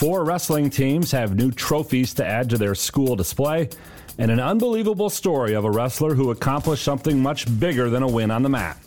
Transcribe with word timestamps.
Four 0.00 0.24
wrestling 0.24 0.70
teams 0.70 1.12
have 1.12 1.36
new 1.36 1.50
trophies 1.50 2.14
to 2.14 2.26
add 2.26 2.48
to 2.48 2.56
their 2.56 2.74
school 2.74 3.16
display, 3.16 3.68
and 4.16 4.30
an 4.30 4.40
unbelievable 4.40 5.10
story 5.10 5.52
of 5.52 5.66
a 5.66 5.70
wrestler 5.70 6.14
who 6.14 6.30
accomplished 6.30 6.84
something 6.84 7.22
much 7.22 7.44
bigger 7.60 7.90
than 7.90 8.02
a 8.02 8.08
win 8.08 8.30
on 8.30 8.42
the 8.42 8.48
mat. 8.48 8.78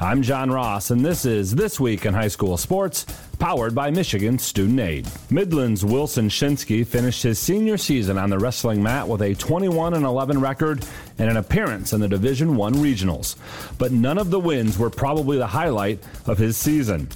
I'm 0.00 0.20
John 0.20 0.50
Ross, 0.50 0.90
and 0.90 1.06
this 1.06 1.24
is 1.24 1.54
This 1.54 1.78
Week 1.78 2.04
in 2.04 2.12
High 2.12 2.26
School 2.26 2.56
Sports, 2.56 3.06
powered 3.38 3.74
by 3.74 3.90
Michigan 3.90 4.38
Student 4.38 4.80
Aid. 4.80 5.06
Midland's 5.30 5.84
Wilson 5.84 6.28
Shinsky 6.28 6.86
finished 6.86 7.22
his 7.22 7.38
senior 7.38 7.76
season 7.76 8.18
on 8.18 8.30
the 8.30 8.38
wrestling 8.38 8.82
mat 8.82 9.06
with 9.06 9.22
a 9.22 9.34
21 9.34 9.94
11 9.94 10.40
record 10.40 10.84
and 11.18 11.30
an 11.30 11.36
appearance 11.36 11.92
in 11.92 12.00
the 12.00 12.08
Division 12.08 12.56
One 12.56 12.74
regionals. 12.74 13.36
But 13.78 13.92
none 13.92 14.18
of 14.18 14.30
the 14.30 14.40
wins 14.40 14.78
were 14.78 14.90
probably 14.90 15.38
the 15.38 15.46
highlight 15.46 16.00
of 16.26 16.38
his 16.38 16.56
season. 16.56 17.08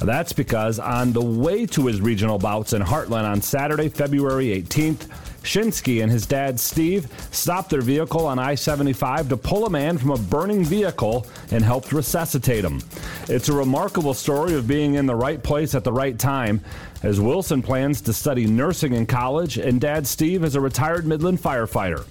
That's 0.00 0.32
because 0.32 0.78
on 0.78 1.12
the 1.12 1.22
way 1.22 1.66
to 1.66 1.86
his 1.86 2.00
regional 2.00 2.38
bouts 2.38 2.72
in 2.72 2.82
Hartland 2.82 3.24
on 3.24 3.40
Saturday, 3.40 3.88
February 3.88 4.46
18th, 4.46 5.08
Shinsky 5.48 6.02
and 6.02 6.12
his 6.12 6.26
dad 6.26 6.60
Steve 6.60 7.08
stopped 7.32 7.70
their 7.70 7.80
vehicle 7.80 8.26
on 8.26 8.38
I 8.38 8.54
75 8.54 9.30
to 9.30 9.36
pull 9.38 9.64
a 9.64 9.70
man 9.70 9.96
from 9.96 10.10
a 10.10 10.18
burning 10.18 10.62
vehicle 10.62 11.26
and 11.50 11.64
helped 11.64 11.90
resuscitate 11.90 12.62
him. 12.62 12.82
It's 13.28 13.48
a 13.48 13.54
remarkable 13.54 14.12
story 14.12 14.54
of 14.54 14.68
being 14.68 14.94
in 14.94 15.06
the 15.06 15.14
right 15.14 15.42
place 15.42 15.74
at 15.74 15.84
the 15.84 15.92
right 15.92 16.18
time, 16.18 16.60
as 17.02 17.18
Wilson 17.18 17.62
plans 17.62 18.02
to 18.02 18.12
study 18.12 18.46
nursing 18.46 18.92
in 18.92 19.06
college, 19.06 19.56
and 19.56 19.80
dad 19.80 20.06
Steve 20.06 20.44
is 20.44 20.54
a 20.54 20.60
retired 20.60 21.06
Midland 21.06 21.40
firefighter. 21.40 22.06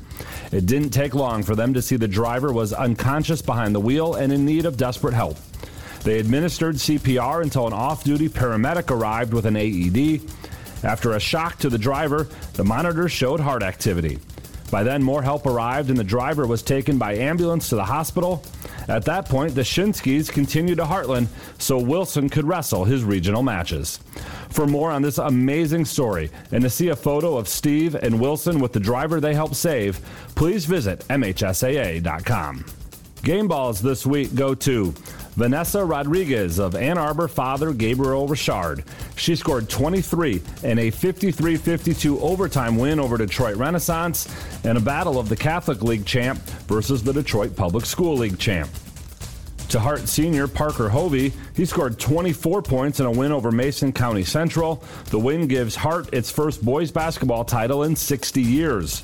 It 0.51 0.65
didn't 0.65 0.89
take 0.89 1.13
long 1.13 1.43
for 1.43 1.55
them 1.55 1.75
to 1.75 1.81
see 1.81 1.95
the 1.95 2.07
driver 2.07 2.51
was 2.51 2.73
unconscious 2.73 3.43
behind 3.43 3.75
the 3.75 3.79
wheel 3.79 4.15
and 4.15 4.33
in 4.33 4.45
need 4.45 4.65
of 4.65 4.77
desperate 4.77 5.13
help. 5.13 5.37
They 6.03 6.17
administered 6.17 6.75
CPR 6.75 7.43
until 7.43 7.67
an 7.67 7.73
off 7.73 8.03
duty 8.03 8.29
paramedic 8.29 8.89
arrived 8.89 9.33
with 9.33 9.45
an 9.45 9.57
AED. 9.57 10.21
After 10.83 11.13
a 11.13 11.19
shock 11.19 11.57
to 11.59 11.69
the 11.69 11.77
driver, 11.77 12.27
the 12.53 12.63
monitor 12.63 13.09
showed 13.09 13.39
heart 13.39 13.63
activity. 13.63 14.19
By 14.69 14.83
then, 14.83 15.01
more 15.01 15.21
help 15.21 15.45
arrived 15.45 15.89
and 15.89 15.97
the 15.97 16.03
driver 16.03 16.45
was 16.45 16.61
taken 16.61 16.97
by 16.97 17.15
ambulance 17.15 17.69
to 17.69 17.75
the 17.75 17.85
hospital. 17.85 18.43
At 18.89 19.05
that 19.05 19.27
point, 19.27 19.55
the 19.55 19.61
Shinskys 19.61 20.29
continued 20.29 20.77
to 20.77 20.85
Hartland 20.85 21.27
so 21.57 21.77
Wilson 21.77 22.29
could 22.29 22.45
wrestle 22.45 22.85
his 22.85 23.03
regional 23.03 23.43
matches. 23.43 23.99
For 24.49 24.67
more 24.67 24.91
on 24.91 25.01
this 25.01 25.17
amazing 25.17 25.85
story 25.85 26.31
and 26.51 26.63
to 26.63 26.69
see 26.69 26.89
a 26.89 26.95
photo 26.95 27.37
of 27.37 27.47
Steve 27.47 27.95
and 27.95 28.19
Wilson 28.19 28.59
with 28.59 28.73
the 28.73 28.79
driver 28.79 29.19
they 29.19 29.33
helped 29.33 29.55
save, 29.55 29.99
please 30.35 30.65
visit 30.65 31.05
MHSAA.com. 31.09 32.65
Game 33.23 33.47
balls 33.47 33.81
this 33.81 34.05
week 34.05 34.35
go 34.35 34.53
to 34.55 34.93
Vanessa 35.37 35.85
Rodriguez 35.85 36.57
of 36.57 36.73
Ann 36.73 36.97
Arbor 36.97 37.27
father 37.27 37.71
Gabriel 37.71 38.27
Richard. 38.27 38.83
She 39.17 39.35
scored 39.35 39.69
23 39.69 40.41
in 40.63 40.79
a 40.79 40.89
53 40.89 41.57
52 41.57 42.19
overtime 42.21 42.75
win 42.75 42.99
over 42.99 43.19
Detroit 43.19 43.55
Renaissance 43.55 44.27
in 44.65 44.77
a 44.77 44.79
battle 44.79 45.19
of 45.19 45.29
the 45.29 45.35
Catholic 45.35 45.83
League 45.83 46.07
champ 46.07 46.39
versus 46.67 47.03
the 47.03 47.13
Detroit 47.13 47.55
Public 47.55 47.85
School 47.85 48.17
League 48.17 48.39
champ. 48.39 48.67
To 49.69 49.79
Hart 49.79 50.07
senior 50.07 50.47
Parker 50.47 50.89
Hovey, 50.89 51.31
he 51.53 51.65
scored 51.65 51.99
24 51.99 52.63
points 52.63 52.99
in 52.99 53.05
a 53.05 53.11
win 53.11 53.31
over 53.31 53.51
Mason 53.51 53.93
County 53.93 54.23
Central. 54.23 54.83
The 55.11 55.19
win 55.19 55.45
gives 55.45 55.75
Hart 55.75 56.11
its 56.15 56.31
first 56.31 56.65
boys 56.65 56.89
basketball 56.89 57.45
title 57.45 57.83
in 57.83 57.95
60 57.95 58.41
years. 58.41 59.03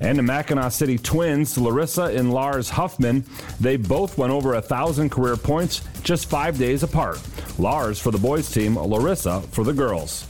And 0.00 0.18
the 0.18 0.22
Mackinaw 0.22 0.70
City 0.72 0.98
twins, 0.98 1.56
Larissa 1.56 2.04
and 2.04 2.32
Lars 2.32 2.68
Huffman, 2.70 3.24
they 3.60 3.76
both 3.76 4.18
went 4.18 4.32
over 4.32 4.54
a 4.54 4.62
thousand 4.62 5.10
career 5.10 5.36
points 5.36 5.82
just 6.02 6.28
five 6.28 6.58
days 6.58 6.82
apart. 6.82 7.20
Lars 7.58 7.98
for 7.98 8.10
the 8.10 8.18
boys 8.18 8.50
team, 8.50 8.76
Larissa 8.76 9.40
for 9.50 9.64
the 9.64 9.72
girls. 9.72 10.26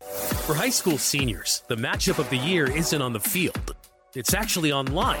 For 0.00 0.54
high 0.54 0.70
school 0.70 0.98
seniors, 0.98 1.62
the 1.68 1.76
matchup 1.76 2.18
of 2.18 2.28
the 2.30 2.36
year 2.38 2.70
isn't 2.70 3.02
on 3.02 3.12
the 3.12 3.20
field. 3.20 3.74
It's 4.14 4.34
actually 4.34 4.72
online 4.72 5.20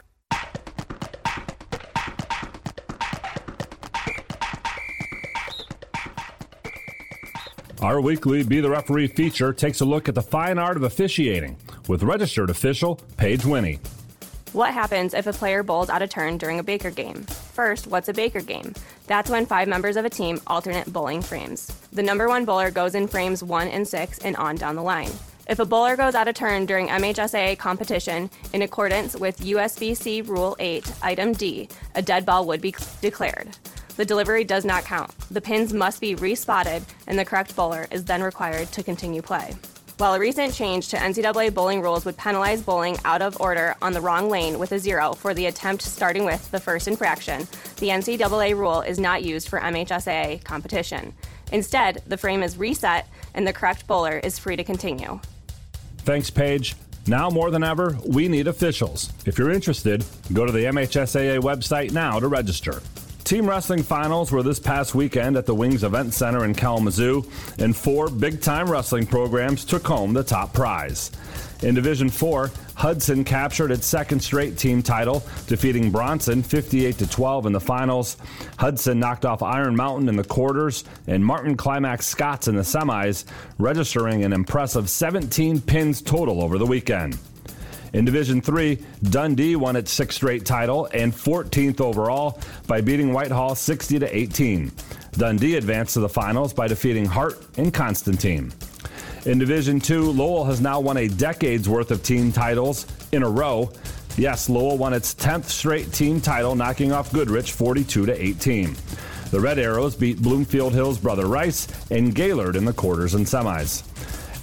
Our 7.81 7.99
weekly 7.99 8.43
Be 8.43 8.61
the 8.61 8.69
Referee 8.69 9.07
feature 9.07 9.51
takes 9.51 9.81
a 9.81 9.85
look 9.85 10.07
at 10.07 10.13
the 10.13 10.21
fine 10.21 10.59
art 10.59 10.77
of 10.77 10.83
officiating 10.83 11.57
with 11.87 12.03
registered 12.03 12.51
official 12.51 12.99
Paige 13.17 13.43
Winnie. 13.43 13.79
What 14.53 14.71
happens 14.71 15.15
if 15.15 15.25
a 15.25 15.33
player 15.33 15.63
bowls 15.63 15.89
out 15.89 16.03
of 16.03 16.11
turn 16.11 16.37
during 16.37 16.59
a 16.59 16.63
Baker 16.63 16.91
game? 16.91 17.23
First, 17.23 17.87
what's 17.87 18.07
a 18.07 18.13
Baker 18.13 18.41
game? 18.41 18.75
That's 19.07 19.31
when 19.31 19.47
five 19.47 19.67
members 19.67 19.97
of 19.97 20.05
a 20.05 20.11
team 20.11 20.39
alternate 20.45 20.93
bowling 20.93 21.23
frames. 21.23 21.75
The 21.91 22.03
number 22.03 22.27
one 22.27 22.45
bowler 22.45 22.69
goes 22.69 22.93
in 22.93 23.07
frames 23.07 23.43
one 23.43 23.67
and 23.69 23.87
six 23.87 24.19
and 24.19 24.35
on 24.35 24.57
down 24.57 24.75
the 24.75 24.83
line. 24.83 25.11
If 25.49 25.57
a 25.57 25.65
bowler 25.65 25.97
goes 25.97 26.13
out 26.13 26.27
of 26.27 26.35
turn 26.35 26.67
during 26.67 26.87
MHSAA 26.87 27.57
competition 27.57 28.29
in 28.53 28.61
accordance 28.61 29.15
with 29.15 29.39
USBC 29.39 30.27
Rule 30.27 30.55
8, 30.59 30.93
Item 31.01 31.33
D, 31.33 31.67
a 31.95 32.01
dead 32.03 32.27
ball 32.27 32.45
would 32.45 32.61
be 32.61 32.75
declared. 33.01 33.57
The 34.01 34.05
delivery 34.05 34.43
does 34.43 34.65
not 34.65 34.83
count. 34.83 35.11
The 35.29 35.41
pins 35.41 35.73
must 35.73 36.01
be 36.01 36.15
respotted, 36.15 36.83
and 37.05 37.19
the 37.19 37.23
correct 37.23 37.55
bowler 37.55 37.85
is 37.91 38.03
then 38.03 38.23
required 38.23 38.71
to 38.71 38.81
continue 38.81 39.21
play. 39.21 39.53
While 39.97 40.15
a 40.15 40.19
recent 40.19 40.55
change 40.55 40.87
to 40.87 40.97
NCAA 40.97 41.53
bowling 41.53 41.83
rules 41.83 42.03
would 42.03 42.17
penalize 42.17 42.63
bowling 42.63 42.97
out 43.05 43.21
of 43.21 43.39
order 43.39 43.75
on 43.79 43.93
the 43.93 44.01
wrong 44.01 44.27
lane 44.27 44.57
with 44.57 44.71
a 44.71 44.79
zero 44.79 45.13
for 45.13 45.35
the 45.35 45.45
attempt 45.45 45.83
starting 45.83 46.25
with 46.25 46.49
the 46.49 46.59
first 46.59 46.87
infraction, 46.87 47.41
the 47.77 47.89
NCAA 47.89 48.57
rule 48.57 48.81
is 48.81 48.97
not 48.97 49.21
used 49.21 49.47
for 49.47 49.59
MHSAA 49.59 50.43
competition. 50.43 51.13
Instead, 51.51 52.01
the 52.07 52.17
frame 52.17 52.41
is 52.41 52.57
reset 52.57 53.07
and 53.35 53.45
the 53.45 53.53
correct 53.53 53.85
bowler 53.85 54.17
is 54.17 54.39
free 54.39 54.55
to 54.55 54.63
continue. 54.63 55.19
Thanks, 55.99 56.31
Paige. 56.31 56.75
Now 57.05 57.29
more 57.29 57.51
than 57.51 57.63
ever, 57.63 57.97
we 58.03 58.27
need 58.27 58.47
officials. 58.47 59.13
If 59.27 59.37
you're 59.37 59.51
interested, 59.51 60.03
go 60.33 60.47
to 60.47 60.51
the 60.51 60.65
MHSAA 60.65 61.39
website 61.39 61.91
now 61.91 62.19
to 62.19 62.27
register. 62.27 62.81
Team 63.23 63.47
wrestling 63.47 63.83
finals 63.83 64.31
were 64.31 64.43
this 64.43 64.59
past 64.59 64.93
weekend 64.93 65.37
at 65.37 65.45
the 65.45 65.55
Wings 65.55 65.83
Event 65.83 66.13
Center 66.13 66.43
in 66.43 66.53
Kalamazoo, 66.53 67.23
and 67.59 67.75
four 67.75 68.09
big 68.09 68.41
time 68.41 68.69
wrestling 68.69 69.05
programs 69.05 69.63
took 69.63 69.87
home 69.87 70.13
the 70.13 70.23
top 70.23 70.53
prize. 70.53 71.11
In 71.61 71.75
Division 71.75 72.09
4, 72.09 72.49
Hudson 72.73 73.23
captured 73.23 73.71
its 73.71 73.85
second 73.85 74.19
straight 74.21 74.57
team 74.57 74.81
title, 74.81 75.23
defeating 75.45 75.91
Bronson 75.91 76.41
58 76.41 76.97
12 77.09 77.45
in 77.45 77.53
the 77.53 77.59
finals. 77.59 78.17
Hudson 78.57 78.99
knocked 78.99 79.25
off 79.25 79.43
Iron 79.43 79.75
Mountain 79.75 80.09
in 80.09 80.15
the 80.15 80.23
quarters 80.23 80.83
and 81.05 81.23
Martin 81.23 81.55
Climax 81.55 82.07
Scotts 82.07 82.47
in 82.47 82.55
the 82.55 82.63
semis, 82.63 83.25
registering 83.59 84.23
an 84.23 84.33
impressive 84.33 84.89
17 84.89 85.61
pins 85.61 86.01
total 86.01 86.43
over 86.43 86.57
the 86.57 86.65
weekend. 86.65 87.17
In 87.93 88.05
Division 88.05 88.41
3, 88.41 88.77
Dundee 89.03 89.57
won 89.57 89.75
its 89.75 89.91
sixth 89.91 90.15
straight 90.15 90.45
title 90.45 90.87
and 90.93 91.13
14th 91.13 91.81
overall 91.81 92.39
by 92.65 92.79
beating 92.79 93.11
Whitehall 93.11 93.53
60 93.53 93.99
to 93.99 94.17
18. 94.17 94.71
Dundee 95.13 95.55
advanced 95.57 95.95
to 95.95 95.99
the 95.99 96.07
finals 96.07 96.53
by 96.53 96.67
defeating 96.67 97.05
Hart 97.05 97.45
and 97.57 97.73
Constantine. 97.73 98.53
In 99.25 99.39
Division 99.39 99.81
2, 99.81 100.09
Lowell 100.11 100.45
has 100.45 100.61
now 100.61 100.79
won 100.79 100.97
a 100.97 101.09
decade's 101.09 101.67
worth 101.67 101.91
of 101.91 102.01
team 102.01 102.31
titles 102.31 102.87
in 103.11 103.23
a 103.23 103.29
row. 103.29 103.71
Yes, 104.17 104.49
Lowell 104.49 104.77
won 104.77 104.93
its 104.93 105.13
10th 105.13 105.45
straight 105.45 105.91
team 105.91 106.21
title, 106.21 106.55
knocking 106.55 106.93
off 106.93 107.11
Goodrich 107.11 107.51
42 107.51 108.05
to 108.05 108.21
18. 108.23 108.75
The 109.31 109.39
Red 109.39 109.59
Arrows 109.59 109.95
beat 109.95 110.21
Bloomfield 110.21 110.73
Hills 110.73 110.97
Brother 110.97 111.27
Rice 111.27 111.67
and 111.91 112.15
Gaylord 112.15 112.55
in 112.55 112.65
the 112.65 112.73
quarters 112.73 113.15
and 113.15 113.25
semis. 113.25 113.83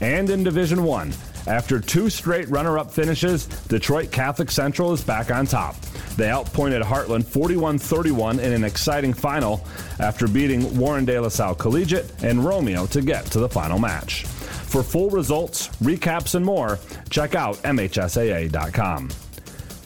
And 0.01 0.31
in 0.31 0.45
Division 0.45 0.85
1, 0.85 1.13
after 1.47 1.81
two 1.81 2.11
straight 2.11 2.49
runner 2.49 2.79
up 2.79 2.91
finishes, 2.91 3.47
Detroit 3.47 4.11
Catholic 4.11 4.51
Central 4.51 4.93
is 4.93 5.03
back 5.03 5.31
on 5.31 5.47
top. 5.47 5.77
They 6.17 6.31
outpointed 6.31 6.83
Hartland 6.83 7.25
41 7.25 7.79
31 7.79 8.41
in 8.41 8.53
an 8.53 8.65
exciting 8.65 9.13
final 9.13 9.65
after 10.01 10.27
beating 10.27 10.77
Warren 10.79 11.05
De 11.05 11.19
La 11.19 11.29
Salle 11.29 11.55
Collegiate 11.55 12.13
and 12.23 12.45
Romeo 12.45 12.87
to 12.87 13.01
get 13.01 13.25
to 13.27 13.39
the 13.39 13.49
final 13.49 13.79
match. 13.79 14.25
For 14.25 14.83
full 14.83 15.09
results, 15.11 15.69
recaps, 15.83 16.35
and 16.35 16.45
more, 16.45 16.79
check 17.09 17.35
out 17.35 17.57
MHSAA.com. 17.59 19.09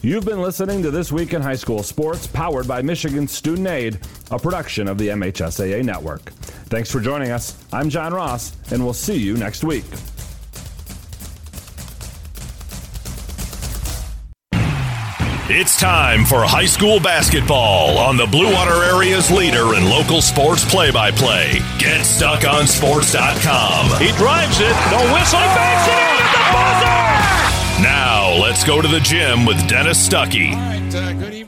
You've 0.01 0.25
been 0.25 0.41
listening 0.41 0.83
to 0.83 0.91
This 0.91 1.13
Week 1.13 1.33
in 1.33 1.41
High 1.41 1.55
School 1.55 1.81
Sports, 1.81 2.27
powered 2.27 2.67
by 2.67 2.81
Michigan 2.81 3.25
Student 3.25 3.67
Aid, 3.67 3.99
a 4.31 4.37
production 4.37 4.89
of 4.89 4.97
the 4.97 5.07
MHSAA 5.07 5.85
Network. 5.85 6.31
Thanks 6.65 6.91
for 6.91 6.99
joining 6.99 7.31
us. 7.31 7.55
I'm 7.71 7.89
John 7.89 8.13
Ross, 8.13 8.53
and 8.71 8.83
we'll 8.83 8.93
see 8.93 9.17
you 9.17 9.37
next 9.37 9.63
week. 9.63 9.85
It's 15.49 15.77
time 15.77 16.23
for 16.23 16.45
high 16.45 16.67
school 16.67 17.01
basketball 17.01 17.97
on 17.97 18.15
the 18.15 18.25
Blue 18.25 18.49
Water 18.53 18.81
Area's 18.85 19.29
leader 19.29 19.75
in 19.75 19.89
local 19.89 20.21
sports 20.21 20.63
play 20.63 20.89
by 20.89 21.11
play. 21.11 21.59
Get 21.77 21.99
GetStuckOnSports.com. 21.99 23.99
He 23.99 24.13
drives 24.15 24.61
it, 24.61 24.71
the 24.87 25.03
whistle, 25.11 25.43
banks 25.51 25.83
it 25.83 25.99
in 25.99 26.15
at 26.15 26.31
the 26.31 26.43
buzzer! 26.55 26.95
Now, 27.83 28.31
let's 28.41 28.63
go 28.63 28.81
to 28.81 28.87
the 28.87 29.01
gym 29.01 29.45
with 29.45 29.67
Dennis 29.67 30.07
Stuckey. 30.07 30.53
Uh, 30.55 30.79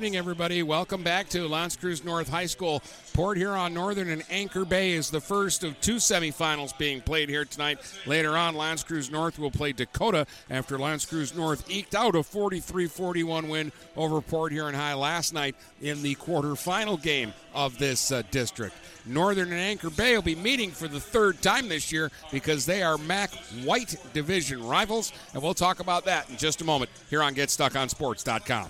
Evening, 0.05 0.19
everybody. 0.19 0.61
Welcome 0.61 1.01
back 1.01 1.29
to 1.29 1.47
L'Anse 1.47 1.77
Creuse 1.77 2.05
North 2.05 2.29
High 2.29 2.45
School. 2.45 2.83
Port 3.13 3.37
Huron 3.37 3.73
Northern 3.73 4.07
and 4.09 4.21
Anchor 4.29 4.63
Bay 4.63 4.91
is 4.91 5.09
the 5.09 5.19
first 5.19 5.63
of 5.63 5.81
two 5.81 5.95
semifinals 5.95 6.77
being 6.77 7.01
played 7.01 7.27
here 7.27 7.43
tonight. 7.43 7.79
Later 8.05 8.37
on, 8.37 8.55
L'Anse 8.55 8.83
Creuse 8.83 9.09
North 9.09 9.39
will 9.39 9.49
play 9.49 9.71
Dakota 9.71 10.27
after 10.47 10.77
L'Anse 10.77 11.07
Creuse 11.07 11.35
North 11.35 11.67
eked 11.71 11.95
out 11.95 12.13
a 12.13 12.19
43-41 12.19 13.49
win 13.49 13.71
over 13.97 14.21
Port 14.21 14.51
Huron 14.51 14.75
High 14.75 14.93
last 14.93 15.33
night 15.33 15.55
in 15.81 16.03
the 16.03 16.13
quarterfinal 16.13 17.01
game 17.01 17.33
of 17.55 17.79
this 17.79 18.11
uh, 18.11 18.21
district. 18.29 18.75
Northern 19.07 19.51
and 19.51 19.59
Anchor 19.59 19.89
Bay 19.89 20.13
will 20.13 20.21
be 20.21 20.35
meeting 20.35 20.69
for 20.69 20.87
the 20.87 20.99
third 20.99 21.41
time 21.41 21.67
this 21.67 21.91
year 21.91 22.11
because 22.31 22.67
they 22.67 22.83
are 22.83 22.99
MAC 22.99 23.31
White 23.63 23.95
Division 24.13 24.67
rivals, 24.67 25.11
and 25.33 25.41
we'll 25.41 25.55
talk 25.55 25.79
about 25.79 26.05
that 26.05 26.29
in 26.29 26.37
just 26.37 26.61
a 26.61 26.63
moment 26.63 26.91
here 27.09 27.23
on 27.23 27.33
GetStuckOnSports.com. 27.33 28.69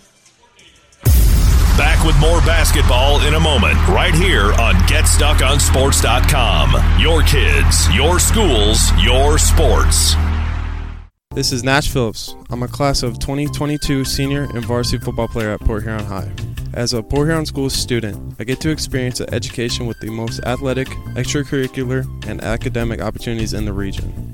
Back 1.77 2.06
with 2.06 2.18
more 2.19 2.39
basketball 2.39 3.22
in 3.27 3.33
a 3.33 3.39
moment, 3.39 3.75
right 3.89 4.16
here 4.16 4.54
on 4.54 4.75
GetStuckOnSports.com. 4.88 7.01
Your 7.01 7.22
kids, 7.24 7.94
your 7.94 8.18
schools, 8.18 8.80
your 9.04 9.38
sports. 9.38 10.16
This 11.33 11.51
is 11.51 11.66
Nash 11.66 11.89
Phillips. 11.89 12.33
I'm 12.50 12.63
a 12.63 12.69
class 12.69 13.04
of 13.04 13.19
2022 13.19 14.06
senior 14.06 14.44
and 14.44 14.63
varsity 14.63 15.04
football 15.04 15.27
player 15.27 15.50
at 15.50 15.60
Port 15.60 15.83
Huron 15.83 16.06
High. 16.06 16.31
As 16.74 16.94
a 16.94 17.04
Port 17.04 17.27
Huron 17.27 17.45
School 17.45 17.69
student, 17.69 18.38
I 18.39 18.45
get 18.45 18.62
to 18.62 18.69
experience 18.69 19.19
an 19.19 19.33
education 19.33 19.86
with 19.86 20.00
the 20.00 20.10
most 20.10 20.39
athletic, 20.45 20.88
extracurricular, 21.16 22.06
and 22.25 22.42
academic 22.42 23.01
opportunities 23.01 23.51
in 23.51 23.66
the 23.66 23.74
region. 23.74 24.33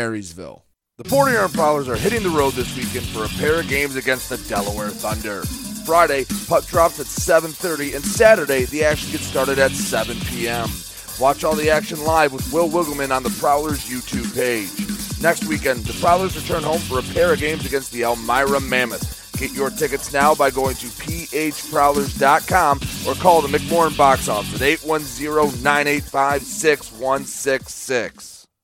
Marysville. 0.00 0.64
The 0.96 1.04
Port 1.04 1.30
Huron 1.30 1.50
Prowlers 1.50 1.86
are 1.86 1.94
hitting 1.96 2.22
the 2.22 2.30
road 2.30 2.54
this 2.54 2.74
weekend 2.74 3.04
for 3.08 3.26
a 3.26 3.28
pair 3.38 3.60
of 3.60 3.68
games 3.68 3.96
against 3.96 4.30
the 4.30 4.38
Delaware 4.48 4.88
Thunder. 4.88 5.42
Friday, 5.84 6.24
puck 6.48 6.64
drops 6.66 6.98
at 7.00 7.06
7:30, 7.06 7.96
and 7.96 8.02
Saturday 8.02 8.64
the 8.64 8.82
action 8.82 9.12
gets 9.12 9.26
started 9.26 9.58
at 9.58 9.72
7 9.72 10.18
p.m. 10.20 10.70
Watch 11.18 11.44
all 11.44 11.54
the 11.54 11.68
action 11.68 12.02
live 12.02 12.32
with 12.32 12.50
Will 12.50 12.70
Wiggleman 12.70 13.14
on 13.14 13.22
the 13.22 13.36
Prowlers 13.40 13.84
YouTube 13.90 14.34
page. 14.34 14.72
Next 15.20 15.44
weekend, 15.44 15.84
the 15.84 16.00
Prowlers 16.00 16.34
return 16.34 16.62
home 16.62 16.80
for 16.80 16.98
a 16.98 17.12
pair 17.12 17.34
of 17.34 17.40
games 17.40 17.66
against 17.66 17.92
the 17.92 18.04
Elmira 18.04 18.58
Mammoth. 18.58 19.04
Get 19.38 19.52
your 19.52 19.68
tickets 19.68 20.14
now 20.14 20.34
by 20.34 20.50
going 20.50 20.76
to 20.76 20.86
phprowlers.com 20.86 22.80
or 23.06 23.14
call 23.20 23.42
the 23.42 23.58
McMorran 23.58 23.98
box 23.98 24.28
office 24.28 24.54
at 24.54 24.62
810 24.62 25.62
985 25.62 26.42
6166. 26.42 28.39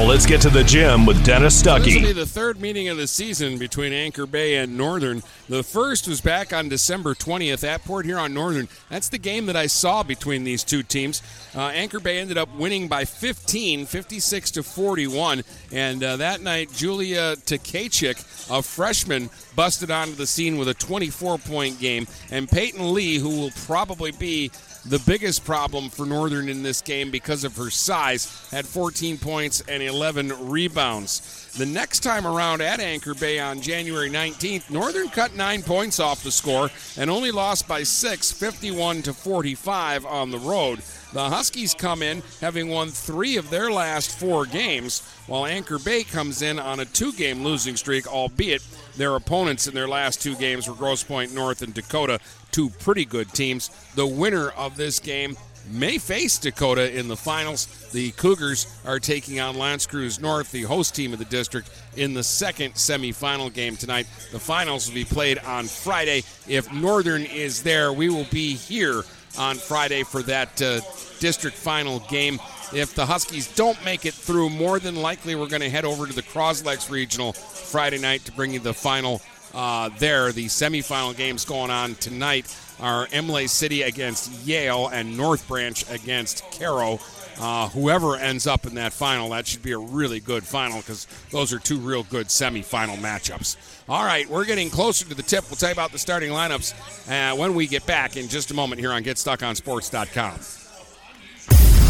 Now 0.00 0.06
let's 0.06 0.24
get 0.24 0.40
to 0.40 0.48
the 0.48 0.64
gym 0.64 1.04
with 1.04 1.22
Dennis 1.26 1.62
Stuckey. 1.62 1.84
This 1.84 1.94
will 1.96 2.02
be 2.02 2.12
the 2.14 2.24
third 2.24 2.58
meeting 2.58 2.88
of 2.88 2.96
the 2.96 3.06
season 3.06 3.58
between 3.58 3.92
Anchor 3.92 4.24
Bay 4.24 4.56
and 4.56 4.74
Northern. 4.74 5.22
The 5.50 5.62
first 5.62 6.08
was 6.08 6.22
back 6.22 6.54
on 6.54 6.70
December 6.70 7.14
20th 7.14 7.64
at 7.64 7.84
Port 7.84 8.06
Huron 8.06 8.32
Northern. 8.32 8.66
That's 8.88 9.10
the 9.10 9.18
game 9.18 9.44
that 9.44 9.56
I 9.56 9.66
saw 9.66 10.02
between 10.02 10.42
these 10.42 10.64
two 10.64 10.82
teams. 10.82 11.20
Uh, 11.54 11.66
Anchor 11.66 12.00
Bay 12.00 12.18
ended 12.18 12.38
up 12.38 12.48
winning 12.56 12.88
by 12.88 13.04
15, 13.04 13.84
56 13.84 14.50
to 14.52 14.62
41. 14.62 15.42
And 15.70 16.02
uh, 16.02 16.16
that 16.16 16.40
night, 16.40 16.72
Julia 16.72 17.36
Takachik, 17.36 18.48
a 18.50 18.62
freshman, 18.62 19.28
busted 19.54 19.90
onto 19.90 20.14
the 20.14 20.26
scene 20.26 20.56
with 20.56 20.68
a 20.68 20.74
24 20.74 21.36
point 21.36 21.78
game. 21.78 22.06
And 22.30 22.48
Peyton 22.48 22.94
Lee, 22.94 23.18
who 23.18 23.28
will 23.28 23.52
probably 23.66 24.12
be 24.12 24.50
the 24.86 24.98
biggest 25.00 25.44
problem 25.44 25.90
for 25.90 26.06
Northern 26.06 26.48
in 26.48 26.62
this 26.62 26.80
game 26.80 27.10
because 27.10 27.44
of 27.44 27.56
her 27.56 27.70
size, 27.70 28.48
had 28.50 28.66
14 28.66 29.18
points 29.18 29.62
and 29.68 29.82
11 29.82 30.48
rebounds. 30.48 31.50
The 31.56 31.66
next 31.66 32.00
time 32.00 32.26
around 32.26 32.62
at 32.62 32.80
Anchor 32.80 33.14
Bay 33.14 33.38
on 33.38 33.60
January 33.60 34.08
19th, 34.08 34.70
Northern 34.70 35.08
cut 35.08 35.34
nine 35.34 35.62
points 35.62 36.00
off 36.00 36.22
the 36.22 36.30
score 36.30 36.70
and 36.96 37.10
only 37.10 37.30
lost 37.30 37.68
by 37.68 37.82
six, 37.82 38.32
51 38.32 39.02
to 39.02 39.12
45 39.12 40.06
on 40.06 40.30
the 40.30 40.38
road. 40.38 40.80
The 41.12 41.28
Huskies 41.28 41.74
come 41.74 42.02
in 42.02 42.22
having 42.40 42.68
won 42.68 42.88
three 42.88 43.36
of 43.36 43.50
their 43.50 43.72
last 43.72 44.16
four 44.16 44.46
games, 44.46 45.02
while 45.26 45.44
Anchor 45.44 45.80
Bay 45.80 46.04
comes 46.04 46.40
in 46.40 46.60
on 46.60 46.78
a 46.78 46.84
two 46.84 47.12
game 47.12 47.42
losing 47.42 47.76
streak, 47.76 48.06
albeit 48.06 48.62
their 48.96 49.16
opponents 49.16 49.66
in 49.66 49.74
their 49.74 49.88
last 49.88 50.22
two 50.22 50.36
games 50.36 50.68
were 50.68 50.74
Grosse 50.74 51.02
Pointe 51.02 51.34
North 51.34 51.62
and 51.62 51.74
Dakota, 51.74 52.20
two 52.50 52.70
pretty 52.70 53.04
good 53.04 53.32
teams. 53.32 53.70
The 53.94 54.06
winner 54.06 54.50
of 54.50 54.76
this 54.76 54.98
game 54.98 55.36
may 55.70 55.98
face 55.98 56.38
Dakota 56.38 56.96
in 56.98 57.08
the 57.08 57.16
finals. 57.16 57.66
The 57.92 58.10
Cougars 58.12 58.66
are 58.84 58.98
taking 58.98 59.40
on 59.40 59.58
L'Anse 59.58 59.86
Creuse 59.86 60.20
North, 60.20 60.50
the 60.52 60.62
host 60.62 60.94
team 60.94 61.12
of 61.12 61.18
the 61.18 61.24
district, 61.26 61.70
in 61.96 62.14
the 62.14 62.22
second 62.22 62.74
semifinal 62.74 63.52
game 63.52 63.76
tonight. 63.76 64.06
The 64.32 64.38
finals 64.38 64.88
will 64.88 64.94
be 64.94 65.04
played 65.04 65.38
on 65.38 65.66
Friday. 65.66 66.22
If 66.48 66.72
Northern 66.72 67.22
is 67.22 67.62
there, 67.62 67.92
we 67.92 68.08
will 68.08 68.26
be 68.30 68.54
here 68.54 69.02
on 69.38 69.56
Friday 69.56 70.02
for 70.02 70.22
that 70.22 70.60
uh, 70.60 70.80
district 71.20 71.56
final 71.56 72.00
game. 72.00 72.40
If 72.72 72.94
the 72.94 73.06
Huskies 73.06 73.52
don't 73.54 73.82
make 73.84 74.06
it 74.06 74.14
through, 74.14 74.50
more 74.50 74.78
than 74.78 74.96
likely 74.96 75.34
we're 75.34 75.48
going 75.48 75.62
to 75.62 75.70
head 75.70 75.84
over 75.84 76.06
to 76.06 76.12
the 76.12 76.22
Croslex 76.22 76.90
Regional 76.90 77.32
Friday 77.32 77.98
night 77.98 78.24
to 78.24 78.32
bring 78.32 78.52
you 78.52 78.60
the 78.60 78.74
final 78.74 79.20
uh, 79.54 79.90
there. 79.98 80.32
The 80.32 80.46
semifinal 80.46 81.16
games 81.16 81.44
going 81.44 81.70
on 81.70 81.94
tonight 81.96 82.56
are 82.80 83.06
Imlay 83.12 83.46
City 83.46 83.82
against 83.82 84.32
Yale 84.46 84.88
and 84.88 85.16
North 85.16 85.46
Branch 85.48 85.84
against 85.90 86.44
Caro. 86.52 87.00
Uh, 87.38 87.68
whoever 87.70 88.16
ends 88.16 88.46
up 88.46 88.66
in 88.66 88.74
that 88.74 88.92
final, 88.92 89.30
that 89.30 89.46
should 89.46 89.62
be 89.62 89.72
a 89.72 89.78
really 89.78 90.20
good 90.20 90.44
final 90.44 90.78
because 90.80 91.06
those 91.30 91.54
are 91.54 91.58
two 91.58 91.78
real 91.78 92.02
good 92.04 92.26
semifinal 92.26 92.98
matchups. 92.98 93.56
All 93.88 94.04
right, 94.04 94.28
we're 94.28 94.44
getting 94.44 94.68
closer 94.68 95.08
to 95.08 95.14
the 95.14 95.22
tip. 95.22 95.44
We'll 95.48 95.56
tell 95.56 95.70
you 95.70 95.74
about 95.74 95.92
the 95.92 95.98
starting 95.98 96.30
lineups 96.30 96.74
uh, 97.08 97.36
when 97.36 97.54
we 97.54 97.66
get 97.66 97.86
back 97.86 98.16
in 98.16 98.28
just 98.28 98.50
a 98.50 98.54
moment 98.54 98.80
here 98.80 98.92
on 98.92 99.04
GetStuckOnSports.com. 99.04 101.89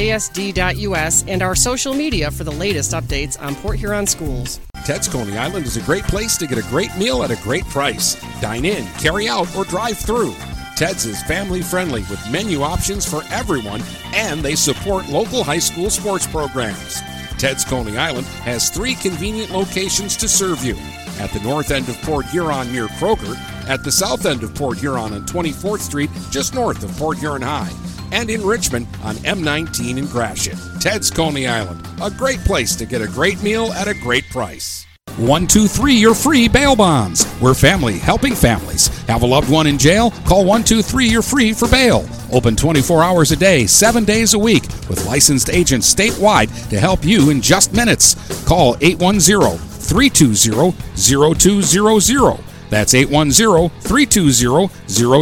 www.phasd.us 0.00 1.24
and 1.28 1.42
our 1.42 1.54
social 1.54 1.94
media 1.94 2.30
for 2.30 2.44
the 2.44 2.50
latest 2.50 2.92
updates 2.92 3.40
on 3.40 3.54
Port 3.56 3.78
Huron 3.78 4.06
schools. 4.06 4.60
Ted's 4.84 5.08
Coney 5.08 5.36
Island 5.36 5.66
is 5.66 5.76
a 5.76 5.82
great 5.82 6.04
place 6.04 6.36
to 6.38 6.46
get 6.46 6.58
a 6.58 6.68
great 6.68 6.94
meal 6.96 7.22
at 7.22 7.30
a 7.30 7.36
great 7.42 7.64
price. 7.66 8.16
Dine 8.40 8.64
in, 8.64 8.86
carry 8.94 9.28
out, 9.28 9.54
or 9.54 9.64
drive 9.64 9.98
through. 9.98 10.34
Ted's 10.76 11.04
is 11.04 11.22
family 11.24 11.60
friendly 11.60 12.00
with 12.02 12.30
menu 12.30 12.62
options 12.62 13.04
for 13.04 13.22
everyone, 13.30 13.82
and 14.14 14.42
they 14.42 14.54
support 14.54 15.08
local 15.08 15.44
high 15.44 15.58
school 15.58 15.90
sports 15.90 16.26
programs. 16.26 17.00
Ted's 17.38 17.64
Coney 17.64 17.98
Island 17.98 18.26
has 18.44 18.70
three 18.70 18.94
convenient 18.94 19.50
locations 19.50 20.16
to 20.16 20.28
serve 20.28 20.64
you 20.64 20.76
at 21.18 21.30
the 21.32 21.40
north 21.40 21.70
end 21.70 21.88
of 21.90 22.00
Port 22.02 22.24
Huron 22.26 22.72
near 22.72 22.86
Kroger, 22.88 23.36
at 23.68 23.84
the 23.84 23.92
south 23.92 24.24
end 24.24 24.42
of 24.42 24.54
Port 24.54 24.78
Huron 24.78 25.12
on 25.12 25.26
24th 25.26 25.80
Street, 25.80 26.10
just 26.30 26.54
north 26.54 26.82
of 26.82 26.90
Port 26.96 27.18
Huron 27.18 27.42
High, 27.42 27.70
and 28.12 28.30
in 28.30 28.44
Richmond 28.44 28.86
on 29.02 29.16
M19 29.16 29.98
in 29.98 30.06
Gratiot. 30.06 30.58
Ted's 30.80 31.10
Coney 31.10 31.46
Island, 31.46 31.86
a 32.02 32.10
great 32.10 32.40
place 32.40 32.74
to 32.76 32.86
get 32.86 33.02
a 33.02 33.06
great 33.06 33.42
meal 33.42 33.72
at 33.72 33.88
a 33.88 33.94
great 33.94 34.28
price. 34.30 34.86
123 35.16 35.94
you're 35.94 36.14
free 36.14 36.48
bail 36.48 36.74
bonds. 36.74 37.26
We're 37.42 37.54
family 37.54 37.98
helping 37.98 38.34
families. 38.34 38.86
Have 39.06 39.22
a 39.22 39.26
loved 39.26 39.50
one 39.50 39.66
in 39.66 39.76
jail? 39.76 40.12
Call 40.24 40.44
123 40.44 41.08
you're 41.08 41.20
free 41.20 41.52
for 41.52 41.68
bail. 41.68 42.08
Open 42.32 42.56
24 42.56 43.02
hours 43.02 43.32
a 43.32 43.36
day, 43.36 43.66
7 43.66 44.04
days 44.04 44.34
a 44.34 44.38
week 44.38 44.62
with 44.88 45.04
licensed 45.06 45.50
agents 45.50 45.92
statewide 45.92 46.70
to 46.70 46.78
help 46.78 47.04
you 47.04 47.30
in 47.30 47.42
just 47.42 47.74
minutes. 47.74 48.14
Call 48.46 48.76
810 48.80 49.58
320 49.58 50.72
0200. 50.96 52.49
That's 52.70 52.94
810 52.94 53.68
320 53.80 54.68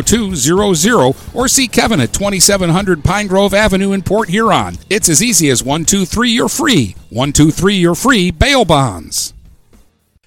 0200 0.02 1.16
or 1.34 1.48
see 1.48 1.66
Kevin 1.66 2.00
at 2.00 2.12
2700 2.12 3.02
Pine 3.02 3.26
Grove 3.26 3.54
Avenue 3.54 3.92
in 3.92 4.02
Port 4.02 4.28
Huron. 4.28 4.78
It's 4.88 5.08
as 5.08 5.22
easy 5.22 5.50
as 5.50 5.62
123 5.62 6.30
you're 6.30 6.48
free. 6.48 6.94
123 7.10 7.76
you're 7.76 7.94
free 7.94 8.30
bail 8.30 8.64
bonds. 8.64 9.34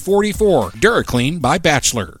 44. 0.00 0.70
DuraClean 0.72 1.40
by 1.40 1.58
Bachelor. 1.58 2.20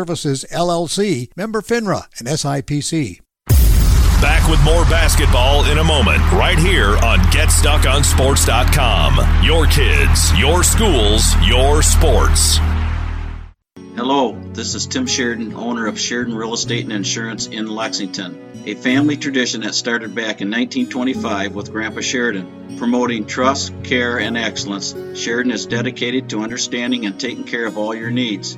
Services 0.01 0.45
LLC, 0.51 1.29
member 1.37 1.61
FINRA 1.61 2.07
and 2.17 2.27
SIPC. 2.27 3.19
Back 4.19 4.49
with 4.49 4.59
more 4.63 4.83
basketball 4.85 5.65
in 5.65 5.77
a 5.77 5.83
moment, 5.83 6.23
right 6.31 6.57
here 6.57 6.97
on 6.97 7.19
GetStuckOnSports.com. 7.29 9.43
Your 9.43 9.67
kids, 9.67 10.35
your 10.39 10.63
schools, 10.63 11.35
your 11.43 11.83
sports. 11.83 12.57
Hello, 13.95 14.35
this 14.53 14.73
is 14.73 14.87
Tim 14.87 15.05
Sheridan, 15.05 15.53
owner 15.53 15.85
of 15.85 15.99
Sheridan 15.99 16.33
Real 16.33 16.55
Estate 16.55 16.85
and 16.85 16.93
Insurance 16.93 17.45
in 17.45 17.67
Lexington, 17.67 18.63
a 18.65 18.73
family 18.73 19.17
tradition 19.17 19.61
that 19.61 19.75
started 19.75 20.15
back 20.15 20.41
in 20.41 20.49
1925 20.49 21.53
with 21.53 21.71
Grandpa 21.71 22.01
Sheridan. 22.01 22.75
Promoting 22.77 23.27
trust, 23.27 23.71
care, 23.83 24.19
and 24.19 24.35
excellence, 24.35 24.95
Sheridan 25.13 25.51
is 25.51 25.67
dedicated 25.67 26.27
to 26.29 26.41
understanding 26.41 27.05
and 27.05 27.19
taking 27.19 27.43
care 27.43 27.67
of 27.67 27.77
all 27.77 27.93
your 27.93 28.09
needs. 28.09 28.57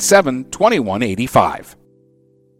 987 0.00 0.44
2185. 0.50 1.76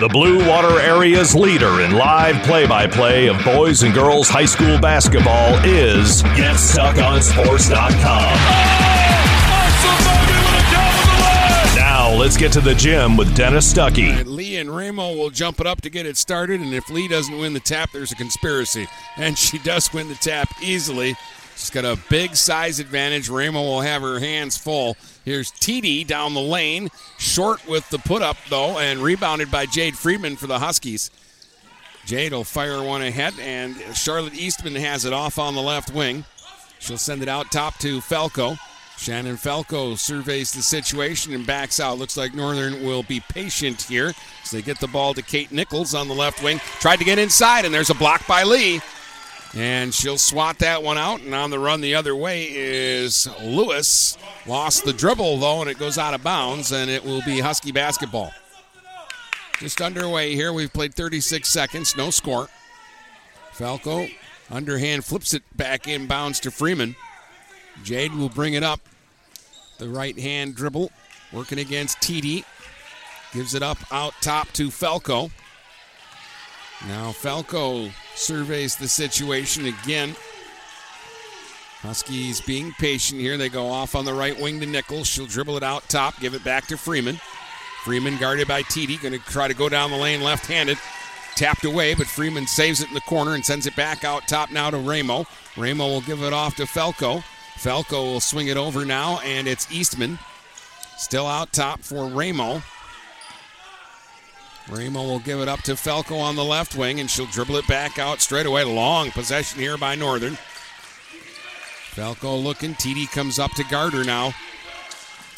The 0.00 0.08
Blue 0.08 0.48
Water 0.48 0.80
Area's 0.80 1.34
leader 1.34 1.80
in 1.80 1.90
live 1.90 2.40
play 2.44 2.68
by 2.68 2.86
play 2.86 3.26
of 3.26 3.44
boys 3.44 3.82
and 3.82 3.92
girls 3.92 4.28
high 4.28 4.44
school 4.44 4.78
basketball 4.78 5.54
is 5.64 6.22
GetStuckOnSports.com. 6.22 8.32
Now 11.74 12.14
let's 12.14 12.36
get 12.36 12.52
to 12.52 12.60
the 12.60 12.76
gym 12.76 13.16
with 13.16 13.34
Dennis 13.34 13.74
Stuckey. 13.74 14.14
Right, 14.14 14.24
Lee 14.24 14.58
and 14.58 14.70
Ramo 14.70 15.16
will 15.16 15.30
jump 15.30 15.58
it 15.58 15.66
up 15.66 15.80
to 15.80 15.90
get 15.90 16.06
it 16.06 16.16
started, 16.16 16.60
and 16.60 16.72
if 16.72 16.88
Lee 16.90 17.08
doesn't 17.08 17.36
win 17.36 17.52
the 17.52 17.58
tap, 17.58 17.90
there's 17.90 18.12
a 18.12 18.16
conspiracy. 18.16 18.86
And 19.16 19.36
she 19.36 19.58
does 19.58 19.92
win 19.92 20.06
the 20.06 20.14
tap 20.14 20.48
easily. 20.62 21.16
She's 21.58 21.70
got 21.70 21.84
a 21.84 21.98
big 22.08 22.36
size 22.36 22.78
advantage. 22.78 23.28
Ramo 23.28 23.60
will 23.60 23.80
have 23.80 24.00
her 24.02 24.20
hands 24.20 24.56
full. 24.56 24.96
Here's 25.24 25.50
TD 25.50 26.06
down 26.06 26.32
the 26.32 26.40
lane, 26.40 26.88
short 27.18 27.66
with 27.66 27.90
the 27.90 27.98
put 27.98 28.22
up 28.22 28.36
though, 28.48 28.78
and 28.78 29.00
rebounded 29.00 29.50
by 29.50 29.66
Jade 29.66 29.98
Freeman 29.98 30.36
for 30.36 30.46
the 30.46 30.60
Huskies. 30.60 31.10
Jade 32.06 32.32
will 32.32 32.44
fire 32.44 32.80
one 32.82 33.02
ahead, 33.02 33.34
and 33.40 33.74
Charlotte 33.94 34.34
Eastman 34.34 34.76
has 34.76 35.04
it 35.04 35.12
off 35.12 35.36
on 35.36 35.56
the 35.56 35.60
left 35.60 35.92
wing. 35.92 36.24
She'll 36.78 36.96
send 36.96 37.22
it 37.22 37.28
out 37.28 37.50
top 37.50 37.76
to 37.78 38.00
Falco. 38.00 38.56
Shannon 38.96 39.36
Falco 39.36 39.96
surveys 39.96 40.52
the 40.52 40.62
situation 40.62 41.34
and 41.34 41.46
backs 41.46 41.80
out. 41.80 41.98
Looks 41.98 42.16
like 42.16 42.34
Northern 42.34 42.84
will 42.84 43.02
be 43.02 43.20
patient 43.20 43.82
here 43.82 44.12
as 44.44 44.50
they 44.52 44.62
get 44.62 44.78
the 44.78 44.86
ball 44.86 45.12
to 45.14 45.22
Kate 45.22 45.50
Nichols 45.50 45.92
on 45.92 46.06
the 46.06 46.14
left 46.14 46.42
wing. 46.42 46.60
Tried 46.78 47.00
to 47.00 47.04
get 47.04 47.18
inside, 47.18 47.64
and 47.64 47.74
there's 47.74 47.90
a 47.90 47.94
block 47.94 48.26
by 48.28 48.44
Lee. 48.44 48.80
And 49.54 49.94
she'll 49.94 50.18
swat 50.18 50.58
that 50.58 50.82
one 50.82 50.98
out. 50.98 51.20
And 51.20 51.34
on 51.34 51.50
the 51.50 51.58
run 51.58 51.80
the 51.80 51.94
other 51.94 52.14
way 52.14 52.48
is 52.50 53.28
Lewis. 53.42 54.18
Lost 54.46 54.84
the 54.84 54.92
dribble, 54.92 55.38
though, 55.38 55.60
and 55.60 55.70
it 55.70 55.78
goes 55.78 55.98
out 55.98 56.14
of 56.14 56.22
bounds, 56.22 56.72
and 56.72 56.90
it 56.90 57.04
will 57.04 57.22
be 57.22 57.40
Husky 57.40 57.72
basketball. 57.72 58.32
Just 59.58 59.80
underway 59.80 60.34
here. 60.34 60.52
We've 60.52 60.72
played 60.72 60.94
36 60.94 61.48
seconds, 61.48 61.96
no 61.96 62.10
score. 62.10 62.48
Falco, 63.52 64.06
underhand, 64.50 65.04
flips 65.04 65.34
it 65.34 65.42
back 65.56 65.84
inbounds 65.84 66.40
to 66.42 66.50
Freeman. 66.50 66.94
Jade 67.82 68.14
will 68.14 68.28
bring 68.28 68.54
it 68.54 68.62
up. 68.62 68.80
The 69.78 69.88
right 69.88 70.16
hand 70.18 70.54
dribble, 70.54 70.92
working 71.32 71.58
against 71.58 71.98
TD. 71.98 72.44
Gives 73.32 73.54
it 73.54 73.62
up 73.62 73.78
out 73.90 74.14
top 74.20 74.52
to 74.52 74.70
Falco. 74.70 75.30
Now 76.86 77.12
Falco 77.12 77.88
surveys 78.14 78.76
the 78.76 78.88
situation 78.88 79.66
again. 79.66 80.14
Huskies 81.80 82.40
being 82.40 82.72
patient 82.72 83.20
here. 83.20 83.36
They 83.36 83.48
go 83.48 83.66
off 83.68 83.94
on 83.94 84.04
the 84.04 84.14
right 84.14 84.38
wing 84.38 84.60
to 84.60 84.66
Nichols. 84.66 85.06
She'll 85.06 85.26
dribble 85.26 85.56
it 85.56 85.62
out 85.62 85.88
top, 85.88 86.18
give 86.20 86.34
it 86.34 86.44
back 86.44 86.66
to 86.68 86.76
Freeman. 86.76 87.20
Freeman 87.84 88.16
guarded 88.18 88.48
by 88.48 88.62
TD, 88.64 89.00
going 89.00 89.12
to 89.12 89.18
try 89.20 89.48
to 89.48 89.54
go 89.54 89.68
down 89.68 89.90
the 89.90 89.96
lane 89.96 90.20
left 90.20 90.46
handed. 90.46 90.78
Tapped 91.36 91.64
away, 91.64 91.94
but 91.94 92.08
Freeman 92.08 92.46
saves 92.48 92.80
it 92.80 92.88
in 92.88 92.94
the 92.94 93.00
corner 93.02 93.34
and 93.34 93.44
sends 93.44 93.66
it 93.66 93.76
back 93.76 94.02
out 94.02 94.26
top 94.26 94.50
now 94.50 94.70
to 94.70 94.78
Ramo. 94.78 95.24
Ramo 95.56 95.86
will 95.86 96.00
give 96.00 96.22
it 96.22 96.32
off 96.32 96.56
to 96.56 96.66
Falco. 96.66 97.22
Falco 97.56 98.02
will 98.02 98.20
swing 98.20 98.48
it 98.48 98.56
over 98.56 98.84
now, 98.84 99.20
and 99.20 99.46
it's 99.46 99.70
Eastman. 99.70 100.18
Still 100.96 101.26
out 101.26 101.52
top 101.52 101.80
for 101.80 102.08
Ramo. 102.08 102.60
Ramo 104.70 105.02
will 105.02 105.18
give 105.20 105.40
it 105.40 105.48
up 105.48 105.60
to 105.62 105.76
Falco 105.76 106.16
on 106.16 106.36
the 106.36 106.44
left 106.44 106.76
wing, 106.76 107.00
and 107.00 107.10
she'll 107.10 107.26
dribble 107.26 107.56
it 107.56 107.66
back 107.66 107.98
out 107.98 108.20
straight 108.20 108.46
away. 108.46 108.64
Long 108.64 109.10
possession 109.10 109.58
here 109.60 109.78
by 109.78 109.94
Northern. 109.94 110.36
Falco 111.92 112.36
looking. 112.36 112.74
TD 112.74 113.10
comes 113.10 113.38
up 113.38 113.50
to 113.52 113.64
guard 113.64 113.94
her 113.94 114.04
now. 114.04 114.32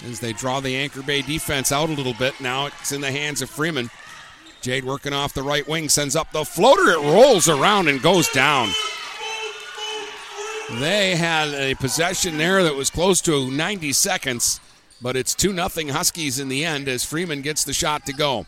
as 0.04 0.18
they 0.18 0.32
draw 0.32 0.60
the 0.60 0.76
Anchor 0.76 1.02
Bay 1.02 1.22
defense 1.22 1.70
out 1.72 1.90
a 1.90 1.92
little 1.92 2.14
bit. 2.14 2.40
Now 2.40 2.66
it's 2.66 2.92
in 2.92 3.00
the 3.00 3.12
hands 3.12 3.40
of 3.40 3.50
Freeman. 3.50 3.90
Jade 4.60 4.84
working 4.84 5.12
off 5.12 5.32
the 5.32 5.42
right 5.42 5.66
wing, 5.66 5.88
sends 5.88 6.16
up 6.16 6.32
the 6.32 6.44
floater. 6.44 6.90
It 6.90 6.98
rolls 6.98 7.48
around 7.48 7.88
and 7.88 8.02
goes 8.02 8.28
down. 8.28 8.68
They 10.78 11.16
had 11.16 11.48
a 11.54 11.74
possession 11.74 12.36
there 12.36 12.62
that 12.62 12.74
was 12.74 12.90
close 12.90 13.20
to 13.22 13.50
90 13.50 13.92
seconds, 13.92 14.60
but 15.00 15.16
it's 15.16 15.34
2 15.34 15.54
0 15.54 15.92
Huskies 15.92 16.38
in 16.38 16.48
the 16.48 16.64
end 16.64 16.88
as 16.88 17.04
Freeman 17.04 17.42
gets 17.42 17.64
the 17.64 17.72
shot 17.72 18.06
to 18.06 18.12
go. 18.12 18.46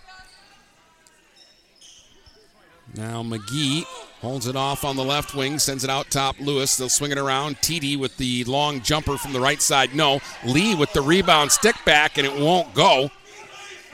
Now 2.94 3.22
McGee 3.22 3.84
holds 4.20 4.46
it 4.46 4.54
off 4.54 4.84
on 4.84 4.96
the 4.96 5.04
left 5.04 5.34
wing, 5.34 5.58
sends 5.58 5.82
it 5.82 5.90
out 5.90 6.10
top. 6.10 6.38
Lewis, 6.38 6.76
they'll 6.76 6.88
swing 6.88 7.10
it 7.10 7.18
around. 7.18 7.56
TD 7.56 7.98
with 7.98 8.16
the 8.18 8.44
long 8.44 8.80
jumper 8.82 9.16
from 9.16 9.32
the 9.32 9.40
right 9.40 9.60
side. 9.60 9.94
No. 9.94 10.20
Lee 10.44 10.74
with 10.74 10.92
the 10.92 11.00
rebound 11.00 11.50
stick 11.50 11.76
back, 11.84 12.18
and 12.18 12.26
it 12.26 12.40
won't 12.40 12.72
go. 12.74 13.10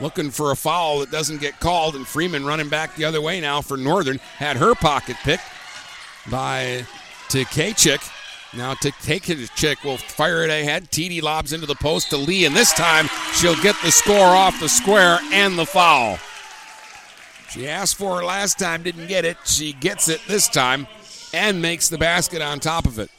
Looking 0.00 0.30
for 0.30 0.52
a 0.52 0.56
foul 0.56 1.00
that 1.00 1.10
doesn't 1.10 1.40
get 1.40 1.58
called, 1.60 1.96
and 1.96 2.06
Freeman 2.06 2.44
running 2.44 2.68
back 2.68 2.94
the 2.94 3.04
other 3.04 3.20
way 3.20 3.40
now 3.40 3.60
for 3.60 3.76
Northern. 3.76 4.18
Had 4.18 4.56
her 4.56 4.74
pocket 4.74 5.16
picked 5.22 5.44
by 6.30 6.84
Tkachuk. 7.28 8.14
Now 8.56 8.74
Tkachuk 8.74 9.84
will 9.84 9.96
fire 9.96 10.42
it 10.42 10.50
ahead. 10.50 10.90
TD 10.90 11.22
lobs 11.22 11.52
into 11.52 11.66
the 11.66 11.74
post 11.74 12.10
to 12.10 12.16
Lee, 12.16 12.44
and 12.44 12.54
this 12.54 12.72
time 12.72 13.08
she'll 13.34 13.60
get 13.62 13.76
the 13.82 13.90
score 13.90 14.16
off 14.16 14.58
the 14.60 14.68
square 14.68 15.18
and 15.32 15.58
the 15.58 15.66
foul. 15.66 16.18
She 17.50 17.68
asked 17.68 17.96
for 17.96 18.20
it 18.20 18.26
last 18.26 18.58
time, 18.58 18.82
didn't 18.82 19.06
get 19.06 19.24
it. 19.24 19.36
She 19.44 19.72
gets 19.72 20.08
it 20.08 20.20
this 20.28 20.48
time 20.48 20.86
and 21.32 21.62
makes 21.62 21.88
the 21.88 21.98
basket 21.98 22.42
on 22.42 22.60
top 22.60 22.86
of 22.86 22.98
it. 22.98 23.10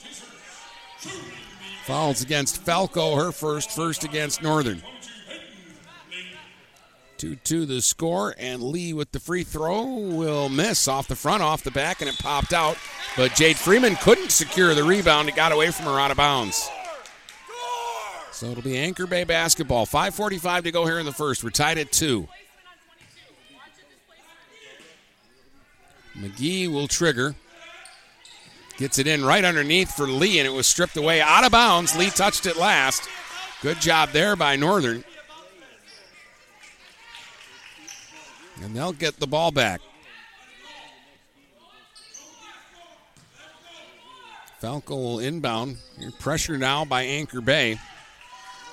Fouls 1.86 2.22
against 2.22 2.62
Falco, 2.62 3.16
her 3.16 3.32
first, 3.32 3.72
first 3.72 4.04
against 4.04 4.44
Northern. 4.44 4.84
2 7.18 7.36
2 7.36 7.66
the 7.66 7.82
score, 7.82 8.34
and 8.38 8.62
Lee 8.64 8.94
with 8.94 9.12
the 9.12 9.20
free 9.20 9.44
throw 9.44 9.84
will 9.84 10.48
miss 10.48 10.88
off 10.88 11.08
the 11.08 11.16
front, 11.16 11.44
off 11.44 11.64
the 11.64 11.72
back, 11.72 12.00
and 12.00 12.10
it 12.10 12.18
popped 12.18 12.54
out. 12.54 12.78
But 13.18 13.36
Jade 13.36 13.58
Freeman 13.58 13.98
couldn't 13.98 14.32
secure 14.32 14.74
the 14.74 14.84
rebound. 14.84 15.28
It 15.28 15.36
got 15.36 15.52
away 15.52 15.72
from 15.72 15.86
her 15.86 16.00
out 16.00 16.12
of 16.12 16.18
bounds. 16.18 16.70
So 18.32 18.46
it'll 18.46 18.64
be 18.64 18.78
Anchor 18.78 19.06
Bay 19.06 19.26
basketball. 19.26 19.86
5.45 19.86 20.64
to 20.64 20.72
go 20.72 20.86
here 20.86 20.98
in 20.98 21.06
the 21.06 21.12
first. 21.12 21.44
We're 21.44 21.50
tied 21.50 21.78
at 21.78 21.92
2. 21.92 22.26
McGee 26.20 26.68
will 26.68 26.88
trigger. 26.88 27.36
Gets 28.78 28.98
it 28.98 29.08
in 29.08 29.26
right 29.26 29.44
underneath 29.44 29.96
for 29.96 30.08
Lee, 30.08 30.40
and 30.40 30.48
it 30.48 30.52
was 30.52 30.68
stripped 30.68 30.98
away 30.98 31.22
out 31.22 31.44
of 31.44 31.52
bounds. 31.52 31.98
Lee 31.98 32.10
touched 32.10 32.46
it 32.46 32.56
last. 32.56 33.08
Good 33.62 33.82
job 33.82 34.10
there 34.12 34.36
by 34.36 34.56
Northern. 34.56 35.04
And 38.62 38.76
they'll 38.76 38.94
get 38.94 39.20
the 39.20 39.28
ball 39.28 39.52
back. 39.52 39.82
Falco 44.60 44.96
will 44.96 45.20
inbound. 45.20 45.78
Pressure 46.20 46.58
now 46.58 46.84
by 46.84 47.04
Anchor 47.04 47.40
Bay. 47.40 47.80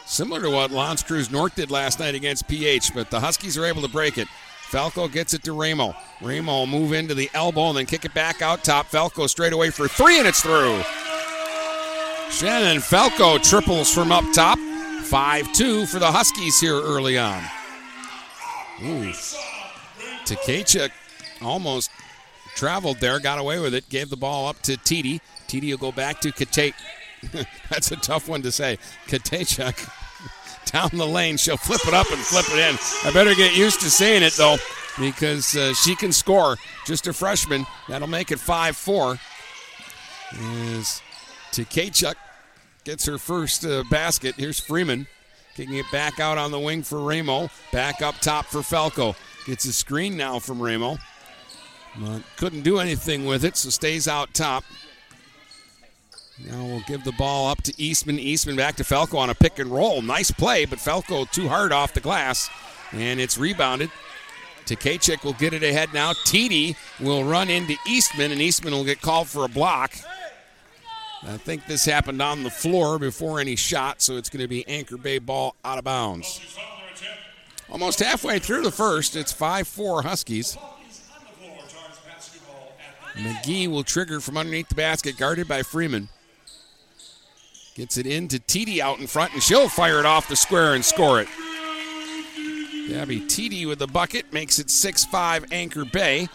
Similar 0.07 0.43
to 0.43 0.51
what 0.51 0.71
L'Anse 0.71 1.03
Creuse 1.03 1.31
North 1.31 1.55
did 1.55 1.71
last 1.71 1.99
night 1.99 2.15
against 2.15 2.49
PH, 2.49 2.95
but 2.95 3.11
the 3.11 3.21
Huskies 3.21 3.59
are 3.59 3.65
able 3.65 3.83
to 3.83 3.89
break 3.89 4.19
it. 4.19 4.29
Falco 4.67 5.07
gets 5.07 5.33
it 5.33 5.45
to 5.45 5.53
Ramo. 5.53 5.95
Ramo 6.21 6.53
will 6.53 6.67
move 6.67 6.93
into 6.93 7.15
the 7.15 7.31
elbow 7.35 7.69
and 7.69 7.79
then 7.79 7.87
kick 7.87 8.05
it 8.05 8.13
back 8.15 8.43
out 8.43 8.65
top. 8.65 8.87
Falco 8.87 9.27
straight 9.27 9.53
away 9.53 9.71
for 9.71 9.87
three, 9.87 10.19
and 10.19 10.27
it's 10.27 10.43
through. 10.43 10.83
Shannon 12.31 12.81
Falco 12.81 13.39
triples 13.39 13.93
from 13.93 14.11
up 14.11 14.25
top. 14.33 14.59
5 15.05 15.53
2 15.53 15.87
for 15.87 16.01
the 16.01 16.11
Huskies 16.11 16.59
here 16.59 16.75
early 16.75 17.17
on. 17.17 17.41
Ooh. 18.83 19.13
Tkachuk 20.25 20.91
almost 21.41 21.91
traveled 22.57 22.99
there, 22.99 23.21
got 23.21 23.39
away 23.39 23.61
with 23.61 23.73
it, 23.73 23.89
gave 23.89 24.11
the 24.11 24.17
ball 24.17 24.49
up 24.49 24.61
to 24.63 24.73
TD. 24.73 25.21
TD 25.47 25.71
will 25.71 25.79
go 25.79 25.93
back 25.93 26.21
to 26.23 26.33
Kate. 26.33 26.75
That's 27.71 27.93
a 27.93 27.97
tough 27.97 28.29
one 28.29 28.43
to 28.43 28.51
say. 28.51 28.79
Katechuk 29.07 29.89
down 30.67 30.91
the 30.93 31.07
lane. 31.07 31.37
She'll 31.37 31.57
flip 31.57 31.87
it 31.87 31.95
up 31.95 32.11
and 32.11 32.19
flip 32.19 32.47
it 32.51 32.59
in. 32.59 32.77
I 33.09 33.13
better 33.13 33.35
get 33.35 33.57
used 33.57 33.81
to 33.81 33.91
seeing 33.91 34.23
it, 34.23 34.35
though, 34.35 34.57
because 34.99 35.57
uh, 35.57 35.75
she 35.75 35.95
can 35.95 36.13
score. 36.13 36.57
Just 36.87 37.07
a 37.07 37.13
freshman. 37.13 37.67
That'll 37.89 38.09
make 38.09 38.31
it 38.31 38.39
5 38.39 38.77
4. 38.77 39.19
Is 40.33 41.03
Tkachuk 41.53 42.15
gets 42.85 43.07
her 43.07 43.19
first 43.19 43.65
uh, 43.65 43.85
basket. 43.91 44.35
Here's 44.37 44.61
Freeman 44.61 45.07
kicking 45.57 45.77
it 45.77 45.91
back 45.91 46.21
out 46.21 46.37
on 46.37 46.51
the 46.51 46.61
wing 46.61 46.83
for 46.83 47.01
Ramo. 47.01 47.49
Back 47.73 48.03
up 48.03 48.17
top 48.21 48.45
for 48.45 48.63
Falco. 48.63 49.17
Gets 49.47 49.65
a 49.65 49.73
screen 49.73 50.17
now 50.17 50.39
from 50.39 50.61
Ramo. 50.61 50.99
But 51.99 52.23
couldn't 52.37 52.61
do 52.61 52.79
anything 52.79 53.25
with 53.25 53.43
it, 53.43 53.57
so 53.57 53.71
stays 53.71 54.07
out 54.07 54.35
top. 54.35 54.65
Now 56.45 56.65
we'll 56.65 56.81
give 56.81 57.05
the 57.05 57.13
ball 57.13 57.49
up 57.49 57.63
to 57.63 57.83
Eastman. 57.83 58.19
Eastman 58.19 58.57
back 58.57 58.77
to 58.77 58.85
Falco 58.85 59.17
on 59.17 59.31
a 59.31 59.35
pick 59.35 59.59
and 59.59 59.71
roll. 59.71 60.03
Nice 60.03 60.31
play, 60.31 60.65
but 60.67 60.79
Falco 60.79 61.25
too 61.25 61.49
hard 61.49 61.73
off 61.73 61.95
the 61.95 62.01
glass. 62.01 62.51
And 62.93 63.21
it's 63.21 63.39
rebounded. 63.39 63.91
Tkachuk 64.67 65.25
will 65.25 65.33
get 65.33 65.55
it 65.55 65.63
ahead 65.63 65.95
now. 65.95 66.13
TD 66.13 66.77
will 67.01 67.25
run 67.25 67.49
into 67.49 67.77
Eastman, 67.87 68.33
and 68.33 68.43
Eastman 68.43 68.73
will 68.73 68.85
get 68.85 69.01
called 69.01 69.29
for 69.29 69.45
a 69.45 69.49
block. 69.49 69.95
I 71.23 71.37
think 71.39 71.67
this 71.67 71.85
happened 71.85 72.21
on 72.21 72.43
the 72.43 72.51
floor 72.51 72.99
before 72.99 73.41
any 73.41 73.57
shot, 73.57 74.03
so 74.03 74.17
it's 74.17 74.29
going 74.29 74.43
to 74.43 74.49
be 74.49 74.67
Anchor 74.69 74.97
Bay 74.97 75.19
ball 75.19 75.55
out 75.65 75.79
of 75.79 75.85
bounds. 75.85 76.41
Almost 77.71 78.01
halfway 78.01 78.39
through 78.39 78.63
the 78.63 78.71
first, 78.71 79.17
it's 79.17 79.33
5 79.33 79.67
4 79.67 80.03
Huskies. 80.03 80.59
McGee 83.15 83.67
will 83.69 83.83
trigger 83.83 84.21
from 84.21 84.37
underneath 84.37 84.69
the 84.69 84.75
basket, 84.75 85.17
guarded 85.17 85.49
by 85.49 85.63
Freeman. 85.63 86.09
Gets 87.77 87.99
it 87.99 88.07
into 88.07 88.39
TD 88.39 88.79
out 88.79 89.01
in 89.01 89.07
front, 89.07 89.35
and 89.35 89.43
she'll 89.43 89.69
fire 89.69 89.99
it 89.99 90.07
off 90.07 90.29
the 90.29 90.35
square 90.35 90.75
and 90.75 90.83
score 90.83 91.21
it. 91.21 91.29
Gabby 92.89 93.21
TD 93.21 93.69
with 93.69 93.81
the 93.81 93.87
bucket 93.87 94.33
makes 94.33 94.59
it 94.59 94.71
6 94.71 95.05
5 95.05 95.53
Anchor 95.53 95.85
Bay. 95.85 96.27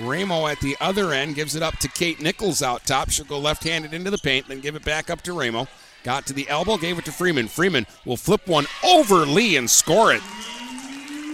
Ramo 0.00 0.46
at 0.46 0.58
the 0.60 0.78
other 0.80 1.12
end 1.12 1.34
gives 1.34 1.54
it 1.54 1.62
up 1.62 1.76
to 1.80 1.88
Kate 1.88 2.22
Nichols 2.22 2.62
out 2.62 2.86
top. 2.86 3.10
She'll 3.10 3.26
go 3.26 3.38
left 3.38 3.64
handed 3.64 3.92
into 3.92 4.10
the 4.10 4.16
paint, 4.16 4.48
then 4.48 4.60
give 4.60 4.76
it 4.76 4.84
back 4.84 5.10
up 5.10 5.20
to 5.22 5.34
Ramo. 5.34 5.68
Got 6.04 6.24
to 6.28 6.32
the 6.32 6.48
elbow, 6.48 6.78
gave 6.78 6.98
it 6.98 7.04
to 7.04 7.12
Freeman. 7.12 7.48
Freeman 7.48 7.86
will 8.06 8.16
flip 8.16 8.46
one 8.46 8.64
over 8.82 9.26
Lee 9.26 9.58
and 9.58 9.68
score 9.68 10.14
it. 10.14 10.22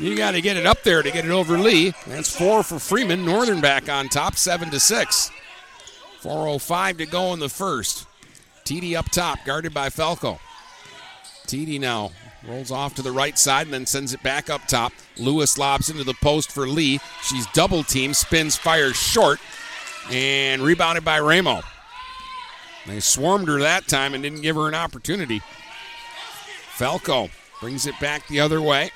You 0.01 0.17
got 0.17 0.33
to 0.33 0.41
get 0.41 0.57
it 0.57 0.67
up 0.67 0.83
there 0.83 1.01
to 1.01 1.11
get 1.13 1.25
it 1.25 1.31
over 1.31 1.57
Lee. 1.57 1.95
That's 2.09 2.35
four 2.35 2.65
for 2.65 2.81
Freeman. 2.81 3.25
Northern 3.25 3.61
back 3.61 3.89
on 3.89 4.09
top, 4.09 4.35
seven 4.35 4.71
to 4.71 4.81
six. 4.81 5.31
4:05 6.23 6.99
to 6.99 7.07
go 7.07 7.33
in 7.35 7.39
the 7.39 7.49
first. 7.49 8.09
TD 8.65 8.97
up 8.97 9.11
top, 9.11 9.39
guarded 9.45 9.75
by 9.75 9.91
Falco. 9.91 10.41
TD 11.47 11.79
now 11.79 12.11
rolls 12.47 12.71
off 12.71 12.95
to 12.95 13.03
the 13.03 13.13
right 13.13 13.39
side 13.39 13.67
and 13.67 13.75
then 13.75 13.87
sends 13.87 14.15
it 14.15 14.23
back 14.23 14.49
up 14.49 14.67
top. 14.67 14.93
Lewis 15.19 15.59
lobs 15.59 15.91
into 15.91 16.05
the 16.05 16.15
post 16.15 16.51
for 16.51 16.67
Lee. 16.67 17.01
She's 17.23 17.47
double 17.49 17.83
teamed, 17.83 18.17
spins, 18.17 18.57
fires 18.57 18.97
short, 18.97 19.39
and 20.11 20.63
rebounded 20.63 21.05
by 21.05 21.21
Ramo. 21.21 21.61
They 22.87 23.01
swarmed 23.01 23.49
her 23.49 23.59
that 23.61 23.87
time 23.87 24.15
and 24.15 24.23
didn't 24.23 24.43
give 24.43 24.57
her 24.57 24.69
an 24.69 24.75
opportunity. 24.75 25.41
Falco 26.71 27.29
brings 27.61 27.87
it 27.87 27.99
back 28.01 28.27
the 28.29 28.41
other 28.41 28.61
way. 28.61 28.91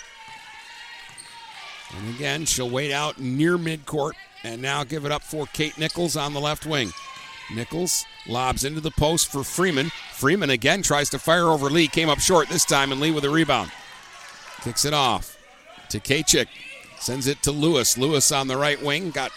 And 1.96 2.14
again, 2.14 2.44
she'll 2.44 2.68
wait 2.68 2.92
out 2.92 3.18
near 3.18 3.56
midcourt 3.56 4.12
and 4.44 4.60
now 4.60 4.84
give 4.84 5.04
it 5.04 5.12
up 5.12 5.22
for 5.22 5.46
Kate 5.46 5.78
Nichols 5.78 6.16
on 6.16 6.34
the 6.34 6.40
left 6.40 6.66
wing. 6.66 6.90
Nichols 7.54 8.04
lobs 8.26 8.64
into 8.64 8.80
the 8.80 8.90
post 8.90 9.30
for 9.30 9.42
Freeman. 9.42 9.90
Freeman 10.12 10.50
again 10.50 10.82
tries 10.82 11.10
to 11.10 11.18
fire 11.18 11.48
over 11.48 11.70
Lee. 11.70 11.88
Came 11.88 12.08
up 12.08 12.20
short 12.20 12.48
this 12.48 12.64
time, 12.64 12.92
and 12.92 13.00
Lee 13.00 13.10
with 13.10 13.24
a 13.24 13.30
rebound. 13.30 13.70
Kicks 14.62 14.84
it 14.84 14.94
off 14.94 15.36
to 15.90 16.00
Kachik. 16.00 16.48
Sends 16.98 17.26
it 17.26 17.42
to 17.42 17.52
Lewis. 17.52 17.96
Lewis 17.96 18.32
on 18.32 18.48
the 18.48 18.56
right 18.56 18.82
wing. 18.82 19.10
Got 19.10 19.30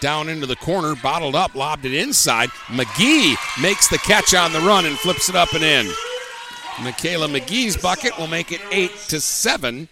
down 0.00 0.28
into 0.28 0.46
the 0.46 0.56
corner, 0.56 0.94
bottled 0.94 1.34
up, 1.34 1.54
lobbed 1.54 1.84
it 1.84 1.94
inside. 1.94 2.48
McGee 2.66 3.36
makes 3.62 3.88
the 3.88 3.98
catch 3.98 4.34
on 4.34 4.52
the 4.52 4.60
run 4.60 4.86
and 4.86 4.98
flips 4.98 5.28
it 5.28 5.36
up 5.36 5.52
and 5.52 5.62
in. 5.62 5.90
Michaela 6.82 7.28
McGee's 7.28 7.76
bucket 7.76 8.16
will 8.18 8.26
make 8.26 8.52
it 8.52 8.60
8 8.70 8.90
to 9.08 9.20
7 9.20 9.88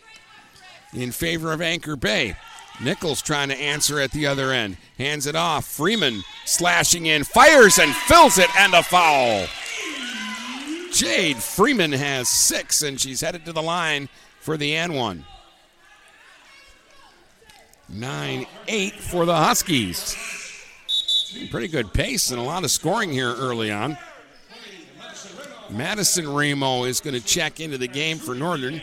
in 0.94 1.12
favor 1.12 1.52
of 1.52 1.60
Anchor 1.60 1.96
Bay. 1.96 2.34
Nichols 2.80 3.22
trying 3.22 3.48
to 3.48 3.56
answer 3.56 4.00
at 4.00 4.12
the 4.12 4.26
other 4.26 4.52
end. 4.52 4.76
Hands 4.98 5.26
it 5.26 5.34
off. 5.34 5.66
Freeman 5.66 6.22
slashing 6.44 7.06
in, 7.06 7.24
fires 7.24 7.78
and 7.78 7.94
fills 7.94 8.38
it, 8.38 8.48
and 8.56 8.74
a 8.74 8.82
foul. 8.82 9.46
Jade 10.92 11.36
Freeman 11.36 11.92
has 11.92 12.28
six, 12.28 12.82
and 12.82 13.00
she's 13.00 13.20
headed 13.20 13.44
to 13.44 13.52
the 13.52 13.62
line 13.62 14.08
for 14.40 14.56
the 14.56 14.74
N 14.74 14.94
one. 14.94 15.24
9 17.88 18.46
8 18.66 18.94
for 18.94 19.24
the 19.24 19.34
Huskies. 19.34 20.16
Pretty 21.50 21.68
good 21.68 21.92
pace 21.92 22.30
and 22.30 22.40
a 22.40 22.42
lot 22.42 22.64
of 22.64 22.70
scoring 22.70 23.10
here 23.10 23.34
early 23.34 23.70
on. 23.70 23.96
Madison 25.70 26.28
Ramo 26.28 26.84
is 26.84 27.00
going 27.00 27.14
to 27.14 27.24
check 27.24 27.60
into 27.60 27.76
the 27.76 27.86
game 27.86 28.18
for 28.18 28.34
Northern. 28.34 28.80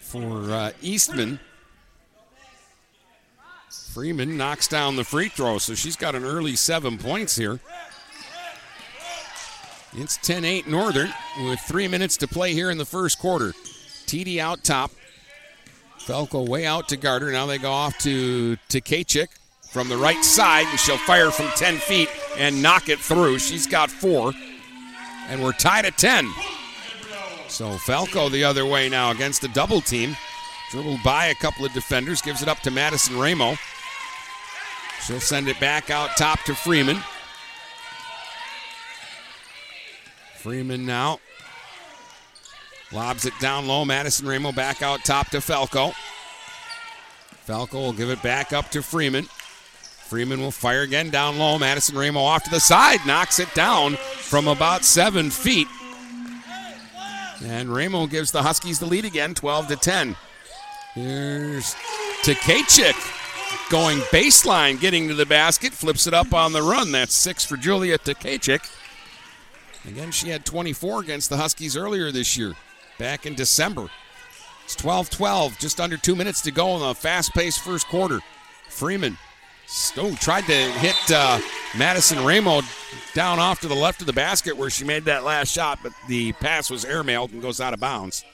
For 0.00 0.50
uh, 0.50 0.72
Eastman, 0.82 1.38
Freeman 3.96 4.36
knocks 4.36 4.68
down 4.68 4.94
the 4.96 5.04
free 5.04 5.30
throw, 5.30 5.56
so 5.56 5.74
she's 5.74 5.96
got 5.96 6.14
an 6.14 6.22
early 6.22 6.54
seven 6.54 6.98
points 6.98 7.34
here. 7.34 7.60
It's 9.94 10.18
10 10.18 10.44
8 10.44 10.66
Northern 10.68 11.08
with 11.42 11.58
three 11.60 11.88
minutes 11.88 12.18
to 12.18 12.28
play 12.28 12.52
here 12.52 12.70
in 12.70 12.76
the 12.76 12.84
first 12.84 13.18
quarter. 13.18 13.54
TD 14.04 14.36
out 14.36 14.62
top. 14.62 14.90
Falco 16.00 16.44
way 16.44 16.66
out 16.66 16.90
to 16.90 16.98
Garter. 16.98 17.32
Now 17.32 17.46
they 17.46 17.56
go 17.56 17.72
off 17.72 17.96
to 18.00 18.58
Tkachik 18.68 19.28
from 19.70 19.88
the 19.88 19.96
right 19.96 20.22
side, 20.22 20.66
and 20.66 20.78
she'll 20.78 20.98
fire 20.98 21.30
from 21.30 21.48
10 21.56 21.78
feet 21.78 22.10
and 22.36 22.62
knock 22.62 22.90
it 22.90 22.98
through. 22.98 23.38
She's 23.38 23.66
got 23.66 23.90
four, 23.90 24.34
and 25.28 25.42
we're 25.42 25.52
tied 25.52 25.86
at 25.86 25.96
10. 25.96 26.30
So 27.48 27.72
Falco 27.78 28.28
the 28.28 28.44
other 28.44 28.66
way 28.66 28.90
now 28.90 29.10
against 29.10 29.40
the 29.40 29.48
double 29.48 29.80
team. 29.80 30.14
Dribbled 30.70 31.02
by 31.02 31.28
a 31.28 31.34
couple 31.36 31.64
of 31.64 31.72
defenders, 31.72 32.20
gives 32.20 32.42
it 32.42 32.48
up 32.48 32.60
to 32.60 32.70
Madison 32.70 33.18
Ramo. 33.18 33.56
She'll 35.06 35.20
send 35.20 35.46
it 35.46 35.60
back 35.60 35.88
out 35.88 36.16
top 36.16 36.42
to 36.44 36.54
Freeman. 36.56 36.96
Freeman 40.34 40.84
now 40.84 41.20
lobs 42.90 43.24
it 43.24 43.32
down 43.38 43.68
low. 43.68 43.84
Madison 43.84 44.26
Ramo 44.26 44.50
back 44.50 44.82
out 44.82 45.04
top 45.04 45.28
to 45.28 45.40
Falco. 45.40 45.92
Falco 47.44 47.78
will 47.78 47.92
give 47.92 48.10
it 48.10 48.20
back 48.20 48.52
up 48.52 48.72
to 48.72 48.82
Freeman. 48.82 49.26
Freeman 49.26 50.40
will 50.40 50.50
fire 50.50 50.82
again 50.82 51.10
down 51.10 51.38
low. 51.38 51.56
Madison 51.56 51.96
Ramo 51.96 52.20
off 52.20 52.42
to 52.42 52.50
the 52.50 52.58
side, 52.58 52.98
knocks 53.06 53.38
it 53.38 53.54
down 53.54 53.94
from 53.94 54.48
about 54.48 54.84
seven 54.84 55.30
feet. 55.30 55.68
And 57.44 57.72
Ramo 57.72 58.08
gives 58.08 58.32
the 58.32 58.42
Huskies 58.42 58.80
the 58.80 58.86
lead 58.86 59.04
again, 59.04 59.34
12 59.34 59.68
to 59.68 59.76
10. 59.76 60.16
Here's 60.94 61.76
Tkachik 62.24 63.25
going 63.70 63.98
baseline, 64.12 64.80
getting 64.80 65.08
to 65.08 65.14
the 65.14 65.26
basket, 65.26 65.72
flips 65.72 66.06
it 66.06 66.14
up 66.14 66.32
on 66.32 66.52
the 66.52 66.62
run. 66.62 66.92
That's 66.92 67.14
six 67.14 67.44
for 67.44 67.56
Julia 67.56 67.98
Tkachik. 67.98 68.70
Again, 69.86 70.10
she 70.10 70.28
had 70.28 70.44
24 70.44 71.00
against 71.00 71.30
the 71.30 71.36
Huskies 71.36 71.76
earlier 71.76 72.10
this 72.10 72.36
year, 72.36 72.54
back 72.98 73.26
in 73.26 73.34
December. 73.34 73.88
It's 74.64 74.74
12 74.74 75.10
12, 75.10 75.58
just 75.58 75.80
under 75.80 75.96
two 75.96 76.16
minutes 76.16 76.40
to 76.42 76.50
go 76.50 76.74
in 76.74 76.80
the 76.80 76.94
fast 76.94 77.32
paced 77.32 77.60
first 77.60 77.86
quarter. 77.86 78.20
Freeman 78.68 79.16
Stone 79.66 80.14
tried 80.16 80.46
to 80.46 80.52
hit 80.52 80.96
uh, 81.10 81.40
Madison 81.76 82.24
Ramo 82.24 82.62
down 83.14 83.38
off 83.38 83.60
to 83.60 83.68
the 83.68 83.74
left 83.74 84.00
of 84.00 84.06
the 84.06 84.12
basket 84.12 84.56
where 84.56 84.70
she 84.70 84.84
made 84.84 85.04
that 85.04 85.24
last 85.24 85.52
shot, 85.52 85.80
but 85.82 85.92
the 86.08 86.32
pass 86.34 86.70
was 86.70 86.84
airmailed 86.84 87.32
and 87.32 87.42
goes 87.42 87.60
out 87.60 87.74
of 87.74 87.80
bounds. 87.80 88.24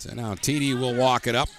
So 0.00 0.14
now 0.14 0.34
TD 0.34 0.80
will 0.80 0.94
walk 0.94 1.26
it 1.26 1.34
up. 1.34 1.50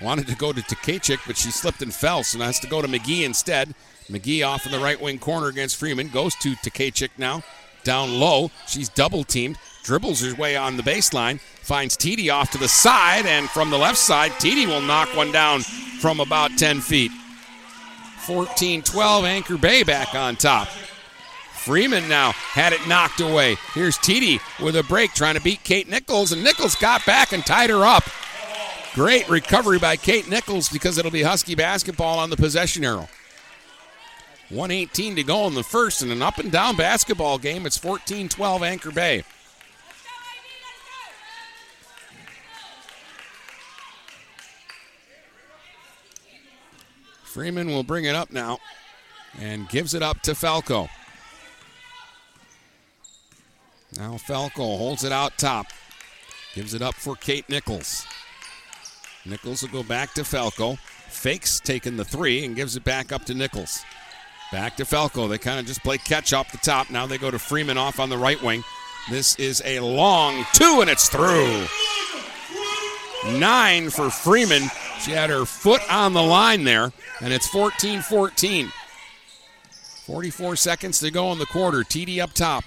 Wanted 0.00 0.28
to 0.28 0.36
go 0.36 0.52
to 0.52 0.60
Tkachik, 0.60 1.18
but 1.26 1.36
she 1.36 1.50
slipped 1.50 1.82
and 1.82 1.92
fell, 1.92 2.22
so 2.22 2.38
has 2.38 2.60
to 2.60 2.68
go 2.68 2.80
to 2.80 2.86
McGee 2.86 3.24
instead. 3.24 3.74
McGee 4.08 4.46
off 4.46 4.64
in 4.64 4.70
the 4.70 4.78
right 4.78 5.00
wing 5.00 5.18
corner 5.18 5.48
against 5.48 5.76
Freeman. 5.76 6.08
Goes 6.08 6.36
to 6.36 6.54
Tkachik 6.54 7.10
now. 7.18 7.42
Down 7.82 8.20
low. 8.20 8.52
She's 8.68 8.88
double 8.88 9.24
teamed. 9.24 9.58
Dribbles 9.82 10.22
her 10.22 10.36
way 10.36 10.56
on 10.56 10.76
the 10.76 10.84
baseline. 10.84 11.40
Finds 11.40 11.96
TD 11.96 12.32
off 12.32 12.52
to 12.52 12.58
the 12.58 12.68
side, 12.68 13.26
and 13.26 13.50
from 13.50 13.70
the 13.70 13.78
left 13.78 13.98
side, 13.98 14.30
TD 14.32 14.66
will 14.68 14.80
knock 14.80 15.08
one 15.16 15.32
down 15.32 15.62
from 16.00 16.20
about 16.20 16.56
10 16.58 16.80
feet. 16.80 17.10
14 18.26 18.82
12, 18.82 19.24
Anchor 19.24 19.58
Bay 19.58 19.82
back 19.82 20.14
on 20.14 20.36
top. 20.36 20.68
Freeman 21.64 22.08
now 22.08 22.32
had 22.32 22.72
it 22.72 22.88
knocked 22.88 23.20
away. 23.20 23.56
Here's 23.72 23.96
TD 23.96 24.40
with 24.60 24.74
a 24.74 24.82
break 24.82 25.12
trying 25.12 25.36
to 25.36 25.40
beat 25.40 25.62
Kate 25.62 25.88
Nichols, 25.88 26.32
and 26.32 26.42
Nichols 26.42 26.74
got 26.74 27.06
back 27.06 27.32
and 27.32 27.46
tied 27.46 27.70
her 27.70 27.84
up. 27.84 28.02
Great 28.94 29.28
recovery 29.30 29.78
by 29.78 29.94
Kate 29.96 30.28
Nichols 30.28 30.68
because 30.68 30.98
it'll 30.98 31.12
be 31.12 31.22
Husky 31.22 31.54
basketball 31.54 32.18
on 32.18 32.30
the 32.30 32.36
possession 32.36 32.84
arrow. 32.84 33.08
118 34.48 35.14
to 35.14 35.22
go 35.22 35.46
in 35.46 35.54
the 35.54 35.62
first, 35.62 36.02
and 36.02 36.10
an 36.10 36.20
up 36.20 36.38
and 36.38 36.50
down 36.50 36.74
basketball 36.74 37.38
game. 37.38 37.64
It's 37.64 37.78
14 37.78 38.28
12 38.28 38.62
Anchor 38.64 38.90
Bay. 38.90 39.22
Freeman 47.22 47.68
will 47.68 47.84
bring 47.84 48.04
it 48.04 48.16
up 48.16 48.32
now 48.32 48.58
and 49.38 49.68
gives 49.68 49.94
it 49.94 50.02
up 50.02 50.20
to 50.22 50.34
Falco. 50.34 50.88
Now 53.98 54.16
Falco 54.16 54.76
holds 54.76 55.04
it 55.04 55.12
out 55.12 55.36
top. 55.38 55.66
Gives 56.54 56.74
it 56.74 56.82
up 56.82 56.94
for 56.94 57.16
Kate 57.16 57.48
Nichols. 57.48 58.06
Nichols 59.24 59.62
will 59.62 59.70
go 59.70 59.82
back 59.82 60.14
to 60.14 60.24
Falco. 60.24 60.76
Fakes 61.08 61.60
taking 61.60 61.96
the 61.96 62.04
three 62.04 62.44
and 62.44 62.56
gives 62.56 62.76
it 62.76 62.84
back 62.84 63.12
up 63.12 63.24
to 63.26 63.34
Nichols. 63.34 63.84
Back 64.50 64.76
to 64.76 64.84
Falco. 64.84 65.28
They 65.28 65.38
kind 65.38 65.60
of 65.60 65.66
just 65.66 65.82
play 65.82 65.98
catch 65.98 66.32
up 66.32 66.50
the 66.50 66.58
top. 66.58 66.90
Now 66.90 67.06
they 67.06 67.18
go 67.18 67.30
to 67.30 67.38
Freeman 67.38 67.78
off 67.78 68.00
on 68.00 68.08
the 68.08 68.18
right 68.18 68.42
wing. 68.42 68.62
This 69.10 69.34
is 69.36 69.62
a 69.64 69.80
long 69.80 70.44
two, 70.52 70.78
and 70.80 70.90
it's 70.90 71.08
through. 71.08 71.66
Nine 73.38 73.90
for 73.90 74.10
Freeman. 74.10 74.62
She 75.00 75.10
had 75.12 75.30
her 75.30 75.44
foot 75.44 75.80
on 75.90 76.12
the 76.12 76.22
line 76.22 76.64
there, 76.64 76.92
and 77.20 77.32
it's 77.32 77.48
14 77.48 78.00
14. 78.02 78.72
44 80.06 80.56
seconds 80.56 80.98
to 81.00 81.10
go 81.10 81.32
in 81.32 81.38
the 81.38 81.46
quarter. 81.46 81.78
TD 81.78 82.20
up 82.20 82.32
top. 82.32 82.64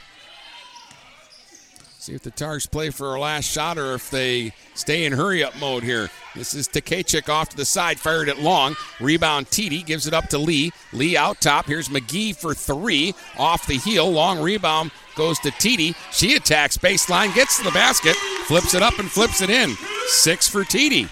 See 2.06 2.14
if 2.14 2.22
the 2.22 2.30
Tars 2.30 2.68
play 2.68 2.92
for 2.92 3.16
a 3.16 3.20
last 3.20 3.46
shot 3.46 3.80
or 3.80 3.96
if 3.96 4.12
they 4.12 4.54
stay 4.76 5.06
in 5.06 5.14
hurry 5.14 5.44
up 5.44 5.60
mode 5.60 5.82
here. 5.82 6.12
This 6.36 6.54
is 6.54 6.68
Tkachik 6.68 7.30
off 7.30 7.50
to 7.50 7.58
the 7.58 7.66
side, 7.66 8.00
fired 8.00 8.30
it 8.30 8.38
long. 8.38 8.76
Rebound 9.02 9.48
TD 9.48 9.84
gives 9.84 10.06
it 10.06 10.14
up 10.14 10.28
to 10.30 10.38
Lee. 10.38 10.72
Lee 10.94 11.18
out 11.18 11.42
top. 11.42 11.66
Here's 11.66 11.90
McGee 11.90 12.36
for 12.36 12.54
three. 12.54 13.16
Off 13.40 13.66
the 13.66 13.80
heel. 13.80 14.12
Long 14.12 14.40
rebound 14.40 14.92
goes 15.16 15.40
to 15.40 15.50
TD. 15.50 15.96
She 16.12 16.36
attacks 16.36 16.78
baseline, 16.78 17.34
gets 17.34 17.58
to 17.58 17.64
the 17.64 17.72
basket, 17.72 18.16
flips 18.46 18.76
it 18.76 18.84
up 18.84 19.00
and 19.00 19.10
flips 19.10 19.42
it 19.42 19.50
in. 19.50 19.76
Six 20.06 20.48
for 20.48 20.62
TD. 20.62 21.10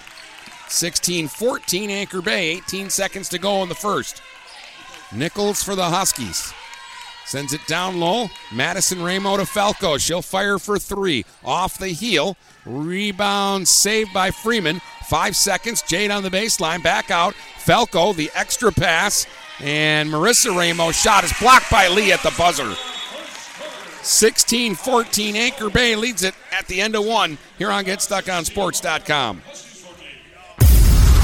16 0.69 1.27
14 1.27 1.89
Anchor 1.89 2.21
Bay. 2.21 2.51
18 2.51 2.91
seconds 2.91 3.29
to 3.29 3.39
go 3.39 3.63
in 3.63 3.69
the 3.69 3.73
first. 3.73 4.21
Nichols 5.12 5.63
for 5.63 5.75
the 5.75 5.89
Huskies. 5.89 6.53
Sends 7.25 7.53
it 7.53 7.65
down 7.67 7.99
low. 7.99 8.27
Madison 8.51 9.01
Ramo 9.01 9.38
to 9.38 9.45
Falco. 9.45 9.97
She'll 9.97 10.21
fire 10.21 10.59
for 10.59 10.77
three. 10.77 11.25
Off 11.43 11.77
the 11.77 11.89
heel. 11.89 12.38
Rebound 12.65 13.67
saved 13.67 14.13
by 14.13 14.31
Freeman. 14.31 14.81
Five 15.07 15.36
seconds. 15.36 15.81
Jade 15.81 16.12
on 16.12 16.23
the 16.23 16.29
baseline. 16.29 16.83
Back 16.83 17.12
out. 17.12 17.33
Falco, 17.33 18.13
the 18.13 18.31
extra 18.36 18.71
pass. 18.71 19.25
And 19.59 20.09
Marissa 20.09 20.55
Ramo 20.55 20.91
shot 20.91 21.23
is 21.23 21.33
blocked 21.39 21.71
by 21.71 21.88
Lee 21.88 22.12
at 22.12 22.21
the 22.23 22.33
buzzer. 22.38 22.75
16 24.01 24.75
14. 24.75 25.36
Anchor 25.36 25.69
Bay 25.69 25.95
leads 25.95 26.23
it 26.23 26.36
at 26.51 26.67
the 26.67 26.81
end 26.81 26.95
of 26.95 27.05
one 27.05 27.38
here 27.57 27.71
on 27.71 27.86
GetStuckOnSports.com. 27.86 29.41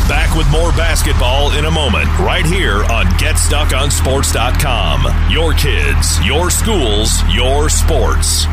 Back 0.09 0.35
with 0.35 0.49
more 0.49 0.71
basketball 0.71 1.51
in 1.51 1.65
a 1.65 1.71
moment, 1.71 2.07
right 2.17 2.43
here 2.43 2.83
on 2.85 3.05
GetStuckOnSports.com. 3.19 5.31
Your 5.31 5.53
kids, 5.53 6.25
your 6.25 6.49
schools, 6.49 7.11
your 7.31 7.69
sports. 7.69 8.47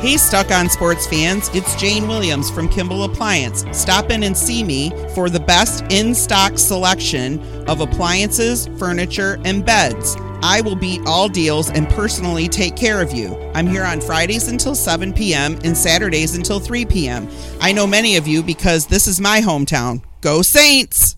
Hey, 0.00 0.18
Stuck 0.18 0.50
on 0.50 0.68
Sports 0.68 1.06
fans, 1.06 1.48
it's 1.54 1.74
Jane 1.76 2.06
Williams 2.06 2.50
from 2.50 2.68
Kimball 2.68 3.04
Appliance. 3.04 3.64
Stop 3.72 4.10
in 4.10 4.22
and 4.22 4.36
see 4.36 4.62
me 4.62 4.90
for 5.14 5.30
the 5.30 5.40
best 5.40 5.82
in 5.90 6.14
stock 6.14 6.58
selection 6.58 7.40
of 7.66 7.80
appliances, 7.80 8.66
furniture, 8.78 9.40
and 9.46 9.64
beds. 9.64 10.14
I 10.42 10.60
will 10.60 10.76
beat 10.76 11.00
all 11.06 11.30
deals 11.30 11.70
and 11.70 11.88
personally 11.88 12.48
take 12.48 12.76
care 12.76 13.00
of 13.00 13.14
you. 13.14 13.34
I'm 13.54 13.66
here 13.66 13.84
on 13.84 14.02
Fridays 14.02 14.48
until 14.48 14.74
7 14.74 15.14
p.m. 15.14 15.58
and 15.64 15.74
Saturdays 15.74 16.36
until 16.36 16.60
3 16.60 16.84
p.m. 16.84 17.26
I 17.62 17.72
know 17.72 17.86
many 17.86 18.18
of 18.18 18.28
you 18.28 18.42
because 18.42 18.86
this 18.86 19.06
is 19.06 19.22
my 19.22 19.40
hometown. 19.40 20.02
Go 20.24 20.40
Saints! 20.40 21.16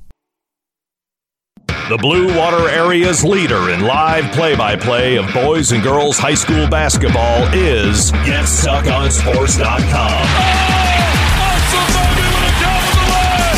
The 1.69 1.97
Blue 1.97 2.37
Water 2.37 2.69
Area's 2.69 3.23
leader 3.23 3.71
in 3.71 3.83
live 3.83 4.33
play 4.33 4.57
by 4.57 4.75
play 4.75 5.15
of 5.15 5.33
boys 5.33 5.71
and 5.71 5.81
girls 5.81 6.19
high 6.19 6.35
school 6.35 6.67
basketball 6.67 7.47
is 7.55 8.11
GetStuckOnSports.com. 8.11 9.85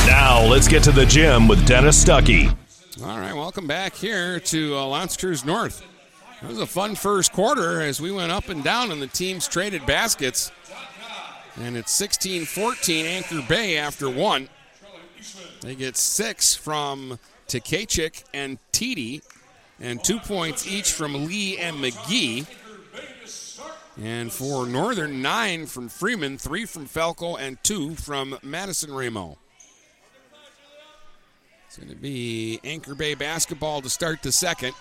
Now 0.06 0.44
let's 0.44 0.68
get 0.68 0.82
to 0.82 0.92
the 0.92 1.06
gym 1.06 1.48
with 1.48 1.66
Dennis 1.66 2.04
Stuckey. 2.04 2.54
All 3.02 3.18
right, 3.18 3.32
welcome 3.32 3.66
back 3.66 3.94
here 3.94 4.38
to 4.40 4.76
uh, 4.76 4.84
L'Anse 4.84 5.16
Creuse 5.16 5.46
North. 5.46 5.82
It 6.42 6.48
was 6.48 6.58
a 6.58 6.66
fun 6.66 6.94
first 6.94 7.32
quarter 7.32 7.80
as 7.80 8.02
we 8.02 8.12
went 8.12 8.32
up 8.32 8.50
and 8.50 8.62
down 8.62 8.92
and 8.92 9.00
the 9.00 9.06
teams 9.06 9.48
traded 9.48 9.86
baskets. 9.86 10.52
And 11.56 11.74
it's 11.74 11.92
16 11.92 12.44
14 12.44 13.06
Anchor 13.06 13.40
Bay 13.48 13.78
after 13.78 14.10
one. 14.10 14.50
They 15.60 15.74
get 15.74 15.96
six 15.96 16.54
from 16.54 17.18
Tkachuk 17.48 18.24
and 18.32 18.58
Titi, 18.72 19.22
and 19.80 20.02
two 20.02 20.18
points 20.20 20.66
each 20.66 20.92
from 20.92 21.26
Lee 21.26 21.58
and 21.58 21.76
McGee. 21.76 22.46
And 24.00 24.32
for 24.32 24.64
Northern, 24.66 25.22
nine 25.22 25.66
from 25.66 25.88
Freeman, 25.88 26.38
three 26.38 26.64
from 26.64 26.86
Falco, 26.86 27.36
and 27.36 27.62
two 27.64 27.96
from 27.96 28.38
Madison 28.42 28.92
Ramo. 28.92 29.38
It's 31.66 31.76
going 31.76 31.88
to 31.88 31.96
be 31.96 32.60
Anchor 32.62 32.94
Bay 32.94 33.14
basketball 33.14 33.82
to 33.82 33.90
start 33.90 34.22
the 34.22 34.30
second. 34.30 34.74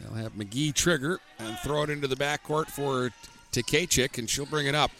They'll 0.00 0.14
have 0.14 0.32
McGee 0.32 0.72
trigger 0.74 1.20
and 1.38 1.58
throw 1.58 1.82
it 1.82 1.90
into 1.90 2.08
the 2.08 2.16
backcourt 2.16 2.68
for 2.68 3.12
Tkachuk, 3.52 4.16
and 4.16 4.28
she'll 4.28 4.46
bring 4.46 4.66
it 4.66 4.74
up. 4.74 4.90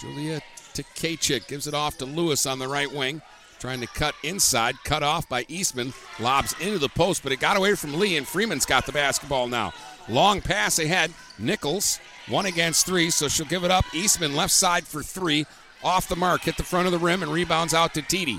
Julia 0.00 0.42
Tkachuk 0.74 1.48
gives 1.48 1.66
it 1.66 1.74
off 1.74 1.96
to 1.98 2.04
Lewis 2.04 2.46
on 2.46 2.58
the 2.58 2.68
right 2.68 2.92
wing. 2.92 3.22
Trying 3.60 3.80
to 3.80 3.86
cut 3.86 4.14
inside, 4.22 4.82
cut 4.84 5.02
off 5.02 5.28
by 5.28 5.44
Eastman. 5.46 5.92
Lobs 6.18 6.54
into 6.60 6.78
the 6.78 6.88
post, 6.88 7.22
but 7.22 7.30
it 7.30 7.40
got 7.40 7.58
away 7.58 7.74
from 7.74 7.98
Lee, 7.98 8.16
and 8.16 8.26
Freeman's 8.26 8.64
got 8.64 8.86
the 8.86 8.92
basketball 8.92 9.48
now. 9.48 9.74
Long 10.08 10.40
pass 10.40 10.78
ahead. 10.78 11.12
Nichols, 11.38 12.00
one 12.28 12.46
against 12.46 12.86
three, 12.86 13.10
so 13.10 13.28
she'll 13.28 13.44
give 13.44 13.64
it 13.64 13.70
up. 13.70 13.84
Eastman 13.94 14.34
left 14.34 14.52
side 14.52 14.86
for 14.86 15.02
three. 15.02 15.44
Off 15.84 16.08
the 16.08 16.16
mark, 16.16 16.40
hit 16.40 16.56
the 16.56 16.62
front 16.62 16.86
of 16.86 16.92
the 16.92 16.98
rim, 16.98 17.22
and 17.22 17.32
rebounds 17.32 17.74
out 17.74 17.92
to 17.94 18.02
Titi. 18.02 18.38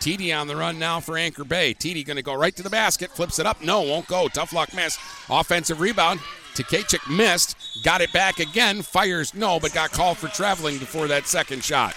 Titi 0.00 0.32
on 0.32 0.46
the 0.46 0.56
run 0.56 0.78
now 0.78 1.00
for 1.00 1.16
Anchor 1.16 1.44
Bay. 1.44 1.72
Titi 1.72 2.04
going 2.04 2.18
to 2.18 2.22
go 2.22 2.34
right 2.34 2.54
to 2.54 2.62
the 2.62 2.70
basket, 2.70 3.10
flips 3.10 3.38
it 3.38 3.46
up. 3.46 3.62
No, 3.62 3.80
won't 3.80 4.06
go. 4.06 4.28
Tough 4.28 4.52
luck 4.52 4.74
miss. 4.74 4.98
Offensive 5.30 5.80
rebound. 5.80 6.20
Tkachuk 6.54 7.14
missed, 7.14 7.56
got 7.84 8.00
it 8.00 8.12
back 8.12 8.40
again, 8.40 8.82
fires 8.82 9.32
no, 9.32 9.60
but 9.60 9.72
got 9.72 9.92
called 9.92 10.18
for 10.18 10.28
traveling 10.28 10.78
before 10.78 11.06
that 11.06 11.26
second 11.26 11.62
shot. 11.62 11.94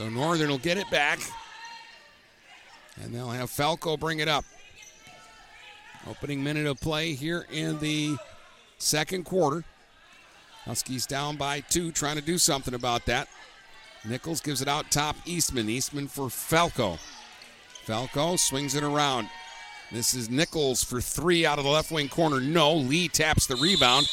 So 0.00 0.08
Northern 0.08 0.48
will 0.48 0.56
get 0.56 0.78
it 0.78 0.88
back, 0.90 1.20
and 3.02 3.14
they'll 3.14 3.28
have 3.28 3.50
Falco 3.50 3.98
bring 3.98 4.20
it 4.20 4.28
up. 4.28 4.46
Opening 6.08 6.42
minute 6.42 6.66
of 6.66 6.80
play 6.80 7.12
here 7.12 7.44
in 7.52 7.78
the 7.80 8.16
second 8.78 9.26
quarter. 9.26 9.62
Huskies 10.64 11.04
down 11.04 11.36
by 11.36 11.60
two, 11.60 11.92
trying 11.92 12.16
to 12.16 12.22
do 12.22 12.38
something 12.38 12.72
about 12.72 13.04
that. 13.04 13.28
Nichols 14.08 14.40
gives 14.40 14.62
it 14.62 14.68
out 14.68 14.90
top 14.90 15.16
Eastman. 15.26 15.68
Eastman 15.68 16.08
for 16.08 16.30
Falco. 16.30 16.96
Falco 17.84 18.36
swings 18.36 18.74
it 18.74 18.82
around. 18.82 19.28
This 19.92 20.14
is 20.14 20.30
Nichols 20.30 20.82
for 20.82 21.02
three 21.02 21.44
out 21.44 21.58
of 21.58 21.64
the 21.66 21.70
left 21.70 21.92
wing 21.92 22.08
corner. 22.08 22.40
No. 22.40 22.74
Lee 22.74 23.08
taps 23.08 23.46
the 23.46 23.56
rebound. 23.56 24.10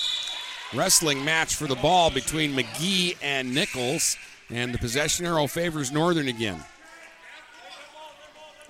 Wrestling 0.73 1.23
match 1.23 1.56
for 1.56 1.65
the 1.65 1.76
ball 1.76 2.10
between 2.10 2.54
McGee 2.54 3.15
and 3.21 3.56
Nichols. 3.56 4.17
And 4.49 4.73
the 4.73 4.77
possession 4.77 5.25
arrow 5.25 5.47
favors 5.47 5.91
Northern 5.91 6.27
again. 6.27 6.63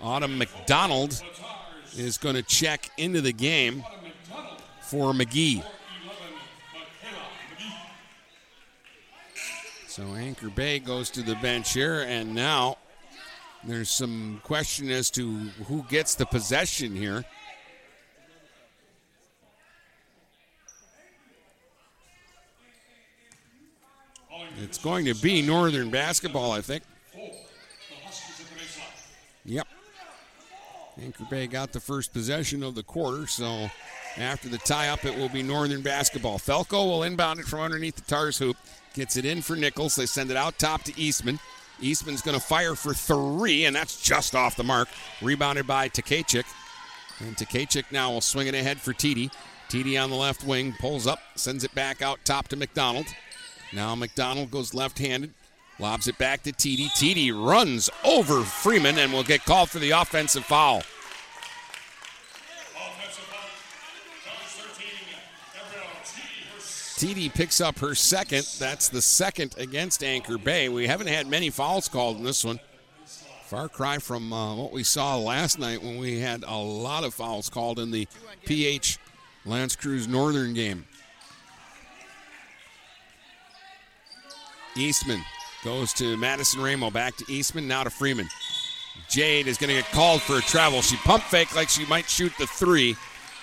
Autumn 0.01 0.37
McDonald 0.37 1.21
is 1.95 2.17
going 2.17 2.35
to 2.35 2.43
check 2.43 2.89
into 2.97 3.21
the 3.21 3.33
game 3.33 3.83
for 4.81 5.13
McGee. 5.13 5.63
So 9.87 10.03
Anchor 10.13 10.49
Bay 10.49 10.79
goes 10.79 11.09
to 11.11 11.23
the 11.23 11.35
bench 11.35 11.73
here, 11.73 12.01
and 12.01 12.35
now 12.35 12.77
there's 13.63 13.89
some 13.89 14.39
question 14.43 14.91
as 14.91 15.09
to 15.11 15.35
who 15.67 15.83
gets 15.89 16.13
the 16.13 16.25
possession 16.25 16.95
here. 16.95 17.25
It's 24.57 24.77
going 24.77 25.05
to 25.05 25.13
be 25.13 25.41
Northern 25.41 25.89
basketball, 25.89 26.51
I 26.51 26.61
think. 26.61 26.83
Yep. 29.45 29.67
Anchor 31.01 31.25
Bay 31.29 31.47
got 31.47 31.71
the 31.71 31.79
first 31.79 32.11
possession 32.11 32.63
of 32.63 32.75
the 32.75 32.83
quarter, 32.83 33.27
so 33.27 33.69
after 34.17 34.49
the 34.49 34.57
tie 34.57 34.89
up, 34.89 35.05
it 35.05 35.15
will 35.15 35.29
be 35.29 35.43
Northern 35.43 35.81
basketball. 35.81 36.39
Falco 36.39 36.85
will 36.85 37.03
inbound 37.03 37.39
it 37.39 37.45
from 37.45 37.59
underneath 37.59 37.95
the 37.95 38.01
Tars 38.01 38.37
hoop, 38.37 38.57
gets 38.93 39.15
it 39.15 39.25
in 39.25 39.41
for 39.41 39.55
Nichols. 39.55 39.95
They 39.95 40.07
send 40.07 40.31
it 40.31 40.37
out 40.37 40.57
top 40.57 40.83
to 40.83 40.99
Eastman. 40.99 41.39
Eastman's 41.79 42.23
going 42.23 42.37
to 42.37 42.43
fire 42.43 42.73
for 42.73 42.93
three, 42.93 43.65
and 43.65 43.75
that's 43.75 44.01
just 44.01 44.35
off 44.35 44.55
the 44.55 44.63
mark. 44.63 44.89
Rebounded 45.21 45.67
by 45.67 45.89
Tkachuk. 45.89 46.45
And 47.19 47.35
Tkachuk 47.37 47.85
now 47.91 48.11
will 48.11 48.21
swing 48.21 48.47
it 48.47 48.55
ahead 48.55 48.81
for 48.81 48.93
TD. 48.93 49.31
TD 49.69 50.01
on 50.01 50.09
the 50.09 50.15
left 50.15 50.43
wing, 50.43 50.73
pulls 50.79 51.05
up, 51.05 51.19
sends 51.35 51.63
it 51.63 51.73
back 51.75 52.01
out 52.01 52.19
top 52.25 52.47
to 52.47 52.55
McDonald. 52.55 53.05
Now 53.73 53.95
McDonald 53.95 54.51
goes 54.51 54.73
left 54.73 54.99
handed, 54.99 55.33
lobs 55.79 56.07
it 56.07 56.17
back 56.17 56.43
to 56.43 56.51
TD. 56.51 56.87
TD 56.91 57.33
runs 57.33 57.89
over 58.03 58.41
Freeman 58.43 58.97
and 58.97 59.11
will 59.11 59.23
get 59.23 59.43
called 59.45 59.69
for 59.69 59.79
the 59.79 59.91
offensive 59.91 60.45
foul. 60.45 60.83
TD 66.97 67.31
picks 67.31 67.61
up 67.61 67.77
her 67.77 67.93
second. 67.93 68.47
That's 68.57 68.89
the 68.89 69.03
second 69.03 69.53
against 69.59 70.03
Anchor 70.03 70.39
Bay. 70.39 70.67
We 70.67 70.87
haven't 70.87 71.05
had 71.05 71.27
many 71.27 71.51
fouls 71.51 71.87
called 71.87 72.17
in 72.17 72.23
this 72.23 72.43
one. 72.43 72.59
Far 73.43 73.69
cry 73.69 73.99
from 73.99 74.33
uh, 74.33 74.55
what 74.55 74.71
we 74.71 74.83
saw 74.83 75.15
last 75.15 75.59
night 75.59 75.83
when 75.83 75.99
we 75.99 76.19
had 76.19 76.43
a 76.43 76.57
lot 76.57 77.03
of 77.03 77.13
fouls 77.13 77.49
called 77.49 77.77
in 77.77 77.91
the 77.91 78.07
PH 78.45 78.97
L'Anse 79.45 79.75
Creuse 79.75 80.07
Northern 80.07 80.55
game. 80.55 80.87
Eastman 84.77 85.23
goes 85.63 85.93
to 85.93 86.17
Madison 86.17 86.61
Ramo. 86.61 86.91
Back 86.91 87.15
to 87.17 87.25
Eastman. 87.31 87.67
Now 87.67 87.83
to 87.83 87.89
Freeman. 87.89 88.27
Jade 89.09 89.47
is 89.47 89.57
going 89.57 89.69
to 89.69 89.75
get 89.75 89.91
called 89.91 90.21
for 90.21 90.37
a 90.37 90.41
travel. 90.41 90.81
She 90.81 90.95
pump 90.97 91.23
fake 91.23 91.55
like 91.55 91.69
she 91.69 91.85
might 91.85 92.09
shoot 92.09 92.31
the 92.37 92.47
three 92.47 92.95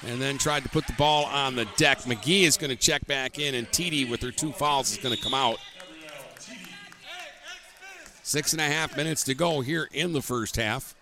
and 0.06 0.20
then 0.20 0.38
tried 0.38 0.62
to 0.62 0.68
put 0.68 0.86
the 0.86 0.92
ball 0.94 1.24
on 1.26 1.54
the 1.54 1.64
deck. 1.76 1.98
McGee 2.00 2.42
is 2.42 2.56
going 2.56 2.70
to 2.70 2.76
check 2.76 3.06
back 3.06 3.38
in, 3.38 3.54
and 3.54 3.66
TD 3.68 4.10
with 4.10 4.20
her 4.22 4.30
two 4.30 4.52
fouls 4.52 4.90
is 4.90 4.98
going 4.98 5.14
to 5.14 5.22
come 5.22 5.34
out. 5.34 5.58
Six 8.22 8.52
and 8.52 8.60
a 8.60 8.64
half 8.64 8.96
minutes 8.96 9.22
to 9.24 9.34
go 9.34 9.60
here 9.60 9.88
in 9.92 10.12
the 10.12 10.22
first 10.22 10.56
half. 10.56 10.94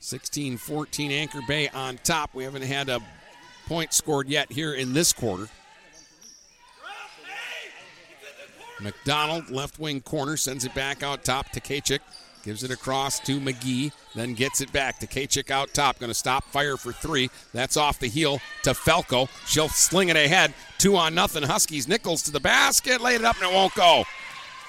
16 0.00 0.56
14 0.56 1.10
Anchor 1.10 1.40
Bay 1.46 1.68
on 1.68 1.98
top. 1.98 2.34
We 2.34 2.44
haven't 2.44 2.62
had 2.62 2.88
a 2.88 3.00
point 3.66 3.92
scored 3.92 4.28
yet 4.28 4.50
here 4.50 4.74
in 4.74 4.92
this 4.92 5.12
quarter. 5.12 5.48
McDonald, 8.80 9.50
left 9.50 9.78
wing 9.78 10.00
corner, 10.00 10.36
sends 10.36 10.64
it 10.64 10.74
back 10.74 11.02
out 11.02 11.24
top 11.24 11.50
to 11.50 11.60
Tkachuk. 11.60 12.00
Gives 12.44 12.62
it 12.62 12.70
across 12.70 13.18
to 13.20 13.40
McGee, 13.40 13.92
then 14.14 14.32
gets 14.32 14.60
it 14.60 14.72
back 14.72 15.00
to 15.00 15.06
Tkachuk 15.06 15.50
out 15.50 15.74
top. 15.74 15.98
Going 15.98 16.08
to 16.08 16.14
stop 16.14 16.44
fire 16.44 16.76
for 16.76 16.92
three. 16.92 17.28
That's 17.52 17.76
off 17.76 17.98
the 17.98 18.06
heel 18.06 18.40
to 18.62 18.74
Falco. 18.74 19.28
She'll 19.44 19.68
sling 19.68 20.08
it 20.08 20.16
ahead. 20.16 20.54
Two 20.78 20.96
on 20.96 21.14
nothing. 21.14 21.42
Huskies. 21.42 21.88
Nichols 21.88 22.22
to 22.22 22.30
the 22.30 22.40
basket. 22.40 23.00
Laid 23.00 23.16
it 23.16 23.24
up 23.24 23.36
and 23.42 23.50
it 23.50 23.54
won't 23.54 23.74
go. 23.74 24.04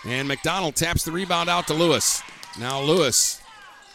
And 0.03 0.27
McDonald 0.27 0.75
taps 0.75 1.05
the 1.05 1.11
rebound 1.11 1.47
out 1.49 1.67
to 1.67 1.73
Lewis. 1.73 2.21
Now 2.59 2.81
Lewis 2.81 3.39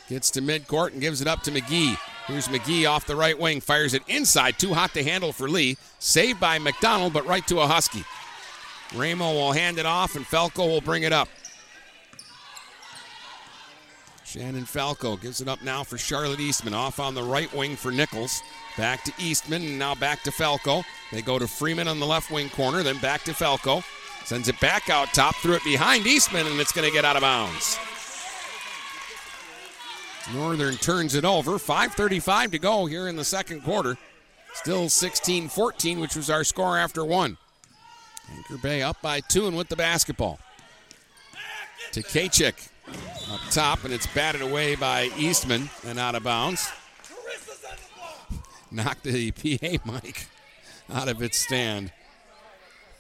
gets 0.09 0.31
to 0.31 0.41
midcourt 0.41 0.93
and 0.93 1.01
gives 1.01 1.21
it 1.21 1.27
up 1.27 1.43
to 1.43 1.51
McGee. 1.51 1.99
Here's 2.27 2.49
McGee 2.49 2.89
off 2.89 3.07
the 3.07 3.17
right 3.17 3.39
wing. 3.39 3.61
Fires 3.61 3.93
it 3.93 4.03
inside. 4.07 4.59
Too 4.59 4.73
hot 4.73 4.95
to 4.95 5.03
handle 5.03 5.33
for 5.33 5.49
Lee. 5.49 5.77
Saved 5.99 6.41
by 6.41 6.59
McDonald, 6.59 7.13
but 7.13 7.27
right 7.27 7.47
to 7.49 7.61
a 7.61 7.67
Husky. 7.67 8.05
Ramo 8.95 9.33
will 9.33 9.53
hand 9.53 9.79
it 9.79 9.87
off, 9.87 10.17
and 10.17 10.27
Falco 10.27 10.67
will 10.67 10.81
bring 10.81 11.03
it 11.03 11.13
up. 11.13 11.29
Shannon 14.25 14.65
Falco 14.65 15.17
gives 15.17 15.41
it 15.41 15.47
up 15.47 15.63
now 15.63 15.85
for 15.85 15.97
Charlotte 15.97 16.41
Eastman. 16.41 16.75
Off 16.75 16.99
on 16.99 17.15
the 17.15 17.23
right 17.23 17.53
wing 17.55 17.77
for 17.77 17.93
Nichols. 17.93 18.43
Back 18.77 19.05
to 19.05 19.13
Eastman, 19.19 19.63
and 19.63 19.79
now 19.79 19.95
back 19.95 20.23
to 20.25 20.33
Falco. 20.33 20.83
They 21.13 21.23
go 21.23 21.39
to 21.39 21.47
Freeman 21.47 21.87
on 21.87 22.01
the 22.01 22.07
left 22.07 22.33
wing 22.33 22.51
corner, 22.51 22.83
then 22.83 22.99
back 22.99 23.23
to 23.25 23.35
Falco. 23.35 23.85
Sends 24.25 24.49
it 24.49 24.59
back 24.59 24.91
out 24.91 25.13
top, 25.15 25.37
threw 25.37 25.55
it 25.55 25.63
behind 25.63 26.07
Eastman, 26.07 26.47
and 26.47 26.59
it's 26.59 26.73
going 26.73 26.87
to 26.87 26.93
get 26.93 27.05
out 27.05 27.15
of 27.15 27.23
bounds. 27.23 27.79
Northern 30.33 30.77
turns 30.77 31.15
it 31.15 31.25
over. 31.25 31.53
5.35 31.53 32.53
to 32.53 32.59
go 32.59 32.87
here 32.87 33.07
in 33.07 33.17
the 33.17 33.25
second 33.25 33.63
quarter. 33.63 33.97
Still 34.55 34.89
16 34.89 35.49
14, 35.49 36.01
which 36.01 36.17
was 36.17 36.31
our 36.31 36.43
score 36.43 36.79
after 36.79 37.05
one. 37.05 37.37
Anchor 38.33 38.59
Bay 38.59 38.83
up 38.83 39.01
by 39.03 39.21
two 39.21 39.47
and 39.47 39.57
with 39.57 39.69
the 39.69 39.77
basketball. 39.77 40.39
To 41.93 42.03
Tkachuk 42.03 42.69
up 43.31 43.41
top, 43.51 43.85
and 43.85 43.93
it's 43.93 44.07
batted 44.09 44.43
away 44.43 44.75
by 44.75 45.11
Eastman 45.17 45.71
and 45.87 45.99
out 45.99 46.15
of 46.15 46.25
bounds. 46.25 46.71
Knocked 48.71 49.05
the 49.05 49.31
PA 49.83 49.93
mic 49.93 50.27
out 50.93 51.09
of 51.09 51.23
its 51.23 51.39
stand. 51.39 51.93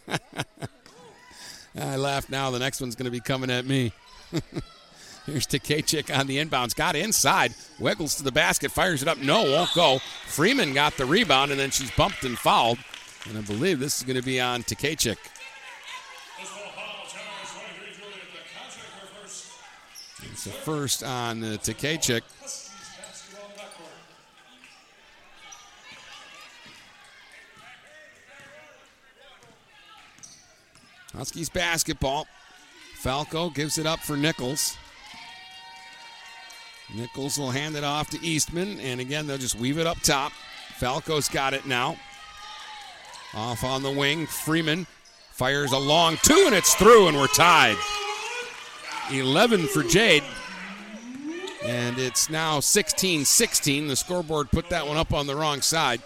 I 1.76 1.96
laugh 1.96 2.30
now. 2.30 2.50
The 2.50 2.58
next 2.58 2.80
one's 2.80 2.94
going 2.94 3.06
to 3.06 3.10
be 3.10 3.20
coming 3.20 3.50
at 3.50 3.66
me. 3.66 3.92
Here's 5.26 5.46
Tkachuk 5.46 6.16
on 6.16 6.26
the 6.26 6.36
inbounds. 6.36 6.76
Got 6.76 6.96
inside. 6.96 7.54
Wiggles 7.78 8.16
to 8.16 8.22
the 8.22 8.30
basket. 8.30 8.70
Fires 8.70 9.02
it 9.02 9.08
up. 9.08 9.18
No, 9.18 9.42
won't 9.42 9.72
go. 9.74 9.98
Freeman 10.26 10.74
got 10.74 10.96
the 10.96 11.06
rebound, 11.06 11.50
and 11.50 11.58
then 11.58 11.70
she's 11.70 11.90
bumped 11.92 12.24
and 12.24 12.38
fouled. 12.38 12.78
And 13.28 13.38
I 13.38 13.40
believe 13.40 13.80
this 13.80 13.98
is 13.98 14.02
going 14.02 14.16
to 14.16 14.22
be 14.22 14.40
on 14.40 14.62
Tkachuk. 14.62 15.16
It's 20.30 20.44
the 20.44 20.50
first 20.50 21.02
on 21.02 21.42
uh, 21.42 21.56
Tkachuk. 21.62 22.22
Huskies 31.16 31.48
basketball. 31.48 32.26
Falco 32.96 33.48
gives 33.48 33.78
it 33.78 33.86
up 33.86 34.00
for 34.00 34.16
Nichols. 34.16 34.76
Nichols 36.94 37.38
will 37.38 37.50
hand 37.50 37.76
it 37.76 37.84
off 37.84 38.10
to 38.10 38.22
Eastman, 38.22 38.78
and 38.80 39.00
again, 39.00 39.26
they'll 39.26 39.38
just 39.38 39.58
weave 39.58 39.78
it 39.78 39.86
up 39.86 39.98
top. 40.00 40.32
Falco's 40.78 41.28
got 41.28 41.54
it 41.54 41.66
now. 41.66 41.96
Off 43.36 43.64
on 43.64 43.82
the 43.82 43.90
wing, 43.90 44.26
Freeman 44.26 44.86
fires 45.30 45.72
a 45.72 45.78
long 45.78 46.16
two, 46.22 46.44
and 46.46 46.54
it's 46.54 46.74
through, 46.74 47.08
and 47.08 47.16
we're 47.16 47.26
tied. 47.26 47.76
11 49.10 49.66
for 49.66 49.82
Jade. 49.82 50.22
And 51.64 51.98
it's 51.98 52.30
now 52.30 52.60
16 52.60 53.24
16. 53.24 53.88
The 53.88 53.96
scoreboard 53.96 54.50
put 54.50 54.68
that 54.70 54.86
one 54.86 54.96
up 54.96 55.12
on 55.12 55.26
the 55.26 55.34
wrong 55.34 55.62
side. 55.62 56.00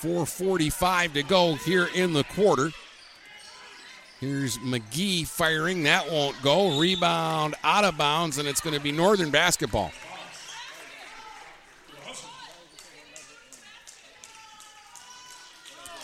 4.45 0.00 1.12
to 1.14 1.22
go 1.22 1.54
here 1.54 1.88
in 1.94 2.12
the 2.12 2.24
quarter. 2.24 2.70
Here's 4.18 4.58
McGee 4.58 5.26
firing. 5.26 5.84
That 5.84 6.10
won't 6.10 6.40
go. 6.42 6.78
Rebound 6.78 7.54
out 7.64 7.84
of 7.84 7.96
bounds, 7.96 8.38
and 8.38 8.48
it's 8.48 8.60
going 8.60 8.74
to 8.74 8.80
be 8.80 8.92
Northern 8.92 9.30
basketball. 9.30 9.92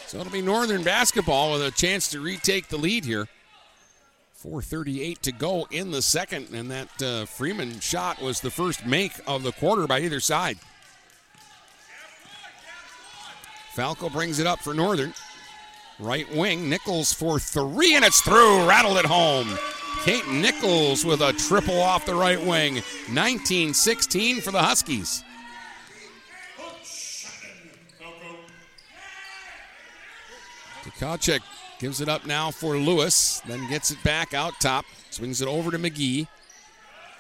So 0.07 0.19
it'll 0.19 0.33
be 0.33 0.43
Northern 0.43 0.85
basketball 0.85 1.53
with 1.53 1.63
a 1.63 1.71
chance 1.71 2.09
to 2.11 2.21
retake 2.21 2.69
the 2.69 2.77
lead 2.77 3.05
here. 3.05 3.27
4.38 4.41 5.19
to 5.21 5.33
go 5.33 5.67
in 5.71 5.91
the 5.91 6.03
second, 6.03 6.51
and 6.53 6.71
that 6.71 7.03
uh, 7.03 7.25
Freeman 7.25 7.81
shot 7.81 8.23
was 8.23 8.41
the 8.41 8.51
first 8.51 8.87
make 8.87 9.13
of 9.27 9.43
the 9.43 9.53
quarter 9.53 9.87
by 9.87 10.01
either 10.01 10.21
side. 10.21 10.59
Falco 13.75 14.09
brings 14.09 14.39
it 14.39 14.47
up 14.47 14.61
for 14.61 14.75
Northern. 14.75 15.13
Right 15.99 16.31
wing, 16.35 16.69
Nichols 16.69 17.13
for 17.13 17.39
three, 17.39 17.97
and 17.97 18.05
it's 18.05 18.21
through. 18.21 18.69
Rattled 18.69 18.99
it 18.99 19.07
home. 19.07 19.49
Kate 20.05 20.29
Nichols 20.29 21.05
with 21.05 21.21
a 21.21 21.33
triple 21.33 21.81
off 21.81 22.07
the 22.07 22.15
right 22.15 22.41
wing. 22.41 22.83
19 23.11 23.75
16 23.75 24.41
for 24.41 24.51
the 24.51 24.63
Huskies. 24.63 25.25
Tkachuk 30.99 31.41
gives 31.79 32.01
it 32.01 32.09
up 32.09 32.27
now 32.27 32.51
for 32.51 32.77
Lewis, 32.77 33.41
then 33.47 33.69
gets 33.69 33.91
it 33.91 34.03
back 34.03 34.35
out 34.35 34.55
top, 34.61 34.85
swings 35.11 35.41
it 35.41 35.49
over 35.49 35.71
to 35.71 35.79
McGee. 35.79 36.27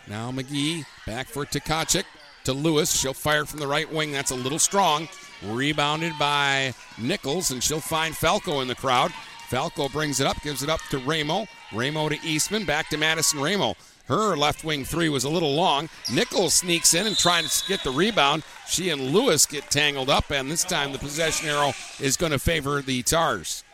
Now 0.08 0.30
McGee 0.30 0.84
back 1.06 1.26
for 1.26 1.44
Tkachuk 1.44 2.04
to 2.44 2.52
Lewis. 2.52 2.96
She'll 2.96 3.12
fire 3.12 3.44
from 3.44 3.60
the 3.60 3.66
right 3.66 3.92
wing. 3.92 4.12
That's 4.12 4.30
a 4.30 4.36
little 4.36 4.58
strong. 4.58 5.08
Rebounded 5.44 6.12
by 6.18 6.74
Nichols, 6.98 7.50
and 7.50 7.62
she'll 7.62 7.80
find 7.80 8.16
Falco 8.16 8.60
in 8.60 8.68
the 8.68 8.74
crowd. 8.74 9.12
Falco 9.48 9.88
brings 9.88 10.20
it 10.20 10.26
up, 10.26 10.40
gives 10.42 10.62
it 10.62 10.70
up 10.70 10.80
to 10.90 10.98
Ramo. 10.98 11.46
Ramo 11.72 12.08
to 12.08 12.18
Eastman, 12.24 12.64
back 12.64 12.88
to 12.90 12.96
Madison 12.96 13.40
Ramo. 13.40 13.74
Her 14.06 14.36
left 14.36 14.62
wing 14.64 14.84
three 14.84 15.08
was 15.08 15.24
a 15.24 15.28
little 15.28 15.54
long. 15.54 15.88
Nichols 16.12 16.54
sneaks 16.54 16.94
in 16.94 17.08
and 17.08 17.18
trying 17.18 17.44
to 17.44 17.68
get 17.68 17.82
the 17.82 17.90
rebound. 17.90 18.44
She 18.68 18.90
and 18.90 19.10
Lewis 19.10 19.46
get 19.46 19.68
tangled 19.70 20.08
up, 20.08 20.30
and 20.30 20.48
this 20.50 20.62
time 20.62 20.92
the 20.92 20.98
possession 20.98 21.48
arrow 21.48 21.72
is 22.00 22.16
going 22.16 22.32
to 22.32 22.38
favor 22.38 22.80
the 22.80 23.02
Tars. 23.02 23.64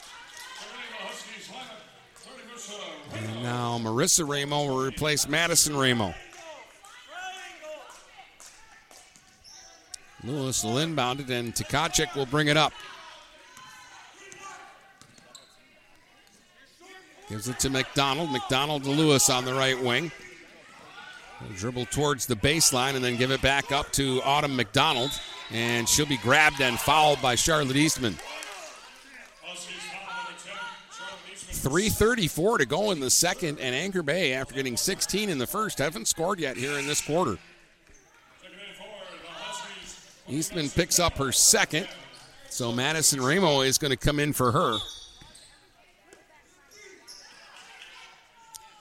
And 3.14 3.42
now 3.42 3.78
Marissa 3.78 4.28
Ramo 4.28 4.66
will 4.66 4.84
replace 4.84 5.28
Madison 5.28 5.76
Ramo. 5.76 6.14
Lewis 10.24 10.62
will 10.62 10.78
inbound 10.78 11.20
it, 11.20 11.30
and 11.30 11.54
Tkachuk 11.54 12.14
will 12.14 12.26
bring 12.26 12.48
it 12.48 12.56
up. 12.56 12.72
Gives 17.28 17.48
it 17.48 17.58
to 17.60 17.70
McDonald. 17.70 18.30
McDonald 18.30 18.84
to 18.84 18.90
Lewis 18.90 19.30
on 19.30 19.44
the 19.44 19.54
right 19.54 19.80
wing. 19.80 20.12
He'll 21.40 21.56
dribble 21.56 21.86
towards 21.86 22.26
the 22.26 22.36
baseline 22.36 22.94
and 22.94 23.04
then 23.04 23.16
give 23.16 23.30
it 23.30 23.42
back 23.42 23.72
up 23.72 23.90
to 23.92 24.20
Autumn 24.22 24.54
McDonald. 24.54 25.10
And 25.50 25.88
she'll 25.88 26.06
be 26.06 26.18
grabbed 26.18 26.60
and 26.60 26.78
fouled 26.78 27.20
by 27.20 27.34
Charlotte 27.34 27.76
Eastman. 27.76 28.16
3.34 31.62 32.58
to 32.58 32.66
go 32.66 32.90
in 32.90 32.98
the 32.98 33.10
second, 33.10 33.60
and 33.60 33.74
Anchor 33.74 34.02
Bay, 34.02 34.32
after 34.32 34.54
getting 34.54 34.76
16 34.76 35.28
in 35.28 35.38
the 35.38 35.46
first, 35.46 35.78
haven't 35.78 36.08
scored 36.08 36.40
yet 36.40 36.56
here 36.56 36.76
in 36.78 36.86
this 36.86 37.00
quarter. 37.00 37.38
Eastman 40.28 40.68
picks 40.70 40.98
up 40.98 41.18
her 41.18 41.30
second, 41.30 41.86
so 42.48 42.72
Madison 42.72 43.20
Ramo 43.20 43.60
is 43.60 43.78
going 43.78 43.90
to 43.92 43.96
come 43.96 44.18
in 44.18 44.32
for 44.32 44.50
her. 44.50 44.78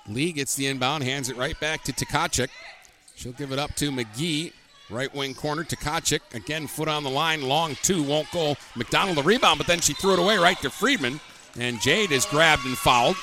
Lee 0.07 0.31
gets 0.31 0.55
the 0.55 0.65
inbound, 0.67 1.03
hands 1.03 1.29
it 1.29 1.37
right 1.37 1.59
back 1.59 1.83
to 1.83 1.93
Tkachuk. 1.93 2.49
She'll 3.15 3.31
give 3.33 3.51
it 3.51 3.59
up 3.59 3.75
to 3.75 3.91
McGee. 3.91 4.53
Right 4.89 5.13
wing 5.15 5.33
corner, 5.35 5.63
Tkachuk. 5.63 6.19
Again, 6.33 6.67
foot 6.67 6.89
on 6.89 7.03
the 7.03 7.09
line. 7.09 7.43
Long 7.43 7.77
two, 7.81 8.03
won't 8.03 8.29
go. 8.31 8.55
McDonald 8.75 9.17
the 9.17 9.23
rebound, 9.23 9.57
but 9.57 9.67
then 9.67 9.79
she 9.79 9.93
threw 9.93 10.13
it 10.13 10.19
away 10.19 10.37
right 10.37 10.59
to 10.61 10.69
Freeman. 10.69 11.21
And 11.59 11.81
Jade 11.81 12.11
is 12.11 12.25
grabbed 12.25 12.65
and 12.65 12.77
fouled. 12.77 13.17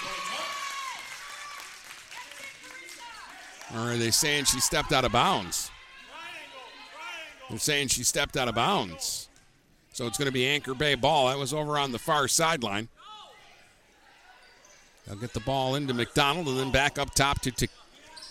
Or 3.74 3.92
are 3.92 3.96
they 3.96 4.10
saying 4.10 4.44
she 4.44 4.60
stepped 4.60 4.92
out 4.92 5.04
of 5.04 5.12
bounds? 5.12 5.70
They're 7.48 7.58
saying 7.58 7.88
she 7.88 8.04
stepped 8.04 8.36
out 8.36 8.48
of 8.48 8.54
bounds. 8.54 9.28
So 9.92 10.06
it's 10.06 10.18
going 10.18 10.26
to 10.26 10.32
be 10.32 10.46
Anchor 10.46 10.74
Bay 10.74 10.94
ball. 10.94 11.28
That 11.28 11.38
was 11.38 11.52
over 11.52 11.78
on 11.78 11.92
the 11.92 11.98
far 11.98 12.28
sideline. 12.28 12.88
They'll 15.06 15.16
get 15.16 15.32
the 15.32 15.40
ball 15.40 15.74
into 15.74 15.94
McDonald 15.94 16.48
and 16.48 16.58
then 16.58 16.70
back 16.70 16.98
up 16.98 17.14
top 17.14 17.40
to 17.40 17.68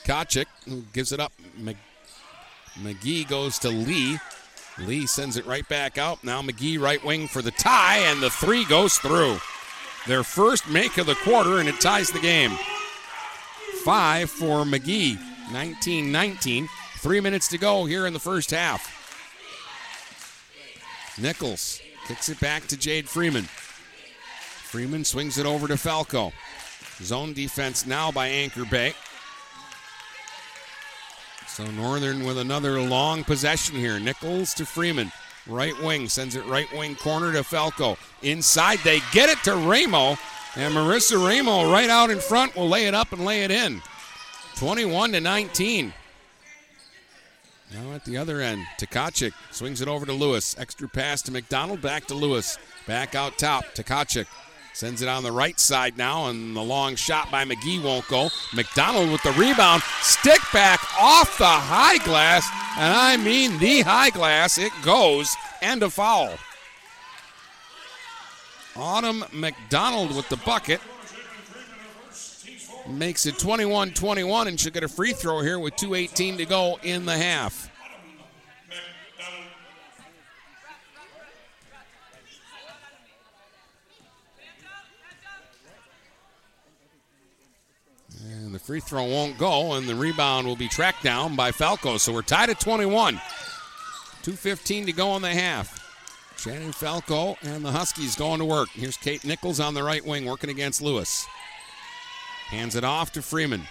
Tkachuk, 0.06 0.46
who 0.66 0.84
gives 0.94 1.12
it 1.12 1.20
up. 1.20 1.34
McGee 2.80 3.28
goes 3.28 3.58
to 3.60 3.70
Lee. 3.70 4.20
Lee 4.78 5.08
sends 5.08 5.38
it 5.38 5.46
right 5.48 5.68
back 5.68 5.98
out. 5.98 6.24
Now 6.24 6.42
McGee 6.44 6.80
right 6.80 7.04
wing 7.04 7.28
for 7.28 7.42
the 7.42 7.52
tie, 7.52 7.98
and 7.98 8.22
the 8.22 8.30
three 8.30 8.64
goes 8.66 9.00
through. 9.00 9.40
Their 10.08 10.24
first 10.24 10.70
make 10.70 10.98
of 10.98 11.06
the 11.06 11.16
quarter, 11.16 11.60
and 11.60 11.68
it 11.68 11.82
ties 11.82 12.10
the 12.10 12.20
game. 12.20 12.52
Five 13.84 14.32
for 14.32 14.64
McGee. 14.64 15.20
19 15.52 16.12
19. 16.12 16.70
Three 16.98 17.20
minutes 17.22 17.48
to 17.50 17.58
go 17.58 17.86
here 17.86 18.08
in 18.08 18.14
the 18.14 18.20
first 18.20 18.52
half. 18.52 18.94
Nichols 21.20 21.82
kicks 22.08 22.30
it 22.30 22.40
back 22.40 22.68
to 22.68 22.78
Jade 22.78 23.08
Freeman. 23.08 23.44
Freeman 23.44 25.04
swings 25.04 25.38
it 25.38 25.46
over 25.46 25.68
to 25.68 25.78
Falco. 25.78 26.32
Zone 27.02 27.34
defense 27.34 27.86
now 27.86 28.12
by 28.12 28.28
Anchor 28.28 28.66
Bay. 28.66 28.94
So 31.48 31.66
Northern 31.72 32.24
with 32.24 32.38
another 32.38 32.82
long 32.82 33.24
possession 33.24 33.76
here. 33.76 34.00
Nichols 34.00 34.54
to 34.56 34.66
Freeman. 34.66 35.12
Right 35.48 35.80
wing 35.82 36.10
sends 36.10 36.36
it 36.36 36.46
right 36.46 36.72
wing 36.74 36.96
corner 36.96 37.32
to 37.32 37.44
Falco. 37.44 37.98
Inside 38.22 38.80
they 38.80 39.02
get 39.12 39.30
it 39.30 39.42
to 39.44 39.56
Ramo. 39.56 40.18
And 40.56 40.74
Marissa 40.74 41.18
Ramo 41.18 41.72
right 41.72 41.90
out 41.90 42.10
in 42.10 42.20
front 42.20 42.56
will 42.56 42.68
lay 42.68 42.88
it 42.88 42.94
up 42.94 43.14
and 43.14 43.24
lay 43.24 43.44
it 43.44 43.52
in. 43.52 43.82
21 44.56 45.12
to 45.12 45.22
19. 45.22 45.94
Now 47.74 47.92
at 47.94 48.06
the 48.06 48.18
other 48.18 48.42
end, 48.42 48.66
Tkachuk 48.80 49.34
swings 49.52 49.82
it 49.82 49.88
over 49.88 50.06
to 50.06 50.14
Lewis. 50.14 50.56
Extra 50.58 50.88
pass 50.88 51.22
to 51.24 51.32
McDonald, 51.32 51.82
back 51.82 52.08
to 52.08 52.16
Lewis. 52.16 52.58
Back 52.88 53.14
out 53.14 53.38
top, 53.38 53.66
Tkachuk 53.76 54.26
sends 54.78 55.02
it 55.02 55.08
on 55.08 55.24
the 55.24 55.32
right 55.32 55.60
side 55.60 55.98
now, 55.98 56.28
and 56.28 56.56
the 56.56 56.62
long 56.62 56.96
shot 56.96 57.32
by 57.32 57.44
McGee 57.44 57.82
won't 57.82 58.08
go. 58.08 58.30
McDonald 58.54 59.12
with 59.12 59.24
the 59.24 59.32
rebound, 59.32 59.82
stick 60.02 60.40
back 60.54 60.80
off 61.02 61.36
the 61.40 61.46
high 61.46 61.98
glass, 62.06 62.48
and 62.78 62.94
I 62.94 63.18
mean 63.18 63.58
the 63.58 63.82
high 63.82 64.12
glass. 64.12 64.60
It 64.60 64.72
goes, 64.84 65.36
and 65.64 65.82
a 65.82 65.90
foul. 65.90 66.32
Autumn 68.76 69.26
McDonald 69.34 70.16
with 70.16 70.30
the 70.30 70.38
bucket. 70.38 70.80
Makes 72.88 73.26
it 73.26 73.40
21 73.40 73.92
21 73.92 74.48
and 74.48 74.60
should 74.60 74.74
get 74.74 74.84
a 74.84 74.88
free 74.88 75.12
throw 75.12 75.42
here 75.42 75.58
with 75.58 75.76
2.18 75.76 76.38
to 76.38 76.46
go 76.46 76.78
in 76.84 77.06
the 77.06 77.18
half. 77.18 77.67
The 88.58 88.64
free 88.64 88.80
throw 88.80 89.04
won't 89.04 89.38
go, 89.38 89.74
and 89.74 89.88
the 89.88 89.94
rebound 89.94 90.48
will 90.48 90.56
be 90.56 90.68
tracked 90.68 91.04
down 91.04 91.36
by 91.36 91.52
Falco. 91.52 91.98
So 91.98 92.12
we're 92.12 92.24
tied 92.24 92.50
at 92.50 92.60
21. 92.60 93.18
2.15 94.24 94.88
to 94.88 94.92
go 94.92 95.16
in 95.16 95.22
the 95.22 95.30
half. 95.30 95.84
Shannon 96.38 96.72
Falco 96.72 97.38
and 97.44 97.64
the 97.64 97.72
Huskies 97.72 98.16
going 98.16 98.40
to 98.40 98.46
work. 98.46 98.70
Here's 98.70 98.98
Kate 98.98 99.24
Nichols 99.24 99.60
on 99.60 99.76
the 99.76 99.84
right 99.84 100.04
wing 100.04 100.26
working 100.26 100.50
against 100.50 100.82
Lewis. 100.82 101.28
Hands 102.48 102.76
it 102.76 102.84
off 102.84 103.12
to 103.12 103.22
Freeman. 103.22 103.62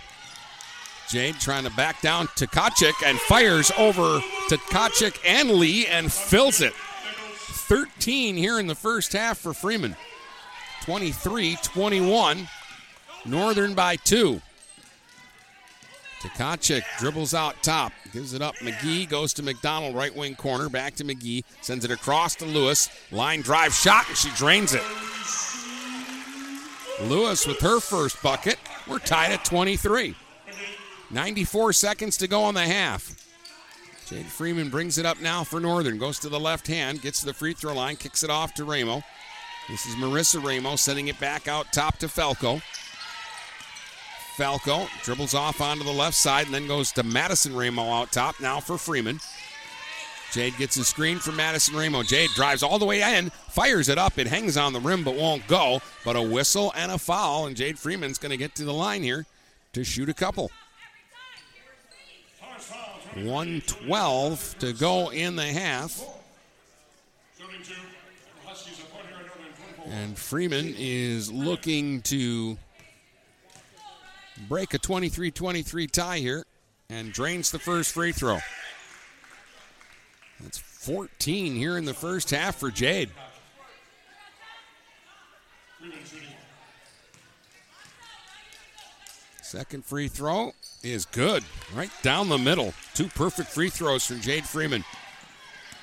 Jade 1.08 1.40
trying 1.40 1.64
to 1.64 1.70
back 1.70 2.00
down 2.00 2.28
Tkachuk 2.28 3.04
and 3.04 3.18
fires 3.18 3.72
over 3.76 4.20
Tkachuk 4.48 5.18
and 5.26 5.50
Lee 5.50 5.86
and 5.86 6.12
fills 6.12 6.60
it. 6.60 6.74
13 6.74 8.36
here 8.36 8.60
in 8.60 8.68
the 8.68 8.74
first 8.76 9.12
half 9.14 9.38
for 9.38 9.52
Freeman. 9.52 9.96
23 10.82 11.56
21. 11.64 12.48
Northern 13.24 13.74
by 13.74 13.96
two. 13.96 14.40
Tkachuk 16.22 16.82
dribbles 16.98 17.34
out 17.34 17.62
top, 17.62 17.92
gives 18.12 18.32
it 18.32 18.42
up. 18.42 18.56
McGee 18.56 19.08
goes 19.08 19.32
to 19.34 19.42
McDonald, 19.42 19.94
right 19.94 20.14
wing 20.14 20.34
corner, 20.34 20.68
back 20.68 20.94
to 20.96 21.04
McGee, 21.04 21.44
sends 21.60 21.84
it 21.84 21.90
across 21.90 22.34
to 22.36 22.44
Lewis. 22.44 22.88
Line 23.12 23.42
drive 23.42 23.74
shot, 23.74 24.08
and 24.08 24.16
she 24.16 24.30
drains 24.30 24.74
it. 24.74 24.82
Lewis 27.02 27.46
with 27.46 27.60
her 27.60 27.80
first 27.80 28.22
bucket. 28.22 28.58
We're 28.88 28.98
tied 28.98 29.32
at 29.32 29.44
23. 29.44 30.14
94 31.10 31.72
seconds 31.72 32.16
to 32.16 32.28
go 32.28 32.42
on 32.42 32.54
the 32.54 32.62
half. 32.62 33.14
Jade 34.06 34.26
Freeman 34.26 34.70
brings 34.70 34.98
it 34.98 35.06
up 35.06 35.20
now 35.20 35.44
for 35.44 35.60
Northern. 35.60 35.98
Goes 35.98 36.18
to 36.20 36.28
the 36.28 36.40
left 36.40 36.66
hand, 36.66 37.02
gets 37.02 37.20
to 37.20 37.26
the 37.26 37.34
free 37.34 37.52
throw 37.52 37.74
line, 37.74 37.96
kicks 37.96 38.22
it 38.22 38.30
off 38.30 38.54
to 38.54 38.64
Ramo. 38.64 39.02
This 39.68 39.84
is 39.84 39.96
Marissa 39.96 40.42
Ramo 40.42 40.76
sending 40.76 41.08
it 41.08 41.18
back 41.18 41.48
out 41.48 41.72
top 41.72 41.98
to 41.98 42.08
Falco. 42.08 42.60
Falco 44.36 44.86
dribbles 45.02 45.32
off 45.32 45.62
onto 45.62 45.82
the 45.82 45.90
left 45.90 46.14
side 46.14 46.44
and 46.44 46.54
then 46.54 46.66
goes 46.66 46.92
to 46.92 47.02
Madison 47.02 47.56
Ramo 47.56 47.90
out 47.90 48.12
top 48.12 48.38
now 48.38 48.60
for 48.60 48.76
Freeman. 48.76 49.18
Jade 50.30 50.54
gets 50.58 50.76
a 50.76 50.84
screen 50.84 51.18
from 51.18 51.36
Madison 51.36 51.74
Ramo. 51.74 52.02
Jade 52.02 52.28
drives 52.34 52.62
all 52.62 52.78
the 52.78 52.84
way 52.84 53.00
in, 53.00 53.30
fires 53.30 53.88
it 53.88 53.96
up. 53.96 54.18
It 54.18 54.26
hangs 54.26 54.58
on 54.58 54.74
the 54.74 54.80
rim 54.80 55.04
but 55.04 55.14
won't 55.14 55.46
go. 55.46 55.80
But 56.04 56.16
a 56.16 56.20
whistle 56.20 56.70
and 56.76 56.92
a 56.92 56.98
foul, 56.98 57.46
and 57.46 57.56
Jade 57.56 57.78
Freeman's 57.78 58.18
going 58.18 58.30
to 58.30 58.36
get 58.36 58.54
to 58.56 58.64
the 58.64 58.74
line 58.74 59.02
here 59.02 59.24
to 59.72 59.84
shoot 59.84 60.10
a 60.10 60.14
couple. 60.14 60.50
112 63.14 64.58
to 64.58 64.74
go 64.74 65.10
in 65.10 65.36
the 65.36 65.46
half. 65.46 66.04
And 69.86 70.18
Freeman 70.18 70.74
is 70.76 71.32
looking 71.32 72.02
to 72.02 72.58
break 74.36 74.74
a 74.74 74.78
23 74.78 75.30
23 75.30 75.86
tie 75.86 76.18
here 76.18 76.44
and 76.88 77.12
drains 77.12 77.50
the 77.50 77.58
first 77.58 77.92
free 77.92 78.12
throw. 78.12 78.38
That's 80.40 80.58
14 80.58 81.54
here 81.54 81.78
in 81.78 81.84
the 81.84 81.94
first 81.94 82.30
half 82.30 82.56
for 82.56 82.70
Jade. 82.70 83.10
Second 89.42 89.84
free 89.84 90.08
throw 90.08 90.52
is 90.82 91.06
good. 91.06 91.42
Right 91.74 91.90
down 92.02 92.28
the 92.28 92.36
middle. 92.36 92.74
Two 92.94 93.06
perfect 93.08 93.48
free 93.48 93.70
throws 93.70 94.04
from 94.04 94.20
Jade 94.20 94.44
Freeman. 94.44 94.84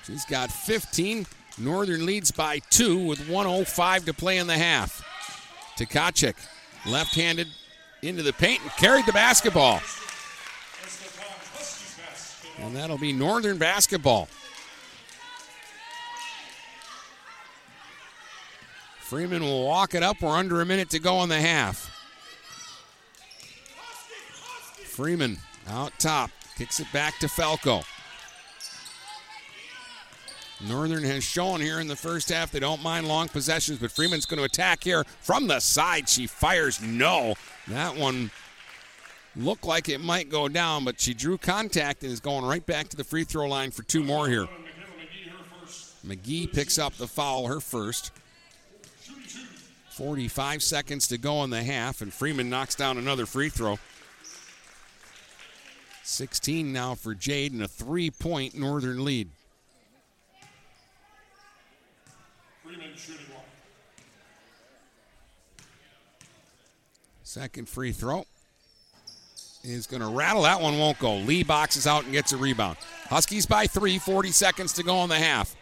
She's 0.05 0.25
got 0.25 0.51
15. 0.51 1.25
Northern 1.57 2.05
leads 2.05 2.29
by 2.29 2.59
two 2.69 2.99
with 2.99 3.29
105 3.29 4.05
to 4.05 4.13
play 4.13 4.37
in 4.37 4.47
the 4.47 4.57
half. 4.57 5.01
Tkachuk, 5.77 6.35
left 6.85 7.15
handed 7.15 7.47
into 8.03 8.21
the 8.21 8.33
paint 8.33 8.61
and 8.61 8.71
carried 8.71 9.05
the 9.05 9.13
basketball. 9.13 9.81
And 12.59 12.75
that'll 12.75 12.97
be 12.97 13.13
Northern 13.13 13.57
basketball. 13.57 14.27
Freeman 18.99 19.43
will 19.43 19.65
walk 19.65 19.95
it 19.95 20.03
up. 20.03 20.21
We're 20.21 20.35
under 20.35 20.61
a 20.61 20.65
minute 20.65 20.89
to 20.91 20.99
go 20.99 21.15
on 21.17 21.29
the 21.29 21.39
half. 21.39 21.89
Freeman 24.85 25.37
out 25.67 25.91
top, 25.97 26.29
kicks 26.57 26.79
it 26.79 26.87
back 26.93 27.19
to 27.19 27.27
Falco. 27.27 27.81
Northern 30.67 31.03
has 31.03 31.23
shown 31.23 31.59
here 31.59 31.79
in 31.79 31.87
the 31.87 31.95
first 31.95 32.29
half 32.29 32.51
they 32.51 32.59
don't 32.59 32.81
mind 32.81 33.07
long 33.07 33.27
possessions, 33.27 33.79
but 33.79 33.91
Freeman's 33.91 34.25
going 34.25 34.37
to 34.37 34.43
attack 34.43 34.83
here 34.83 35.03
from 35.19 35.47
the 35.47 35.59
side. 35.59 36.07
She 36.07 36.25
fires 36.25 36.81
no. 36.81 37.35
That 37.67 37.95
one 37.95 38.29
looked 39.35 39.65
like 39.65 39.89
it 39.89 40.01
might 40.01 40.29
go 40.29 40.47
down, 40.47 40.83
but 40.85 40.99
she 40.99 41.13
drew 41.13 41.37
contact 41.37 42.03
and 42.03 42.11
is 42.11 42.19
going 42.19 42.45
right 42.45 42.65
back 42.65 42.89
to 42.89 42.97
the 42.97 43.03
free 43.03 43.23
throw 43.23 43.47
line 43.47 43.71
for 43.71 43.83
two 43.83 44.03
more 44.03 44.27
here. 44.27 44.47
McGee 46.05 46.51
picks 46.51 46.77
up 46.77 46.93
the 46.95 47.07
foul, 47.07 47.47
her 47.47 47.59
first. 47.59 48.11
45 49.91 50.61
seconds 50.63 51.07
to 51.07 51.17
go 51.17 51.43
in 51.43 51.49
the 51.51 51.63
half, 51.63 52.01
and 52.01 52.11
Freeman 52.11 52.49
knocks 52.49 52.75
down 52.75 52.97
another 52.97 53.25
free 53.25 53.49
throw. 53.49 53.77
16 56.03 56.73
now 56.73 56.95
for 56.95 57.13
Jade 57.15 57.53
and 57.53 57.63
a 57.63 57.67
three 57.67 58.11
point 58.11 58.55
Northern 58.55 59.05
lead. 59.05 59.29
Second 67.33 67.67
free 67.67 67.91
throw 67.91 68.27
is 69.63 69.87
going 69.87 70.03
to 70.03 70.07
rattle. 70.07 70.43
That 70.43 70.61
one 70.61 70.77
won't 70.77 70.99
go. 70.99 71.15
Lee 71.15 71.41
boxes 71.41 71.87
out 71.87 72.03
and 72.03 72.13
gets 72.13 72.31
a 72.31 72.37
rebound. 72.37 72.77
Huskies 73.09 73.47
by 73.47 73.65
three, 73.65 73.97
40 73.97 74.29
seconds 74.29 74.71
to 74.73 74.83
go 74.83 75.01
in 75.01 75.09
the 75.09 75.15
half. 75.15 75.55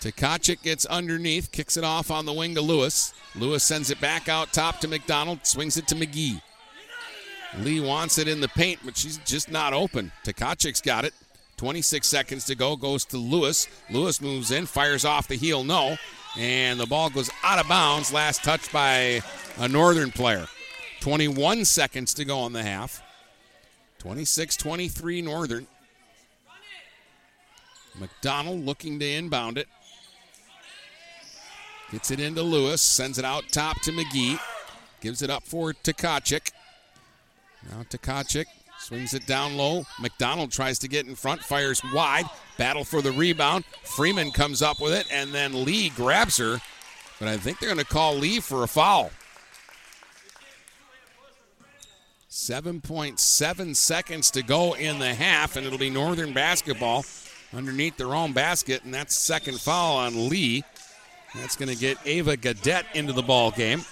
Tkachuk 0.00 0.62
gets 0.62 0.86
underneath, 0.86 1.50
kicks 1.50 1.76
it 1.76 1.82
off 1.82 2.12
on 2.12 2.24
the 2.24 2.32
wing 2.32 2.54
to 2.54 2.60
Lewis. 2.60 3.12
Lewis 3.34 3.64
sends 3.64 3.90
it 3.90 4.00
back 4.00 4.28
out 4.28 4.52
top 4.52 4.78
to 4.78 4.86
McDonald, 4.86 5.44
swings 5.44 5.76
it 5.76 5.88
to 5.88 5.96
McGee. 5.96 6.40
Lee 7.58 7.80
wants 7.80 8.16
it 8.16 8.28
in 8.28 8.40
the 8.40 8.46
paint, 8.46 8.78
but 8.84 8.96
she's 8.96 9.18
just 9.24 9.50
not 9.50 9.72
open. 9.72 10.12
Tkachuk's 10.24 10.80
got 10.80 11.04
it. 11.04 11.14
26 11.56 12.06
seconds 12.06 12.44
to 12.44 12.54
go, 12.54 12.76
goes 12.76 13.04
to 13.06 13.18
Lewis. 13.18 13.66
Lewis 13.90 14.20
moves 14.20 14.52
in, 14.52 14.66
fires 14.66 15.04
off 15.04 15.26
the 15.26 15.34
heel, 15.34 15.64
no. 15.64 15.96
And 16.38 16.78
the 16.78 16.86
ball 16.86 17.10
goes 17.10 17.30
out 17.42 17.58
of 17.58 17.68
bounds. 17.68 18.12
Last 18.12 18.44
touch 18.44 18.72
by 18.72 19.22
a 19.58 19.68
Northern 19.68 20.10
player. 20.10 20.46
21 21.00 21.64
seconds 21.64 22.14
to 22.14 22.24
go 22.24 22.38
on 22.38 22.52
the 22.52 22.62
half. 22.62 23.02
26 23.98 24.56
23 24.56 25.22
Northern. 25.22 25.66
McDonald 27.98 28.64
looking 28.64 28.98
to 28.98 29.06
inbound 29.10 29.58
it. 29.58 29.68
Gets 31.90 32.10
it 32.12 32.20
into 32.20 32.42
Lewis, 32.42 32.80
sends 32.80 33.18
it 33.18 33.24
out 33.24 33.48
top 33.50 33.80
to 33.82 33.90
McGee. 33.90 34.38
Gives 35.00 35.22
it 35.22 35.30
up 35.30 35.42
for 35.42 35.72
Tkachuk. 35.72 36.52
Now 37.68 37.82
Tkachuk 37.82 38.46
swings 38.80 39.14
it 39.14 39.26
down 39.26 39.56
low. 39.56 39.84
McDonald 40.00 40.50
tries 40.50 40.78
to 40.80 40.88
get 40.88 41.06
in 41.06 41.14
front, 41.14 41.42
fires 41.42 41.82
wide. 41.94 42.24
Battle 42.56 42.84
for 42.84 43.02
the 43.02 43.12
rebound. 43.12 43.64
Freeman 43.84 44.32
comes 44.32 44.62
up 44.62 44.80
with 44.80 44.92
it, 44.92 45.06
and 45.12 45.32
then 45.32 45.64
Lee 45.64 45.90
grabs 45.90 46.36
her. 46.38 46.60
But 47.18 47.28
I 47.28 47.36
think 47.36 47.58
they're 47.58 47.68
going 47.68 47.78
to 47.78 47.84
call 47.84 48.16
Lee 48.16 48.40
for 48.40 48.64
a 48.64 48.68
foul. 48.68 49.10
7.7 52.30 53.76
seconds 53.76 54.30
to 54.30 54.42
go 54.42 54.74
in 54.74 54.98
the 54.98 55.14
half, 55.14 55.56
and 55.56 55.66
it'll 55.66 55.78
be 55.78 55.90
Northern 55.90 56.32
basketball 56.32 57.04
underneath 57.52 57.96
their 57.96 58.14
own 58.14 58.32
basket, 58.32 58.84
and 58.84 58.94
that's 58.94 59.14
second 59.14 59.60
foul 59.60 59.96
on 59.96 60.28
Lee. 60.28 60.64
That's 61.34 61.56
going 61.56 61.68
to 61.68 61.76
get 61.76 61.98
Ava 62.04 62.36
Gadet 62.36 62.84
into 62.94 63.12
the 63.12 63.22
ball 63.22 63.50
game. 63.50 63.84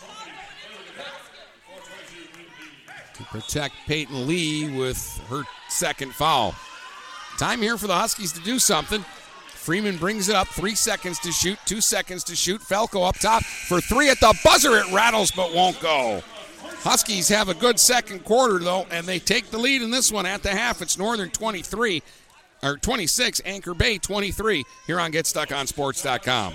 To 3.15 3.18
protect 3.31 3.75
Peyton 3.87 4.27
Lee 4.27 4.71
with 4.71 5.21
her 5.29 5.43
second 5.69 6.15
foul. 6.15 6.55
Time 7.39 7.63
here 7.63 7.77
for 7.79 7.87
the 7.87 7.95
Huskies 7.95 8.33
to 8.33 8.41
do 8.41 8.59
something. 8.59 9.05
Freeman 9.49 9.97
brings 9.99 10.29
it 10.29 10.35
up. 10.35 10.49
Three 10.49 10.75
seconds 10.75 11.19
to 11.21 11.31
shoot. 11.31 11.59
Two 11.67 11.81
seconds 11.81 12.25
to 12.25 12.35
shoot. 12.35 12.61
Falco 12.63 13.03
up 13.03 13.17
top 13.19 13.43
for 13.45 13.81
three 13.81 14.09
at 14.09 14.19
the 14.19 14.35
buzzer. 14.43 14.77
It 14.77 14.91
rattles 14.93 15.31
but 15.31 15.55
won't 15.55 15.79
go. 15.81 16.23
Huskies 16.81 17.29
have 17.29 17.49
a 17.49 17.55
good 17.55 17.79
second 17.79 18.25
quarter 18.25 18.59
though, 18.59 18.87
and 18.91 19.07
they 19.07 19.19
take 19.19 19.51
the 19.51 19.59
lead 19.59 19.83
in 19.83 19.91
this 19.91 20.11
one 20.11 20.27
at 20.27 20.43
the 20.43 20.51
half. 20.51 20.81
It's 20.81 20.97
Northern 20.97 21.29
23 21.31 22.03
or 22.63 22.77
26, 22.77 23.43
Anchor 23.45 23.75
Bay 23.75 23.99
23 23.99 24.65
here 24.87 24.99
on 24.99 25.13
GetStuckOnSports.com. 25.13 26.55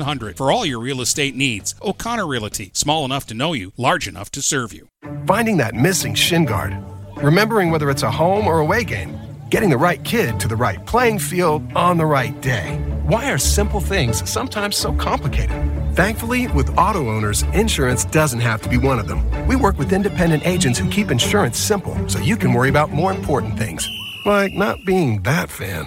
8700 0.00 0.36
for 0.36 0.52
all 0.52 0.66
your 0.66 0.80
real 0.80 1.00
estate 1.00 1.34
needs. 1.34 1.74
O'Connor 1.82 2.26
Realty, 2.26 2.70
small 2.74 3.04
enough 3.04 3.26
to 3.26 3.34
know 3.34 3.52
you, 3.52 3.72
large 3.76 4.08
enough 4.08 4.30
to 4.32 4.42
serve 4.42 4.72
you. 4.72 4.88
Finding 5.26 5.56
that 5.58 5.74
missing 5.74 6.14
shin 6.14 6.44
guard, 6.44 6.76
remembering 7.16 7.70
whether 7.70 7.90
it's 7.90 8.02
a 8.02 8.10
home 8.10 8.46
or 8.46 8.58
away 8.60 8.84
game, 8.84 9.18
getting 9.50 9.70
the 9.70 9.78
right 9.78 10.02
kid 10.04 10.40
to 10.40 10.48
the 10.48 10.56
right 10.56 10.84
playing 10.86 11.18
field 11.18 11.62
on 11.76 11.96
the 11.98 12.06
right 12.06 12.38
day. 12.40 12.78
Why 13.06 13.30
are 13.30 13.38
simple 13.38 13.80
things 13.80 14.28
sometimes 14.28 14.76
so 14.76 14.92
complicated? 14.92 15.56
Thankfully, 15.94 16.48
with 16.48 16.76
auto 16.76 17.08
owners, 17.08 17.42
insurance 17.54 18.04
doesn't 18.04 18.40
have 18.40 18.60
to 18.62 18.68
be 18.68 18.76
one 18.76 18.98
of 18.98 19.08
them. 19.08 19.22
We 19.46 19.56
work 19.56 19.78
with 19.78 19.92
independent 19.92 20.46
agents 20.46 20.78
who 20.78 20.90
keep 20.90 21.10
insurance 21.10 21.58
simple 21.58 21.96
so 22.08 22.18
you 22.18 22.36
can 22.36 22.52
worry 22.52 22.68
about 22.68 22.90
more 22.90 23.12
important 23.12 23.56
things, 23.56 23.88
like 24.26 24.52
not 24.52 24.84
being 24.84 25.22
that 25.22 25.48
fan. 25.48 25.86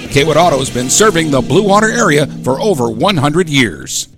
Cawood 0.11 0.35
Auto 0.35 0.59
has 0.59 0.69
been 0.69 0.89
serving 0.89 1.31
the 1.31 1.39
Blue 1.39 1.63
Water 1.63 1.89
area 1.89 2.27
for 2.43 2.59
over 2.59 2.89
100 2.89 3.47
years. 3.47 4.09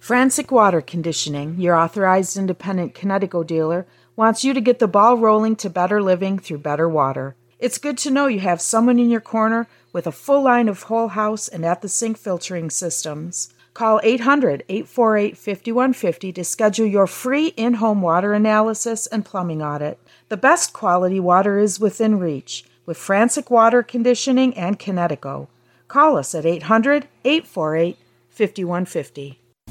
Frantic 0.00 0.50
Water 0.50 0.80
Conditioning, 0.80 1.60
your 1.60 1.76
authorized 1.76 2.36
independent 2.36 2.92
Kinetico 2.92 3.46
dealer, 3.46 3.86
wants 4.16 4.42
you 4.42 4.52
to 4.52 4.60
get 4.60 4.80
the 4.80 4.88
ball 4.88 5.16
rolling 5.16 5.54
to 5.54 5.70
better 5.70 6.02
living 6.02 6.40
through 6.40 6.58
better 6.58 6.88
water. 6.88 7.36
It's 7.60 7.78
good 7.78 7.98
to 7.98 8.10
know 8.10 8.26
you 8.26 8.40
have 8.40 8.60
someone 8.60 8.98
in 8.98 9.10
your 9.10 9.20
corner 9.20 9.68
with 9.92 10.08
a 10.08 10.12
full 10.12 10.42
line 10.42 10.68
of 10.68 10.82
whole 10.82 11.06
house 11.06 11.46
and 11.46 11.64
at 11.64 11.82
the 11.82 11.88
sink 11.88 12.18
filtering 12.18 12.68
systems. 12.68 13.54
Call 13.74 14.00
800 14.02 14.64
848 14.68 15.38
5150 15.38 16.32
to 16.32 16.42
schedule 16.42 16.86
your 16.86 17.06
free 17.06 17.48
in 17.56 17.74
home 17.74 18.02
water 18.02 18.32
analysis 18.32 19.06
and 19.06 19.24
plumbing 19.24 19.62
audit. 19.62 20.00
The 20.30 20.36
best 20.36 20.72
quality 20.72 21.20
water 21.20 21.60
is 21.60 21.78
within 21.78 22.18
reach 22.18 22.64
with 22.86 22.96
Frantic 22.96 23.50
Water 23.50 23.82
Conditioning 23.82 24.56
and 24.56 24.78
Kinetico. 24.78 25.48
Call 25.88 26.16
us 26.16 26.34
at 26.34 26.46
800 26.46 27.06
848 27.24 27.98
5150. 28.30 29.38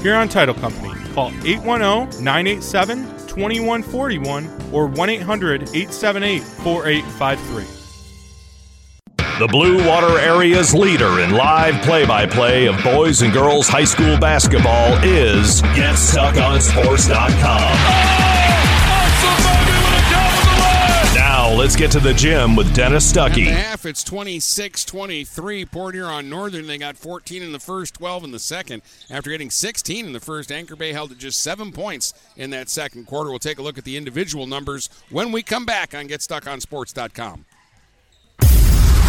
Huron 0.00 0.28
Title 0.28 0.54
Company. 0.54 0.94
Call 1.12 1.28
810 1.44 2.24
987 2.24 3.04
2141 3.26 4.72
or 4.72 4.86
1 4.86 5.10
800 5.10 5.62
878 5.62 6.42
4853. 6.42 7.64
The 9.38 9.46
Blue 9.48 9.86
Water 9.88 10.18
Area's 10.18 10.74
leader 10.74 11.20
in 11.20 11.30
live 11.30 11.80
play 11.82 12.04
by 12.04 12.26
play 12.26 12.66
of 12.66 12.76
boys 12.84 13.22
and 13.22 13.32
girls 13.32 13.68
high 13.68 13.84
school 13.84 14.18
basketball 14.18 14.98
is 15.02 15.62
GetStuckOnSports.com. 15.62 18.29
let's 21.60 21.76
get 21.76 21.90
to 21.90 22.00
the 22.00 22.14
gym 22.14 22.56
with 22.56 22.74
Dennis 22.74 23.12
Stuckey. 23.12 23.48
At 23.48 23.52
half, 23.52 23.84
it's 23.84 24.02
26 24.02 24.82
23. 24.86 25.66
Port 25.66 25.94
Huron 25.94 26.30
Northern, 26.30 26.66
they 26.66 26.78
got 26.78 26.96
14 26.96 27.42
in 27.42 27.52
the 27.52 27.60
first, 27.60 27.92
12 27.94 28.24
in 28.24 28.30
the 28.30 28.38
second. 28.38 28.80
After 29.10 29.28
getting 29.30 29.50
16 29.50 30.06
in 30.06 30.14
the 30.14 30.20
first, 30.20 30.50
Anchor 30.50 30.74
Bay 30.74 30.94
held 30.94 31.12
at 31.12 31.18
just 31.18 31.42
seven 31.42 31.70
points 31.70 32.14
in 32.34 32.48
that 32.50 32.70
second 32.70 33.06
quarter. 33.06 33.28
We'll 33.28 33.40
take 33.40 33.58
a 33.58 33.62
look 33.62 33.76
at 33.76 33.84
the 33.84 33.98
individual 33.98 34.46
numbers 34.46 34.88
when 35.10 35.32
we 35.32 35.42
come 35.42 35.66
back 35.66 35.94
on 35.94 36.08
GetStuckOnSports.com. 36.08 37.44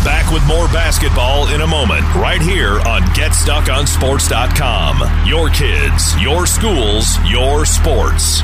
Back 0.04 0.34
with 0.34 0.46
more 0.46 0.68
basketball 0.68 1.48
in 1.54 1.62
a 1.62 1.68
moment, 1.68 2.04
right 2.16 2.42
here 2.42 2.82
on 2.82 3.04
GetStuckOnSports.com. 3.14 5.26
Your 5.26 5.50
kids, 5.52 6.22
your 6.22 6.46
schools, 6.46 7.18
your 7.30 7.66
sports. 7.66 8.44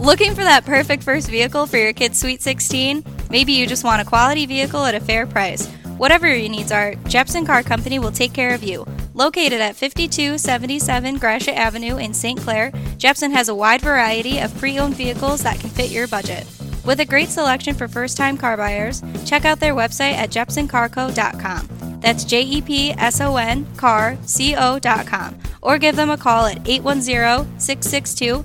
Looking 0.00 0.34
for 0.34 0.44
that 0.44 0.64
perfect 0.64 1.02
first 1.02 1.28
vehicle 1.28 1.66
for 1.66 1.76
your 1.76 1.92
kid's 1.92 2.18
Sweet 2.18 2.40
16? 2.40 3.04
Maybe 3.30 3.52
you 3.52 3.66
just 3.66 3.84
want 3.84 4.00
a 4.00 4.04
quality 4.04 4.46
vehicle 4.46 4.84
at 4.86 4.94
a 4.94 5.00
fair 5.00 5.26
price. 5.26 5.66
Whatever 5.98 6.26
your 6.26 6.48
needs 6.48 6.72
are, 6.72 6.94
Jepson 7.06 7.44
Car 7.44 7.62
Company 7.62 7.98
will 7.98 8.10
take 8.10 8.32
care 8.32 8.54
of 8.54 8.62
you. 8.62 8.86
Located 9.12 9.60
at 9.60 9.76
5277 9.76 11.18
Gratiot 11.18 11.54
Avenue 11.54 11.98
in 11.98 12.14
St. 12.14 12.40
Clair, 12.40 12.72
Jepson 12.96 13.30
has 13.30 13.50
a 13.50 13.54
wide 13.54 13.82
variety 13.82 14.38
of 14.38 14.56
pre 14.56 14.78
owned 14.78 14.94
vehicles 14.94 15.42
that 15.42 15.60
can 15.60 15.68
fit 15.68 15.90
your 15.90 16.08
budget. 16.08 16.46
With 16.84 17.00
a 17.00 17.04
great 17.04 17.28
selection 17.28 17.74
for 17.74 17.86
first 17.86 18.16
time 18.16 18.38
car 18.38 18.56
buyers, 18.56 19.02
check 19.26 19.44
out 19.44 19.60
their 19.60 19.74
website 19.74 20.14
at 20.14 20.30
jepsoncarco.com. 20.30 22.00
That's 22.00 22.24
J 22.24 22.40
E 22.40 22.62
P 22.62 22.90
S 22.92 23.20
O 23.20 23.36
N 23.36 23.66
car 23.76 24.16
C 24.24 24.56
O.com. 24.56 25.38
Or 25.60 25.76
give 25.76 25.96
them 25.96 26.08
a 26.08 26.16
call 26.16 26.46
at 26.46 26.66
810 26.66 27.60
662 27.60 28.44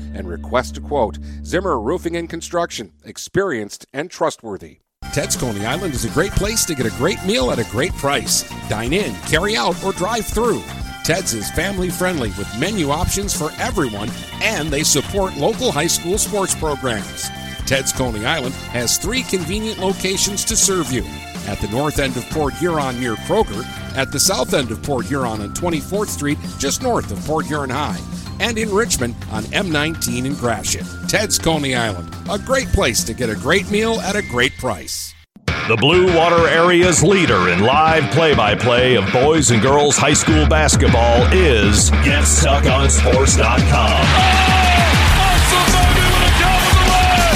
and 0.21 0.29
request 0.29 0.77
a 0.77 0.81
quote. 0.81 1.17
Zimmer 1.43 1.79
Roofing 1.79 2.15
and 2.15 2.29
Construction, 2.29 2.93
experienced 3.03 3.87
and 3.91 4.09
trustworthy. 4.09 4.77
Ted's 5.13 5.35
Coney 5.35 5.65
Island 5.65 5.93
is 5.95 6.05
a 6.05 6.09
great 6.09 6.31
place 6.33 6.63
to 6.65 6.75
get 6.75 6.85
a 6.85 6.97
great 6.97 7.21
meal 7.25 7.51
at 7.51 7.59
a 7.59 7.69
great 7.71 7.91
price. 7.93 8.49
Dine 8.69 8.93
in, 8.93 9.13
carry 9.27 9.57
out, 9.57 9.83
or 9.83 9.91
drive 9.91 10.25
through. 10.25 10.61
Ted's 11.03 11.33
is 11.33 11.49
family 11.51 11.89
friendly 11.89 12.29
with 12.37 12.59
menu 12.59 12.91
options 12.91 13.35
for 13.35 13.51
everyone, 13.57 14.09
and 14.41 14.69
they 14.69 14.83
support 14.83 15.35
local 15.35 15.71
high 15.71 15.87
school 15.87 16.17
sports 16.17 16.53
programs. 16.53 17.27
Ted's 17.65 17.91
Coney 17.91 18.25
Island 18.25 18.53
has 18.71 18.97
three 18.97 19.23
convenient 19.23 19.79
locations 19.79 20.45
to 20.45 20.55
serve 20.55 20.91
you 20.91 21.03
at 21.47 21.59
the 21.59 21.67
north 21.69 21.97
end 21.97 22.15
of 22.15 22.29
Port 22.29 22.53
Huron 22.53 22.99
near 22.99 23.15
Kroger, 23.15 23.65
at 23.97 24.11
the 24.11 24.19
south 24.19 24.53
end 24.53 24.69
of 24.71 24.83
Port 24.83 25.07
Huron 25.07 25.41
on 25.41 25.53
24th 25.53 26.07
Street, 26.07 26.37
just 26.59 26.83
north 26.83 27.11
of 27.11 27.19
Port 27.25 27.47
Huron 27.47 27.71
High, 27.71 27.99
and 28.41 28.57
in 28.57 28.73
Richmond 28.73 29.15
on 29.31 29.43
M19 29.43 30.25
in 30.25 30.33
Gratiot. 30.33 30.87
Ted's 31.07 31.37
Coney 31.37 31.75
Island, 31.75 32.11
a 32.29 32.39
great 32.39 32.67
place 32.69 33.03
to 33.03 33.13
get 33.13 33.29
a 33.29 33.35
great 33.35 33.69
meal 33.69 34.01
at 34.01 34.15
a 34.15 34.23
great 34.23 34.57
price. 34.57 35.13
The 35.67 35.77
Blue 35.77 36.17
Water 36.17 36.47
Area's 36.47 37.03
leader 37.03 37.49
in 37.49 37.59
live 37.59 38.11
play 38.11 38.33
by 38.33 38.55
play 38.55 38.95
of 38.95 39.05
boys 39.13 39.51
and 39.51 39.61
girls 39.61 39.95
high 39.95 40.13
school 40.13 40.47
basketball 40.47 41.21
is 41.31 41.91
GetStuckOnSports.com. 41.91 44.01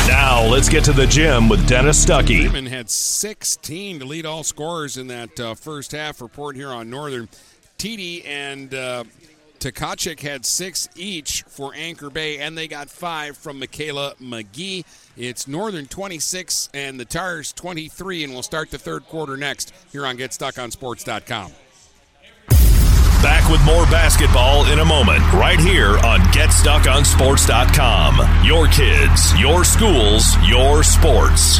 Now 0.07 0.43
let's 0.43 0.67
get 0.67 0.83
to 0.85 0.91
the 0.91 1.05
gym 1.05 1.47
with 1.47 1.67
Dennis 1.67 2.03
Stuckey. 2.03 2.41
Freeman 2.41 2.65
had 2.65 2.89
16 2.89 3.99
to 3.99 4.05
lead 4.05 4.25
all 4.25 4.43
scorers 4.43 4.97
in 4.97 5.05
that 5.07 5.39
uh, 5.39 5.53
first 5.53 5.91
half 5.91 6.19
report 6.19 6.55
here 6.55 6.69
on 6.69 6.89
Northern. 6.89 7.29
TD 7.77 8.25
and 8.25 8.73
uh, 8.73 9.03
Tkachuk 9.71 10.19
had 10.19 10.45
six 10.45 10.87
each 10.95 11.41
for 11.43 11.73
Anchor 11.75 12.11
Bay, 12.11 12.37
and 12.37 12.55
they 12.57 12.67
got 12.67 12.89
five 12.89 13.35
from 13.35 13.59
Michaela 13.59 14.13
McGee. 14.21 14.85
It's 15.17 15.47
Northern 15.47 15.87
26 15.87 16.69
and 16.73 16.99
the 16.99 17.05
Tars 17.05 17.53
23, 17.53 18.25
and 18.25 18.33
we'll 18.33 18.43
start 18.43 18.69
the 18.69 18.77
third 18.77 19.07
quarter 19.07 19.37
next 19.37 19.73
here 19.91 20.05
on 20.05 20.17
GetStuckOnSports.com. 20.17 21.51
Back 23.23 23.49
with 23.49 23.63
more 23.65 23.85
basketball 23.85 24.65
in 24.71 24.79
a 24.79 24.85
moment, 24.85 25.21
right 25.33 25.59
here 25.59 25.97
on 26.05 26.19
GetStuckOnSports.com. 26.31 28.45
Your 28.45 28.67
kids, 28.67 29.39
your 29.39 29.63
schools, 29.63 30.35
your 30.47 30.83
sports. 30.83 31.59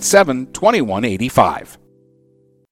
987 0.00 0.46
2185. 0.52 1.78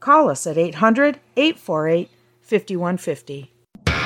Call 0.00 0.30
us 0.30 0.46
at 0.46 0.56
800 0.56 1.20
848 1.36 2.10
5150. 2.42 3.52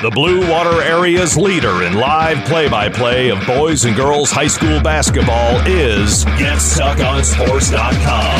The 0.01 0.09
Blue 0.09 0.49
Water 0.51 0.81
Area's 0.81 1.37
leader 1.37 1.83
in 1.83 1.93
live 1.93 2.43
play 2.45 2.67
by 2.67 2.89
play 2.89 3.29
of 3.29 3.45
boys 3.47 3.85
and 3.85 3.95
girls 3.95 4.31
high 4.31 4.47
school 4.47 4.81
basketball 4.81 5.61
is 5.65 6.25
GetStuckOnSports.com. 6.25 8.39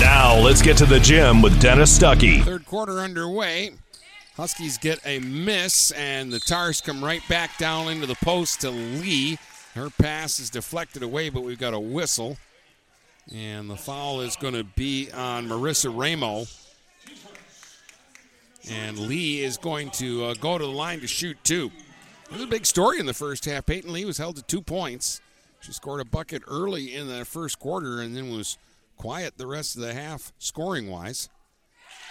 Now 0.00 0.36
let's 0.40 0.60
get 0.60 0.76
to 0.78 0.86
the 0.86 0.98
gym 0.98 1.40
with 1.40 1.60
Dennis 1.60 1.96
Stuckey. 1.96 2.42
Third 2.42 2.66
quarter 2.66 2.98
underway. 2.98 3.72
Huskies 4.36 4.76
get 4.76 4.98
a 5.06 5.20
miss, 5.20 5.92
and 5.92 6.32
the 6.32 6.40
Tars 6.40 6.80
come 6.80 7.04
right 7.04 7.22
back 7.28 7.56
down 7.58 7.88
into 7.88 8.06
the 8.06 8.16
post 8.16 8.60
to 8.62 8.70
Lee. 8.70 9.38
Her 9.74 9.88
pass 9.88 10.40
is 10.40 10.50
deflected 10.50 11.02
away, 11.02 11.30
but 11.30 11.42
we've 11.42 11.58
got 11.58 11.72
a 11.74 11.80
whistle. 11.80 12.36
And 13.34 13.68
the 13.68 13.76
foul 13.76 14.20
is 14.20 14.36
going 14.36 14.54
to 14.54 14.64
be 14.64 15.10
on 15.12 15.48
Marissa 15.48 15.92
Ramo. 15.92 16.46
And 18.68 18.98
Lee 18.98 19.42
is 19.42 19.56
going 19.56 19.90
to 19.92 20.24
uh, 20.26 20.34
go 20.34 20.58
to 20.58 20.64
the 20.64 20.70
line 20.70 21.00
to 21.00 21.06
shoot 21.06 21.36
two. 21.44 21.70
It 22.26 22.32
was 22.32 22.42
a 22.42 22.46
big 22.46 22.66
story 22.66 22.98
in 22.98 23.06
the 23.06 23.14
first 23.14 23.44
half. 23.44 23.66
Peyton 23.66 23.92
Lee 23.92 24.04
was 24.04 24.18
held 24.18 24.36
to 24.36 24.42
two 24.42 24.60
points. 24.60 25.20
She 25.60 25.72
scored 25.72 26.00
a 26.00 26.04
bucket 26.04 26.42
early 26.48 26.94
in 26.94 27.08
the 27.08 27.24
first 27.24 27.58
quarter 27.58 28.00
and 28.00 28.16
then 28.16 28.30
was 28.30 28.58
quiet 28.96 29.36
the 29.36 29.46
rest 29.46 29.76
of 29.76 29.82
the 29.82 29.94
half, 29.94 30.32
scoring 30.38 30.88
wise. 30.88 31.28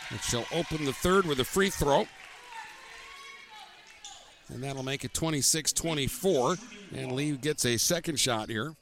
And 0.09 0.20
she'll 0.22 0.45
open 0.53 0.86
the 0.86 0.93
third 0.93 1.26
with 1.26 1.39
a 1.39 1.45
free 1.45 1.70
throw. 1.70 2.07
And 4.49 4.63
that'll 4.63 4.84
make 4.84 5.03
it 5.03 5.13
26 5.13 5.74
24. 5.74 6.55
And 6.95 7.11
Lee 7.13 7.32
gets 7.32 7.66
a 7.66 7.78
second 7.78 8.20
shot 8.20 8.49
here. 8.49 8.76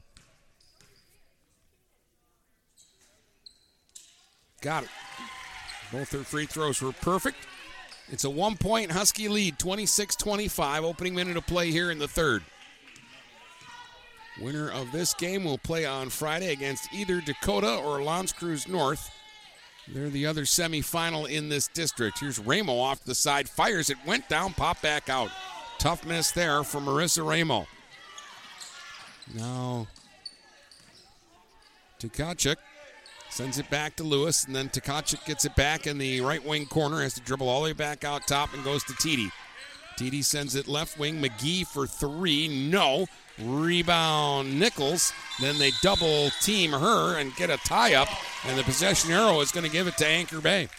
Got 4.64 4.84
it. 4.86 4.90
Both 5.92 6.14
her 6.14 6.24
free 6.24 6.46
throws 6.46 6.82
were 6.82 6.94
perfect. 6.94 7.38
It's 8.10 8.24
a 8.24 8.30
one 8.30 8.56
point 8.56 8.92
Husky 8.92 9.28
lead, 9.28 9.60
26 9.60 10.16
25. 10.16 10.84
Opening 10.86 11.14
minute 11.14 11.38
of 11.38 11.46
play 11.46 11.70
here 11.70 11.92
in 11.92 12.00
the 12.00 12.08
third. 12.08 12.44
Winner 14.42 14.72
of 14.72 14.92
this 14.92 15.14
game 15.14 15.44
will 15.44 15.60
play 15.60 15.86
on 15.86 16.10
Friday 16.10 16.52
against 16.52 16.92
either 16.94 17.22
Dakota 17.22 17.76
or 17.76 18.02
L'Anse 18.02 18.34
Creuse 18.34 18.68
North. 18.68 19.12
They're 19.88 20.10
the 20.10 20.26
other 20.26 20.44
semifinal 20.44 21.30
in 21.30 21.50
this 21.50 21.68
district. 21.68 22.20
Here's 22.20 22.40
Ramo 22.40 22.74
off 22.74 23.04
the 23.04 23.14
side, 23.14 23.50
fires 23.50 23.90
it, 23.90 23.98
went 24.08 24.30
down, 24.30 24.54
pop 24.54 24.82
back 24.82 25.10
out. 25.10 25.30
Tough 25.78 26.06
miss 26.06 26.32
there 26.32 26.64
for 26.64 26.80
Marissa 26.80 27.28
Ramo. 27.28 27.68
Now, 29.36 29.88
Tkachuk 32.00 32.56
sends 33.34 33.58
it 33.58 33.68
back 33.72 33.96
to 33.96 34.04
Lewis, 34.04 34.46
and 34.46 34.56
then 34.56 34.70
Tkachuk 34.70 35.26
gets 35.26 35.44
it 35.44 35.56
back 35.56 35.88
in 35.88 35.98
the 35.98 36.22
right 36.22 36.46
wing 36.46 36.68
corner, 36.68 37.02
has 37.02 37.16
to 37.16 37.22
dribble 37.22 37.50
all 37.50 37.62
the 37.62 37.66
way 37.66 37.74
back 37.74 38.04
out 38.04 38.28
top 38.28 38.54
and 38.54 38.64
goes 38.64 38.84
to 38.84 38.96
Titi. 38.98 39.32
Titi 39.98 40.22
sends 40.22 40.56
it 40.56 40.68
left 40.68 41.00
wing. 41.00 41.20
McGee 41.20 41.66
for 41.66 41.88
three. 41.88 42.70
No. 42.70 43.08
Rebound 43.40 44.60
Nichols. 44.60 45.12
Then 45.42 45.58
they 45.58 45.72
double 45.82 46.30
team 46.42 46.72
her 46.72 47.18
and 47.18 47.36
get 47.36 47.50
a 47.50 47.58
tie 47.58 47.96
up, 47.96 48.08
and 48.46 48.58
the 48.58 48.64
possession 48.64 49.12
arrow 49.12 49.42
is 49.42 49.52
going 49.52 49.66
to 49.66 49.72
give 49.72 49.88
it 49.88 49.98
to 49.98 50.08
Anchor 50.08 50.40
Bay. 50.40 50.70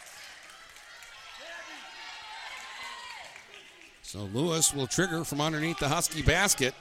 So 4.03 4.29
Lewis 4.33 4.73
will 4.73 4.87
trigger 4.87 5.25
from 5.25 5.41
underneath 5.41 5.81
the 5.81 5.89
Husky 5.89 6.23
basket. 6.23 6.75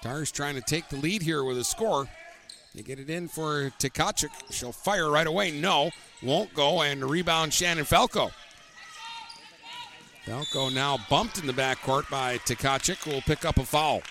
Tars 0.00 0.32
trying 0.32 0.54
to 0.54 0.62
take 0.62 0.88
the 0.88 0.96
lead 0.96 1.20
here 1.20 1.44
with 1.44 1.58
a 1.58 1.64
score. 1.64 2.08
They 2.76 2.82
get 2.82 2.98
it 2.98 3.08
in 3.08 3.26
for 3.26 3.72
Tkachuk. 3.78 4.28
She'll 4.50 4.70
fire 4.70 5.10
right 5.10 5.26
away. 5.26 5.50
No, 5.50 5.90
won't 6.22 6.52
go. 6.52 6.82
And 6.82 7.02
rebound 7.02 7.54
Shannon 7.54 7.86
Falco. 7.86 8.30
Falco 10.26 10.68
now 10.68 10.98
bumped 11.08 11.38
in 11.38 11.46
the 11.46 11.54
backcourt 11.54 12.10
by 12.10 12.36
Tkachuk, 12.38 13.06
will 13.06 13.22
pick 13.22 13.46
up 13.46 13.56
a 13.56 13.64
foul. 13.64 14.02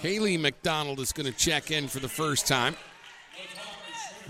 Haley 0.00 0.36
McDonald 0.36 1.00
is 1.00 1.12
going 1.12 1.26
to 1.26 1.36
check 1.36 1.70
in 1.70 1.88
for 1.88 1.98
the 1.98 2.08
first 2.08 2.46
time, 2.46 2.76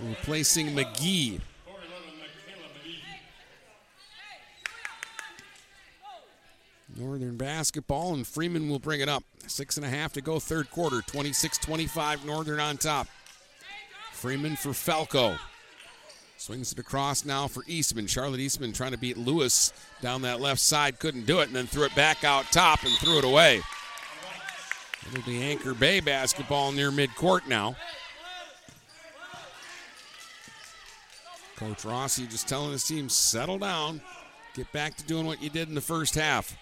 replacing 0.00 0.68
McGee. 0.68 1.40
Northern 6.96 7.36
basketball, 7.36 8.14
and 8.14 8.26
Freeman 8.26 8.68
will 8.68 8.78
bring 8.78 9.00
it 9.00 9.08
up. 9.08 9.24
Six 9.46 9.76
and 9.76 9.84
a 9.84 9.88
half 9.88 10.12
to 10.14 10.20
go, 10.20 10.38
third 10.38 10.70
quarter. 10.70 11.02
26 11.02 11.58
25, 11.58 12.24
Northern 12.24 12.60
on 12.60 12.76
top. 12.76 13.08
Freeman 14.12 14.56
for 14.56 14.72
Falco. 14.72 15.36
Swings 16.36 16.72
it 16.72 16.78
across 16.78 17.24
now 17.24 17.48
for 17.48 17.64
Eastman. 17.66 18.06
Charlotte 18.06 18.40
Eastman 18.40 18.72
trying 18.72 18.92
to 18.92 18.98
beat 18.98 19.16
Lewis 19.16 19.72
down 20.02 20.22
that 20.22 20.40
left 20.40 20.60
side. 20.60 20.98
Couldn't 20.98 21.26
do 21.26 21.40
it, 21.40 21.48
and 21.48 21.56
then 21.56 21.66
threw 21.66 21.84
it 21.84 21.94
back 21.94 22.22
out 22.22 22.44
top 22.52 22.82
and 22.84 22.92
threw 22.98 23.18
it 23.18 23.24
away. 23.24 23.60
It'll 25.06 25.24
be 25.24 25.42
Anchor 25.42 25.74
Bay 25.74 26.00
basketball 26.00 26.72
near 26.72 26.90
midcourt 26.90 27.46
now. 27.48 27.76
Coach 31.56 31.84
Rossi 31.84 32.26
just 32.26 32.48
telling 32.48 32.72
his 32.72 32.84
team, 32.84 33.08
settle 33.08 33.58
down, 33.58 34.00
get 34.54 34.70
back 34.72 34.96
to 34.96 35.04
doing 35.04 35.24
what 35.24 35.42
you 35.42 35.50
did 35.50 35.68
in 35.68 35.74
the 35.74 35.80
first 35.80 36.14
half 36.14 36.56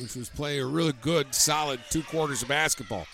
which 0.00 0.16
was 0.16 0.28
playing 0.28 0.62
a 0.62 0.66
really 0.66 0.94
good, 1.00 1.34
solid 1.34 1.80
two 1.90 2.02
quarters 2.02 2.42
of 2.42 2.48
basketball. 2.48 3.06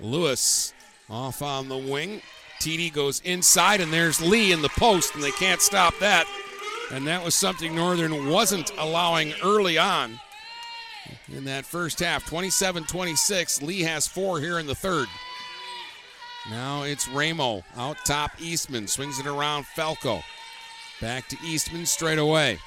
Lewis 0.00 0.72
off 1.08 1.42
on 1.42 1.68
the 1.68 1.76
wing. 1.76 2.20
TD 2.60 2.92
goes 2.92 3.20
inside, 3.20 3.80
and 3.80 3.92
there's 3.92 4.20
Lee 4.20 4.52
in 4.52 4.62
the 4.62 4.70
post, 4.70 5.14
and 5.14 5.22
they 5.22 5.30
can't 5.32 5.60
stop 5.60 5.94
that. 6.00 6.26
And 6.90 7.06
that 7.06 7.24
was 7.24 7.34
something 7.34 7.74
Northern 7.74 8.28
wasn't 8.28 8.72
allowing 8.78 9.34
early 9.42 9.76
on 9.76 10.18
in 11.32 11.44
that 11.44 11.66
first 11.66 12.00
half. 12.00 12.24
27 12.26 12.84
26. 12.84 13.62
Lee 13.62 13.82
has 13.82 14.06
four 14.06 14.40
here 14.40 14.58
in 14.58 14.66
the 14.66 14.74
third. 14.74 15.08
Now 16.50 16.84
it's 16.84 17.08
Ramo 17.08 17.64
out 17.76 17.96
top. 18.04 18.30
Eastman 18.40 18.86
swings 18.86 19.18
it 19.18 19.26
around 19.26 19.66
Falco. 19.66 20.22
Back 21.00 21.28
to 21.28 21.36
Eastman 21.44 21.86
straight 21.86 22.18
away. 22.18 22.58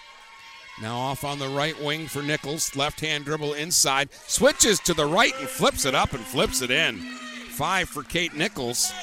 Now 0.82 0.98
off 0.98 1.26
on 1.26 1.40
the 1.40 1.50
right 1.50 1.80
wing 1.82 2.08
for 2.08 2.22
Nichols. 2.22 2.76
Left 2.76 3.02
hand 3.02 3.26
dribble 3.26 3.54
inside. 3.54 4.10
Switches 4.14 4.80
to 4.82 4.94
the 4.94 5.06
right 5.06 5.34
and 5.40 5.50
flips 5.50 5.86
it 5.86 5.94
up 5.94 6.14
and 6.14 6.24
flips 6.24 6.62
it 6.62 6.72
in. 6.72 6.98
Five 7.50 7.90
for 7.90 8.04
Kate 8.04 8.34
Nichols. 8.34 8.94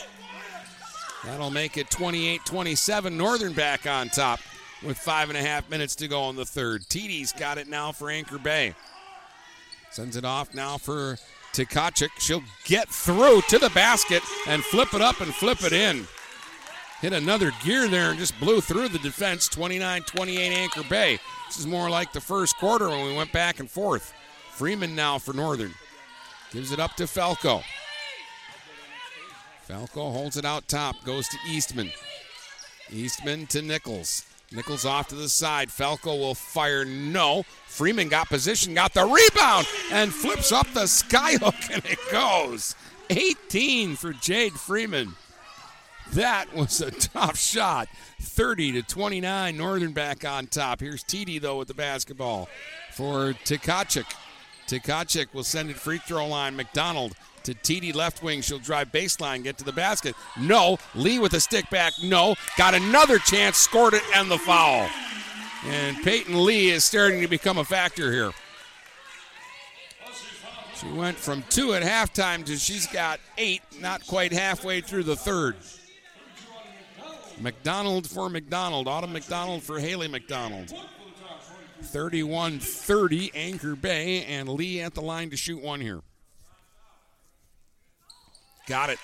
That'll 1.24 1.50
make 1.50 1.76
it 1.76 1.90
28 1.90 2.40
27. 2.44 3.16
Northern 3.16 3.52
back 3.52 3.86
on 3.86 4.08
top 4.08 4.40
with 4.82 4.96
five 4.96 5.28
and 5.28 5.36
a 5.36 5.42
half 5.42 5.68
minutes 5.68 5.96
to 5.96 6.08
go 6.08 6.30
in 6.30 6.36
the 6.36 6.46
third. 6.46 6.82
TD's 6.84 7.32
got 7.32 7.58
it 7.58 7.68
now 7.68 7.92
for 7.92 8.10
Anchor 8.10 8.38
Bay. 8.38 8.74
Sends 9.90 10.16
it 10.16 10.24
off 10.24 10.54
now 10.54 10.78
for 10.78 11.18
Tkachuk. 11.52 12.10
She'll 12.18 12.44
get 12.64 12.88
through 12.88 13.42
to 13.48 13.58
the 13.58 13.70
basket 13.70 14.22
and 14.46 14.62
flip 14.64 14.94
it 14.94 15.02
up 15.02 15.20
and 15.20 15.34
flip 15.34 15.62
it 15.64 15.72
in. 15.72 16.06
Hit 17.01 17.12
another 17.12 17.53
gear 17.62 17.88
there 17.88 18.11
and 18.11 18.18
just 18.18 18.38
blew 18.40 18.61
through 18.61 18.88
the 18.88 18.99
defense. 18.99 19.49
29 19.49 20.03
28 20.03 20.53
Anchor 20.53 20.82
Bay. 20.88 21.18
This 21.47 21.59
is 21.59 21.66
more 21.66 21.90
like 21.90 22.12
the 22.12 22.20
first 22.20 22.57
quarter 22.59 22.88
when 22.88 23.07
we 23.07 23.14
went 23.14 23.32
back 23.32 23.61
and 23.61 23.70
forth. 23.70 24.14
Freeman 24.53 24.97
now 24.97 25.18
for 25.18 25.34
Northern. 25.34 25.74
Gives 26.53 26.72
it 26.72 26.80
up 26.80 26.94
to 26.94 27.07
Falco. 27.07 27.62
Falco 29.62 30.11
holds 30.11 30.36
it 30.36 30.44
out 30.44 30.68
top, 30.68 30.97
goes 31.05 31.28
to 31.28 31.36
Eastman. 31.47 31.90
Eastman 32.90 33.47
to 33.49 33.61
Nichols. 33.61 34.24
Nichols 34.53 34.84
off 34.86 35.09
to 35.09 35.16
the 35.16 35.28
side. 35.28 35.70
Falco 35.70 36.16
will 36.16 36.34
fire 36.34 36.84
no. 36.84 37.42
Freeman 37.66 38.09
got 38.09 38.28
position, 38.28 38.74
got 38.74 38.94
the 38.94 39.05
rebound, 39.05 39.66
and 39.92 40.14
flips 40.14 40.53
up 40.53 40.66
the 40.72 40.84
skyhook, 40.84 41.70
and 41.74 41.84
it 41.84 41.99
goes. 42.11 42.74
18 43.11 43.97
for 43.97 44.12
Jade 44.12 44.55
Freeman. 44.55 45.14
That 46.12 46.54
was 46.54 46.80
a 46.80 46.90
tough 46.90 47.38
shot. 47.38 47.88
30 48.20 48.72
to 48.72 48.82
29. 48.82 49.57
Northern 49.57 49.92
back 49.92 50.24
on 50.24 50.46
top. 50.46 50.80
Here's 50.80 51.02
TD, 51.02 51.40
though, 51.40 51.59
with 51.59 51.68
the 51.68 51.74
basketball 51.74 52.48
for 52.92 53.32
Tkachuk. 53.44 54.12
Tkachuk 54.66 55.32
will 55.32 55.44
send 55.44 55.70
it 55.70 55.76
free 55.76 55.98
throw 55.98 56.26
line. 56.26 56.57
McDonald 56.57 57.14
to 57.44 57.54
TD 57.54 57.94
left 57.94 58.22
wing. 58.22 58.40
She'll 58.40 58.59
drive 58.59 58.90
baseline, 58.92 59.44
get 59.44 59.59
to 59.59 59.64
the 59.64 59.72
basket. 59.72 60.14
No. 60.38 60.78
Lee 60.94 61.18
with 61.18 61.34
a 61.34 61.40
stick 61.40 61.68
back. 61.70 61.92
No. 62.02 62.34
Got 62.57 62.74
another 62.74 63.18
chance, 63.18 63.57
scored 63.57 63.94
it, 63.94 64.02
and 64.14 64.30
the 64.30 64.38
foul. 64.38 64.88
And 65.66 65.96
Peyton 66.02 66.44
Lee 66.44 66.70
is 66.70 66.84
starting 66.84 67.20
to 67.22 67.28
become 67.28 67.59
a 67.59 67.64
factor 67.64 68.12
here. 68.12 68.32
She 70.76 70.88
went 70.90 71.16
from 71.16 71.42
two 71.48 71.72
at 71.72 71.82
halftime 71.82 72.44
to 72.44 72.57
she's 72.57 72.86
got 72.86 73.18
eight, 73.38 73.62
not 73.80 74.07
quite 74.07 74.32
halfway 74.32 74.82
through 74.82 75.04
the 75.04 75.16
third. 75.16 75.57
McDonald 77.41 78.09
for 78.09 78.28
McDonald. 78.28 78.89
Autumn 78.89 79.12
McDonald 79.12 79.62
for 79.62 79.78
Haley 79.78 80.09
McDonald. 80.09 80.72
31 81.82 82.59
30, 82.59 83.30
Anchor 83.34 83.76
Bay, 83.76 84.24
and 84.24 84.49
Lee 84.49 84.80
at 84.80 84.95
the 84.95 85.03
line 85.03 85.30
to 85.30 85.37
shoot 85.37 85.62
one 85.62 85.80
here. 85.80 86.01
Got 88.66 88.91
it. 88.91 88.99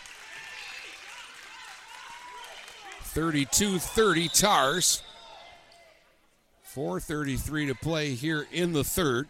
32 3.03 3.79
30, 3.79 4.29
Tars. 4.29 5.03
4.33 6.75 7.69
to 7.69 7.75
play 7.75 8.15
here 8.15 8.47
in 8.51 8.73
the 8.73 8.83
third. 8.83 9.29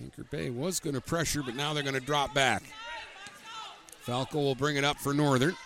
Anchor 0.00 0.24
Bay 0.24 0.48
was 0.48 0.78
going 0.78 0.94
to 0.94 1.00
pressure, 1.00 1.42
but 1.42 1.56
now 1.56 1.74
they're 1.74 1.82
going 1.82 1.94
to 1.94 2.00
drop 2.00 2.32
back. 2.32 2.62
Falco 4.02 4.38
will 4.38 4.54
bring 4.54 4.76
it 4.76 4.84
up 4.84 4.96
for 4.98 5.12
Northern. 5.12 5.56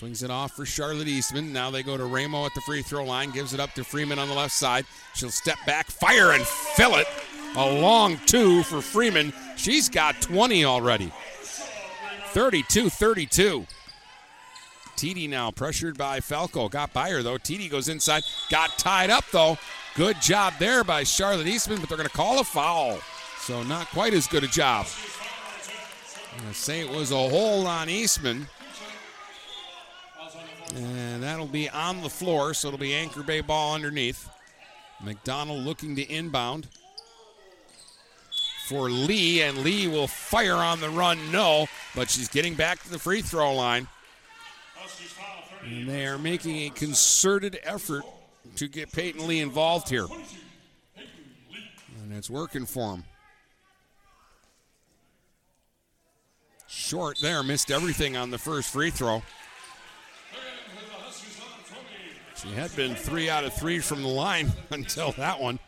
Swings 0.00 0.22
it 0.22 0.30
off 0.30 0.52
for 0.52 0.64
Charlotte 0.64 1.08
Eastman. 1.08 1.52
Now 1.52 1.70
they 1.70 1.82
go 1.82 1.98
to 1.98 2.06
Ramo 2.06 2.46
at 2.46 2.54
the 2.54 2.62
free 2.62 2.80
throw 2.80 3.04
line. 3.04 3.32
Gives 3.32 3.52
it 3.52 3.60
up 3.60 3.74
to 3.74 3.84
Freeman 3.84 4.18
on 4.18 4.28
the 4.28 4.34
left 4.34 4.54
side. 4.54 4.86
She'll 5.14 5.28
step 5.28 5.58
back, 5.66 5.88
fire, 5.88 6.32
and 6.32 6.42
fill 6.46 6.94
it. 6.94 7.06
A 7.54 7.70
long 7.70 8.18
two 8.24 8.62
for 8.62 8.80
Freeman. 8.80 9.30
She's 9.56 9.90
got 9.90 10.18
20 10.22 10.64
already. 10.64 11.12
32 12.28 12.88
32. 12.88 13.66
TD 14.96 15.28
now 15.28 15.50
pressured 15.50 15.98
by 15.98 16.20
Falco. 16.20 16.70
Got 16.70 16.94
by 16.94 17.10
her 17.10 17.22
though. 17.22 17.36
TD 17.36 17.70
goes 17.70 17.90
inside. 17.90 18.22
Got 18.48 18.70
tied 18.78 19.10
up 19.10 19.24
though. 19.32 19.58
Good 19.96 20.18
job 20.22 20.54
there 20.58 20.82
by 20.82 21.04
Charlotte 21.04 21.46
Eastman, 21.46 21.78
but 21.78 21.90
they're 21.90 21.98
going 21.98 22.08
to 22.08 22.16
call 22.16 22.40
a 22.40 22.44
foul. 22.44 23.00
So 23.40 23.62
not 23.64 23.86
quite 23.88 24.14
as 24.14 24.26
good 24.26 24.44
a 24.44 24.48
job. 24.48 24.86
I'm 26.32 26.40
going 26.40 26.54
to 26.54 26.58
say 26.58 26.80
it 26.80 26.88
was 26.88 27.10
a 27.10 27.16
hold 27.16 27.66
on 27.66 27.90
Eastman. 27.90 28.46
And 30.74 31.22
that'll 31.22 31.46
be 31.46 31.68
on 31.68 32.02
the 32.02 32.08
floor, 32.08 32.54
so 32.54 32.68
it'll 32.68 32.78
be 32.78 32.94
Anchor 32.94 33.22
Bay 33.22 33.40
ball 33.40 33.74
underneath. 33.74 34.28
McDonald 35.02 35.64
looking 35.64 35.96
to 35.96 36.02
inbound 36.02 36.68
for 38.68 38.88
Lee, 38.88 39.42
and 39.42 39.58
Lee 39.58 39.88
will 39.88 40.06
fire 40.06 40.54
on 40.54 40.80
the 40.80 40.88
run. 40.90 41.18
No, 41.32 41.66
but 41.96 42.08
she's 42.08 42.28
getting 42.28 42.54
back 42.54 42.82
to 42.84 42.90
the 42.90 42.98
free 42.98 43.20
throw 43.20 43.52
line. 43.54 43.88
And 45.64 45.88
they 45.88 46.06
are 46.06 46.18
making 46.18 46.56
a 46.58 46.70
concerted 46.70 47.58
effort 47.64 48.04
to 48.56 48.68
get 48.68 48.92
Peyton 48.92 49.26
Lee 49.26 49.40
involved 49.40 49.88
here. 49.88 50.06
And 50.96 52.12
it's 52.12 52.30
working 52.30 52.64
for 52.64 52.94
him. 52.94 53.04
Short 56.66 57.18
there, 57.18 57.42
missed 57.42 57.70
everything 57.70 58.16
on 58.16 58.30
the 58.30 58.38
first 58.38 58.72
free 58.72 58.90
throw. 58.90 59.22
She 62.42 62.48
had 62.54 62.74
been 62.74 62.94
three 62.94 63.28
out 63.28 63.44
of 63.44 63.52
three 63.52 63.80
from 63.80 64.02
the 64.02 64.08
line 64.08 64.50
until 64.70 65.12
that 65.12 65.40
one. 65.40 65.58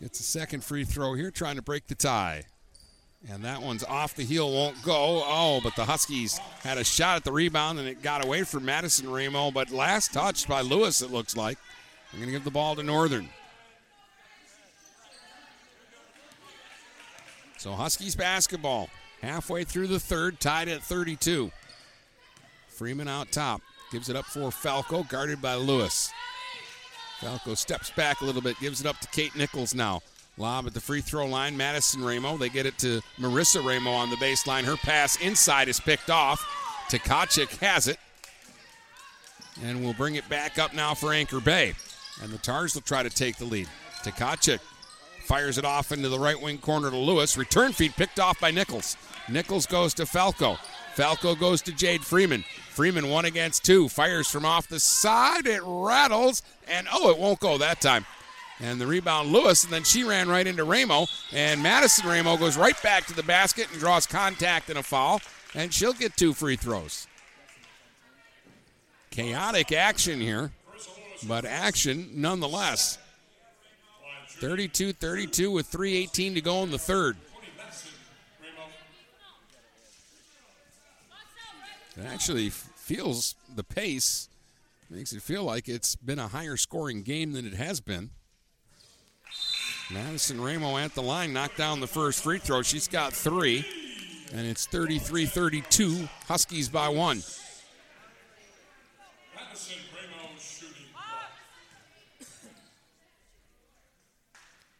Gets 0.00 0.20
a 0.20 0.24
second 0.24 0.64
free 0.64 0.84
throw 0.84 1.14
here, 1.14 1.30
trying 1.30 1.56
to 1.56 1.62
break 1.62 1.86
the 1.86 1.94
tie. 1.94 2.42
And 3.30 3.44
that 3.44 3.62
one's 3.62 3.84
off 3.84 4.16
the 4.16 4.24
heel, 4.24 4.52
won't 4.52 4.82
go. 4.82 5.22
Oh, 5.24 5.60
but 5.62 5.76
the 5.76 5.84
Huskies 5.84 6.38
had 6.62 6.76
a 6.76 6.84
shot 6.84 7.16
at 7.16 7.24
the 7.24 7.30
rebound 7.30 7.78
and 7.78 7.86
it 7.86 8.02
got 8.02 8.24
away 8.24 8.42
from 8.42 8.64
Madison 8.64 9.08
Ramo, 9.08 9.52
but 9.52 9.70
last 9.70 10.12
touched 10.12 10.48
by 10.48 10.60
Lewis, 10.60 11.02
it 11.02 11.12
looks 11.12 11.36
like. 11.36 11.56
I'm 12.12 12.18
going 12.18 12.26
to 12.26 12.32
give 12.32 12.44
the 12.44 12.50
ball 12.50 12.74
to 12.74 12.82
Northern. 12.82 13.28
So 17.58 17.72
Huskies 17.72 18.16
basketball 18.16 18.90
halfway 19.22 19.62
through 19.62 19.86
the 19.86 20.00
third, 20.00 20.40
tied 20.40 20.68
at 20.68 20.82
32. 20.82 21.52
Freeman 22.72 23.08
out 23.08 23.30
top. 23.30 23.60
Gives 23.90 24.08
it 24.08 24.16
up 24.16 24.24
for 24.24 24.50
Falco, 24.50 25.02
guarded 25.04 25.42
by 25.42 25.54
Lewis. 25.54 26.10
Falco 27.20 27.54
steps 27.54 27.90
back 27.90 28.20
a 28.20 28.24
little 28.24 28.42
bit, 28.42 28.58
gives 28.58 28.80
it 28.80 28.86
up 28.86 28.98
to 29.00 29.08
Kate 29.08 29.36
Nichols 29.36 29.74
now. 29.74 30.00
Lob 30.38 30.66
at 30.66 30.74
the 30.74 30.80
free 30.80 31.02
throw 31.02 31.26
line. 31.26 31.56
Madison 31.56 32.02
Ramo. 32.02 32.36
They 32.36 32.48
get 32.48 32.66
it 32.66 32.78
to 32.78 33.02
Marissa 33.18 33.64
Ramo 33.64 33.90
on 33.90 34.10
the 34.10 34.16
baseline. 34.16 34.64
Her 34.64 34.76
pass 34.76 35.20
inside 35.20 35.68
is 35.68 35.78
picked 35.78 36.10
off. 36.10 36.42
Tkachuk 36.88 37.58
has 37.58 37.86
it. 37.86 37.98
And 39.62 39.84
we'll 39.84 39.92
bring 39.92 40.14
it 40.14 40.28
back 40.30 40.58
up 40.58 40.74
now 40.74 40.94
for 40.94 41.12
Anchor 41.12 41.40
Bay. 41.40 41.74
And 42.22 42.32
the 42.32 42.38
Tars 42.38 42.74
will 42.74 42.82
try 42.82 43.02
to 43.02 43.10
take 43.10 43.36
the 43.36 43.44
lead. 43.44 43.68
Tkachuk 44.02 44.60
fires 45.24 45.58
it 45.58 45.64
off 45.64 45.92
into 45.92 46.08
the 46.08 46.18
right 46.18 46.40
wing 46.40 46.58
corner 46.58 46.90
to 46.90 46.96
Lewis. 46.96 47.36
Return 47.36 47.72
feed 47.72 47.94
picked 47.94 48.18
off 48.18 48.40
by 48.40 48.50
Nichols. 48.50 48.96
Nichols 49.28 49.66
goes 49.66 49.92
to 49.94 50.06
Falco. 50.06 50.56
Falco 50.94 51.34
goes 51.34 51.62
to 51.62 51.72
Jade 51.72 52.04
Freeman. 52.04 52.44
Freeman 52.68 53.08
one 53.08 53.24
against 53.24 53.64
two. 53.64 53.88
Fires 53.88 54.28
from 54.28 54.44
off 54.44 54.68
the 54.68 54.80
side. 54.80 55.46
It 55.46 55.62
rattles. 55.64 56.42
And 56.68 56.86
oh, 56.92 57.10
it 57.10 57.18
won't 57.18 57.40
go 57.40 57.58
that 57.58 57.80
time. 57.80 58.06
And 58.60 58.80
the 58.80 58.86
rebound, 58.86 59.32
Lewis, 59.32 59.64
and 59.64 59.72
then 59.72 59.82
she 59.82 60.04
ran 60.04 60.28
right 60.28 60.46
into 60.46 60.64
Ramo. 60.64 61.06
And 61.32 61.62
Madison 61.62 62.08
Ramo 62.08 62.36
goes 62.36 62.56
right 62.56 62.80
back 62.82 63.06
to 63.06 63.14
the 63.14 63.22
basket 63.22 63.70
and 63.70 63.80
draws 63.80 64.06
contact 64.06 64.68
and 64.68 64.78
a 64.78 64.82
foul. 64.82 65.20
And 65.54 65.72
she'll 65.72 65.92
get 65.92 66.16
two 66.16 66.32
free 66.32 66.56
throws. 66.56 67.06
Chaotic 69.10 69.72
action 69.72 70.20
here, 70.20 70.52
but 71.26 71.44
action 71.44 72.08
nonetheless. 72.14 72.98
32 74.28 74.94
32 74.94 75.50
with 75.50 75.70
3.18 75.70 76.34
to 76.34 76.40
go 76.40 76.62
in 76.62 76.70
the 76.70 76.78
third. 76.78 77.16
It 81.96 82.06
actually 82.06 82.50
feels 82.50 83.34
the 83.54 83.64
pace 83.64 84.28
makes 84.92 85.12
it 85.12 85.22
feel 85.22 85.42
like 85.44 85.68
it's 85.68 85.96
been 85.96 86.18
a 86.18 86.28
higher 86.28 86.56
scoring 86.56 87.02
game 87.02 87.32
than 87.32 87.46
it 87.46 87.54
has 87.54 87.80
been. 87.80 88.10
Madison 89.90 90.40
Ramo 90.40 90.76
at 90.76 90.94
the 90.94 91.02
line, 91.02 91.32
knocked 91.32 91.56
down 91.56 91.80
the 91.80 91.86
first 91.86 92.22
free 92.22 92.38
throw. 92.38 92.62
She's 92.62 92.88
got 92.88 93.12
three, 93.12 93.64
and 94.32 94.46
it's 94.46 94.66
33 94.66 95.26
32. 95.26 96.08
Huskies 96.28 96.68
by 96.68 96.88
one. 96.88 97.22
Madison 99.34 99.78
Ramo 99.94 100.28
shooting. 100.38 100.86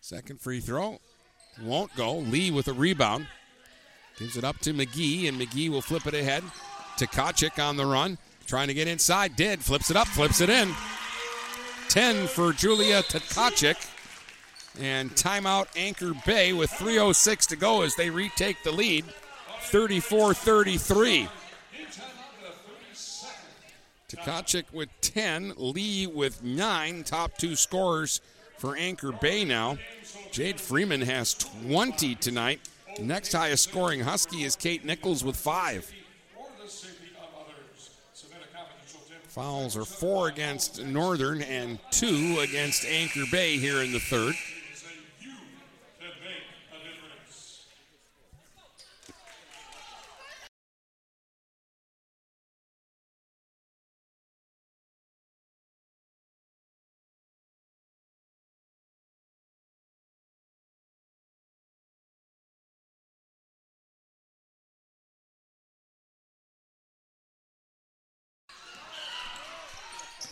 Second 0.00 0.40
free 0.40 0.60
throw 0.60 1.00
won't 1.62 1.94
go. 1.96 2.18
Lee 2.18 2.50
with 2.50 2.68
a 2.68 2.72
rebound. 2.72 3.26
Gives 4.18 4.36
it 4.36 4.44
up 4.44 4.58
to 4.60 4.74
McGee, 4.74 5.26
and 5.28 5.40
McGee 5.40 5.70
will 5.70 5.82
flip 5.82 6.06
it 6.06 6.14
ahead. 6.14 6.44
Tkachuk 7.06 7.62
on 7.62 7.76
the 7.76 7.86
run. 7.86 8.18
Trying 8.46 8.68
to 8.68 8.74
get 8.74 8.88
inside. 8.88 9.36
Did. 9.36 9.60
Flips 9.60 9.90
it 9.90 9.96
up, 9.96 10.08
flips 10.08 10.40
it 10.40 10.50
in. 10.50 10.72
10 11.88 12.26
for 12.26 12.52
Julia 12.52 13.02
Tkachuk. 13.02 13.88
And 14.80 15.10
timeout 15.12 15.66
Anchor 15.76 16.12
Bay 16.24 16.52
with 16.52 16.70
3.06 16.70 17.46
to 17.48 17.56
go 17.56 17.82
as 17.82 17.94
they 17.96 18.10
retake 18.10 18.56
the 18.64 18.72
lead 18.72 19.04
34 19.60 20.34
33. 20.34 21.28
Tkachuk 24.08 24.64
with 24.72 24.88
10, 25.00 25.54
Lee 25.56 26.06
with 26.06 26.42
9, 26.42 27.04
top 27.04 27.38
two 27.38 27.56
scorers 27.56 28.20
for 28.58 28.76
Anchor 28.76 29.12
Bay 29.12 29.44
now. 29.44 29.78
Jade 30.30 30.60
Freeman 30.60 31.00
has 31.00 31.34
20 31.34 32.14
tonight. 32.16 32.60
Next 33.00 33.32
highest 33.32 33.64
scoring 33.64 34.00
Husky 34.00 34.44
is 34.44 34.54
Kate 34.54 34.84
Nichols 34.84 35.24
with 35.24 35.36
5. 35.36 35.92
Fouls 39.34 39.78
are 39.78 39.86
four 39.86 40.28
against 40.28 40.84
Northern 40.84 41.40
and 41.40 41.78
two 41.90 42.38
against 42.42 42.84
Anchor 42.84 43.24
Bay 43.30 43.56
here 43.56 43.80
in 43.80 43.90
the 43.90 43.98
third. 43.98 44.34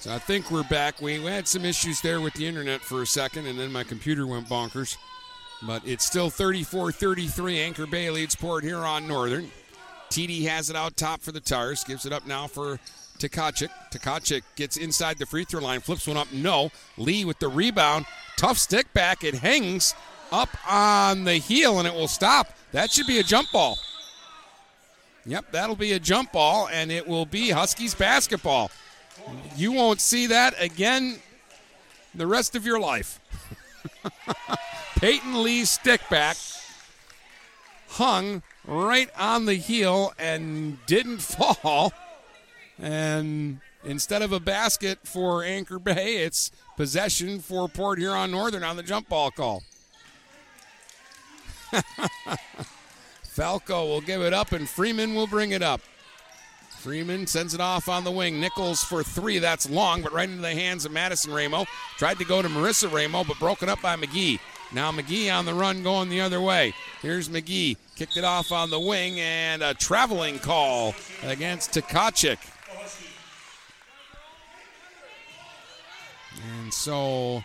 So 0.00 0.14
I 0.14 0.18
think 0.18 0.50
we're 0.50 0.64
back. 0.64 1.02
We 1.02 1.22
had 1.22 1.46
some 1.46 1.62
issues 1.62 2.00
there 2.00 2.22
with 2.22 2.32
the 2.32 2.46
internet 2.46 2.80
for 2.80 3.02
a 3.02 3.06
second, 3.06 3.46
and 3.46 3.58
then 3.58 3.70
my 3.70 3.84
computer 3.84 4.26
went 4.26 4.48
bonkers. 4.48 4.96
But 5.62 5.86
it's 5.86 6.06
still 6.06 6.30
34 6.30 6.90
33. 6.90 7.60
Anchor 7.60 7.86
Bay 7.86 8.08
leads 8.08 8.34
Port 8.34 8.64
Huron 8.64 9.06
Northern. 9.06 9.50
TD 10.08 10.46
has 10.46 10.70
it 10.70 10.76
out 10.76 10.96
top 10.96 11.20
for 11.20 11.32
the 11.32 11.40
Tars. 11.40 11.84
Gives 11.84 12.06
it 12.06 12.14
up 12.14 12.26
now 12.26 12.46
for 12.46 12.80
Tkachuk. 13.18 13.68
Tkachuk 13.92 14.42
gets 14.56 14.78
inside 14.78 15.18
the 15.18 15.26
free 15.26 15.44
throw 15.44 15.60
line, 15.60 15.80
flips 15.80 16.06
one 16.06 16.16
up. 16.16 16.32
No. 16.32 16.70
Lee 16.96 17.26
with 17.26 17.38
the 17.38 17.48
rebound. 17.48 18.06
Tough 18.38 18.56
stick 18.56 18.90
back. 18.94 19.22
It 19.22 19.34
hangs 19.34 19.94
up 20.32 20.48
on 20.66 21.24
the 21.24 21.34
heel 21.34 21.78
and 21.78 21.86
it 21.86 21.92
will 21.92 22.08
stop. 22.08 22.54
That 22.72 22.90
should 22.90 23.06
be 23.06 23.18
a 23.18 23.22
jump 23.22 23.52
ball. 23.52 23.76
Yep, 25.26 25.52
that'll 25.52 25.76
be 25.76 25.92
a 25.92 25.98
jump 25.98 26.32
ball, 26.32 26.68
and 26.72 26.90
it 26.90 27.06
will 27.06 27.26
be 27.26 27.50
Huskies 27.50 27.94
basketball. 27.94 28.70
You 29.56 29.72
won't 29.72 30.00
see 30.00 30.26
that 30.28 30.54
again 30.58 31.18
the 32.14 32.26
rest 32.26 32.56
of 32.56 32.64
your 32.64 32.80
life. 32.80 33.20
Peyton 34.96 35.42
Lee's 35.42 35.70
stick 35.70 36.00
back 36.10 36.36
hung 37.90 38.42
right 38.66 39.10
on 39.18 39.46
the 39.46 39.54
heel 39.54 40.12
and 40.18 40.78
didn't 40.86 41.18
fall. 41.22 41.92
And 42.78 43.60
instead 43.84 44.22
of 44.22 44.32
a 44.32 44.40
basket 44.40 45.00
for 45.04 45.44
Anchor 45.44 45.78
Bay, 45.78 46.18
it's 46.18 46.50
possession 46.76 47.40
for 47.40 47.68
Port 47.68 47.98
Huron 47.98 48.30
Northern 48.30 48.64
on 48.64 48.76
the 48.76 48.82
jump 48.82 49.08
ball 49.08 49.30
call. 49.30 49.62
Falco 53.22 53.86
will 53.86 54.00
give 54.00 54.22
it 54.22 54.32
up, 54.32 54.52
and 54.52 54.68
Freeman 54.68 55.14
will 55.14 55.26
bring 55.26 55.52
it 55.52 55.62
up. 55.62 55.80
Freeman 56.80 57.26
sends 57.26 57.52
it 57.52 57.60
off 57.60 57.90
on 57.90 58.04
the 58.04 58.10
wing. 58.10 58.40
Nichols 58.40 58.82
for 58.82 59.02
three. 59.02 59.38
That's 59.38 59.68
long, 59.68 60.00
but 60.00 60.14
right 60.14 60.28
into 60.28 60.40
the 60.40 60.54
hands 60.54 60.86
of 60.86 60.92
Madison 60.92 61.30
Ramo. 61.30 61.66
Tried 61.98 62.18
to 62.18 62.24
go 62.24 62.40
to 62.40 62.48
Marissa 62.48 62.90
Ramo, 62.90 63.22
but 63.22 63.38
broken 63.38 63.68
up 63.68 63.82
by 63.82 63.96
McGee. 63.96 64.40
Now 64.72 64.90
McGee 64.90 65.30
on 65.30 65.44
the 65.44 65.52
run 65.52 65.82
going 65.82 66.08
the 66.08 66.22
other 66.22 66.40
way. 66.40 66.72
Here's 67.02 67.28
McGee. 67.28 67.76
Kicked 67.96 68.16
it 68.16 68.24
off 68.24 68.50
on 68.50 68.70
the 68.70 68.80
wing, 68.80 69.20
and 69.20 69.62
a 69.62 69.74
traveling 69.74 70.38
call 70.38 70.94
against 71.22 71.72
Tkachuk. 71.72 72.38
And 76.62 76.72
so 76.72 77.44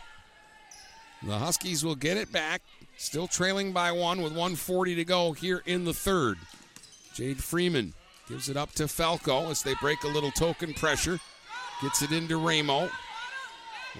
the 1.23 1.38
Huskies 1.38 1.83
will 1.83 1.95
get 1.95 2.15
it 2.15 2.31
back. 2.31 2.61
Still 2.95 3.27
trailing 3.27 3.73
by 3.73 3.91
one 3.91 4.19
with 4.21 4.31
140 4.31 4.95
to 4.95 5.03
go 5.03 5.33
here 5.33 5.61
in 5.65 5.83
the 5.83 5.93
third. 5.93 6.38
Jade 7.13 7.43
Freeman 7.43 7.93
gives 8.28 8.49
it 8.49 8.57
up 8.57 8.71
to 8.73 8.88
Falco 8.88 9.49
as 9.49 9.61
they 9.61 9.73
break 9.76 10.03
a 10.03 10.07
little 10.07 10.32
token 10.32 10.73
pressure. 10.73 11.19
Gets 11.82 12.01
it 12.01 12.11
into 12.11 12.38
Ramo. 12.38 12.89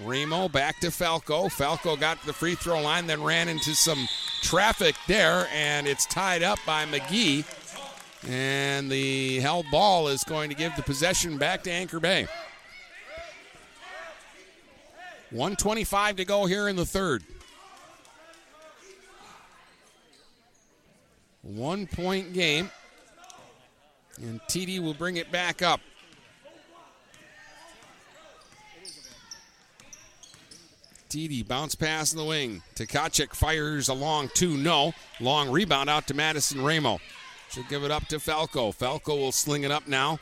Ramo 0.02 0.48
back 0.48 0.80
to 0.80 0.90
Falco. 0.90 1.48
Falco 1.48 1.96
got 1.96 2.20
to 2.20 2.26
the 2.26 2.32
free 2.32 2.54
throw 2.54 2.80
line, 2.80 3.06
then 3.06 3.22
ran 3.22 3.48
into 3.48 3.74
some 3.74 4.08
traffic 4.42 4.94
there, 5.06 5.48
and 5.52 5.86
it's 5.86 6.06
tied 6.06 6.42
up 6.42 6.58
by 6.66 6.84
McGee. 6.84 7.44
And 8.28 8.90
the 8.90 9.40
held 9.40 9.66
ball 9.70 10.08
is 10.08 10.24
going 10.24 10.50
to 10.50 10.56
give 10.56 10.74
the 10.76 10.82
possession 10.82 11.38
back 11.38 11.62
to 11.64 11.70
Anchor 11.70 12.00
Bay. 12.00 12.26
125 15.30 16.16
to 16.16 16.24
go 16.24 16.46
here 16.46 16.68
in 16.68 16.76
the 16.76 16.86
third. 16.86 17.22
One 21.42 21.86
point 21.86 22.32
game. 22.32 22.70
And 24.22 24.40
TD 24.42 24.80
will 24.80 24.94
bring 24.94 25.16
it 25.16 25.30
back 25.30 25.62
up. 25.62 25.80
TD 31.08 31.46
bounce 31.46 31.74
pass 31.74 32.12
in 32.12 32.18
the 32.18 32.24
wing. 32.24 32.62
Tkachuk 32.74 33.34
fires 33.34 33.88
a 33.88 33.94
long 33.94 34.28
two. 34.34 34.56
No. 34.56 34.92
Long 35.20 35.50
rebound 35.50 35.88
out 35.88 36.06
to 36.08 36.14
Madison 36.14 36.62
Ramo. 36.62 36.98
She'll 37.50 37.64
give 37.64 37.84
it 37.84 37.90
up 37.90 38.06
to 38.08 38.18
Falco. 38.18 38.72
Falco 38.72 39.16
will 39.16 39.32
sling 39.32 39.62
it 39.62 39.70
up 39.70 39.86
now. 39.86 40.18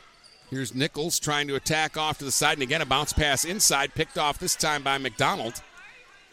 Here's 0.49 0.75
Nichols 0.75 1.19
trying 1.19 1.47
to 1.47 1.55
attack 1.55 1.97
off 1.97 2.19
to 2.19 2.25
the 2.25 2.31
side. 2.31 2.53
And 2.53 2.63
again, 2.63 2.81
a 2.81 2.85
bounce 2.85 3.13
pass 3.13 3.45
inside, 3.45 3.95
picked 3.95 4.17
off 4.17 4.37
this 4.37 4.55
time 4.55 4.83
by 4.83 4.97
McDonald. 4.97 5.61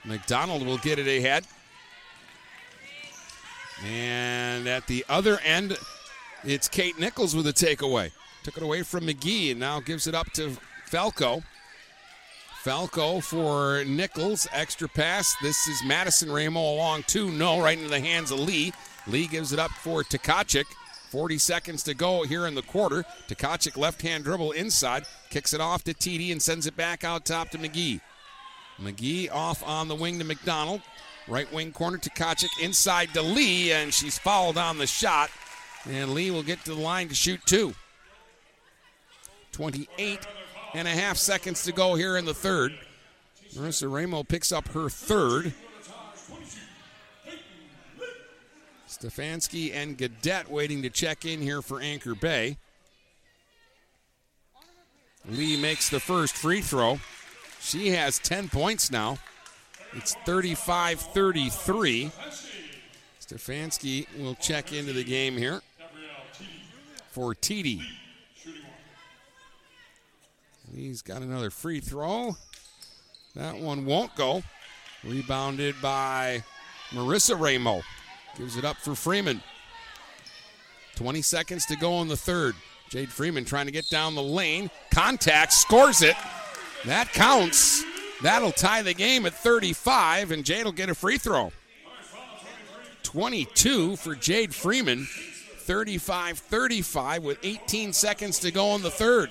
McDonald 0.04 0.66
will 0.66 0.78
get 0.78 0.98
it 0.98 1.08
ahead. 1.08 1.44
And 3.84 4.68
at 4.68 4.86
the 4.86 5.04
other 5.08 5.38
end, 5.38 5.76
it's 6.45 6.68
Kate 6.68 6.99
Nichols 6.99 7.34
with 7.34 7.47
a 7.47 7.53
takeaway. 7.53 8.11
Took 8.43 8.57
it 8.57 8.62
away 8.62 8.82
from 8.82 9.07
McGee 9.07 9.53
and 9.53 9.61
now 9.61 9.80
gives 9.80 10.07
it 10.07 10.14
up 10.14 10.30
to 10.32 10.57
Falco. 10.86 11.43
Falco 12.62 13.20
for 13.20 13.84
Nichols. 13.84 14.47
Extra 14.53 14.88
pass. 14.88 15.34
This 15.43 15.66
is 15.68 15.82
Madison 15.84 16.30
Ramo 16.30 16.61
along 16.61 17.05
two. 17.07 17.30
No, 17.30 17.61
right 17.61 17.76
into 17.76 17.90
the 17.90 18.01
hands 18.01 18.30
of 18.30 18.40
Lee. 18.40 18.72
Lee 19.07 19.26
gives 19.26 19.53
it 19.53 19.59
up 19.59 19.70
for 19.70 20.03
Tkachuk. 20.03 20.66
40 21.11 21.38
seconds 21.38 21.82
to 21.82 21.95
go 21.95 22.22
here 22.22 22.47
in 22.47 22.55
the 22.55 22.62
quarter. 22.62 23.05
Tkachuk 23.28 23.76
left 23.76 24.03
hand 24.03 24.24
dribble 24.24 24.53
inside. 24.53 25.05
Kicks 25.30 25.53
it 25.53 25.61
off 25.61 25.84
to 25.84 25.95
TD 25.95 26.32
and 26.32 26.40
sends 26.40 26.66
it 26.66 26.76
back 26.76 27.05
out 27.05 27.24
top 27.24 27.51
to 27.51 27.59
McGee. 27.59 28.01
McGee 28.80 29.30
off 29.30 29.62
on 29.66 29.88
the 29.88 29.95
wing 29.95 30.18
to 30.18 30.24
McDonald. 30.24 30.80
Right 31.28 31.53
wing 31.53 31.72
corner 31.72 31.99
Tkachuk 31.99 32.61
inside 32.61 33.12
to 33.14 33.22
Lee, 33.22 33.72
and 33.72 33.93
she's 33.95 34.18
fouled 34.18 34.59
on 34.59 34.78
the 34.78 34.86
shot. 34.86 35.30
And 35.88 36.12
Lee 36.12 36.30
will 36.30 36.42
get 36.42 36.64
to 36.64 36.74
the 36.74 36.80
line 36.80 37.08
to 37.08 37.14
shoot 37.14 37.40
two. 37.44 37.74
28 39.52 40.20
and 40.74 40.88
a 40.88 40.90
half 40.90 41.16
seconds 41.16 41.64
to 41.64 41.72
go 41.72 41.94
here 41.94 42.16
in 42.16 42.24
the 42.24 42.34
third. 42.34 42.72
Marissa 43.54 43.92
Ramo 43.92 44.22
picks 44.22 44.52
up 44.52 44.68
her 44.68 44.88
third. 44.88 45.52
Stefanski 48.88 49.74
and 49.74 49.98
Gadet 49.98 50.48
waiting 50.48 50.82
to 50.82 50.90
check 50.90 51.24
in 51.24 51.40
here 51.40 51.60
for 51.60 51.80
Anchor 51.80 52.14
Bay. 52.14 52.56
Lee 55.28 55.60
makes 55.60 55.88
the 55.88 56.00
first 56.00 56.34
free 56.34 56.60
throw. 56.60 57.00
She 57.60 57.90
has 57.90 58.18
10 58.18 58.48
points 58.48 58.90
now. 58.90 59.18
It's 59.94 60.14
35 60.26 61.00
33. 61.00 62.10
Stefanski 63.20 64.06
will 64.18 64.34
check 64.36 64.72
into 64.72 64.92
the 64.92 65.04
game 65.04 65.36
here 65.36 65.62
for 67.12 67.34
TD. 67.34 67.82
He's 70.74 71.02
got 71.02 71.20
another 71.20 71.50
free 71.50 71.80
throw. 71.80 72.36
That 73.36 73.58
one 73.58 73.84
won't 73.84 74.14
go. 74.16 74.42
Rebounded 75.04 75.74
by 75.82 76.42
Marissa 76.90 77.38
Ramo. 77.38 77.82
Gives 78.38 78.56
it 78.56 78.64
up 78.64 78.76
for 78.78 78.94
Freeman. 78.94 79.42
20 80.96 81.20
seconds 81.20 81.66
to 81.66 81.76
go 81.76 82.00
in 82.00 82.08
the 82.08 82.16
third. 82.16 82.54
Jade 82.88 83.10
Freeman 83.10 83.44
trying 83.44 83.66
to 83.66 83.72
get 83.72 83.88
down 83.90 84.14
the 84.14 84.22
lane. 84.22 84.70
Contact, 84.90 85.52
scores 85.52 86.02
it. 86.02 86.16
That 86.86 87.12
counts. 87.12 87.84
That'll 88.22 88.52
tie 88.52 88.82
the 88.82 88.94
game 88.94 89.26
at 89.26 89.34
35, 89.34 90.30
and 90.30 90.44
Jade 90.44 90.64
will 90.64 90.72
get 90.72 90.88
a 90.88 90.94
free 90.94 91.18
throw. 91.18 91.52
22 93.02 93.96
for 93.96 94.14
Jade 94.14 94.54
Freeman. 94.54 95.06
35 95.72 96.38
35 96.38 97.24
with 97.24 97.38
18 97.42 97.94
seconds 97.94 98.38
to 98.40 98.50
go 98.50 98.74
in 98.74 98.82
the 98.82 98.90
third. 98.90 99.30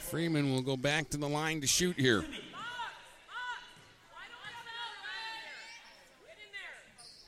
Freeman 0.00 0.52
will 0.52 0.62
go 0.62 0.76
back 0.76 1.08
to 1.10 1.16
the 1.16 1.28
line 1.28 1.60
to 1.60 1.68
shoot 1.68 1.96
here. 1.96 2.24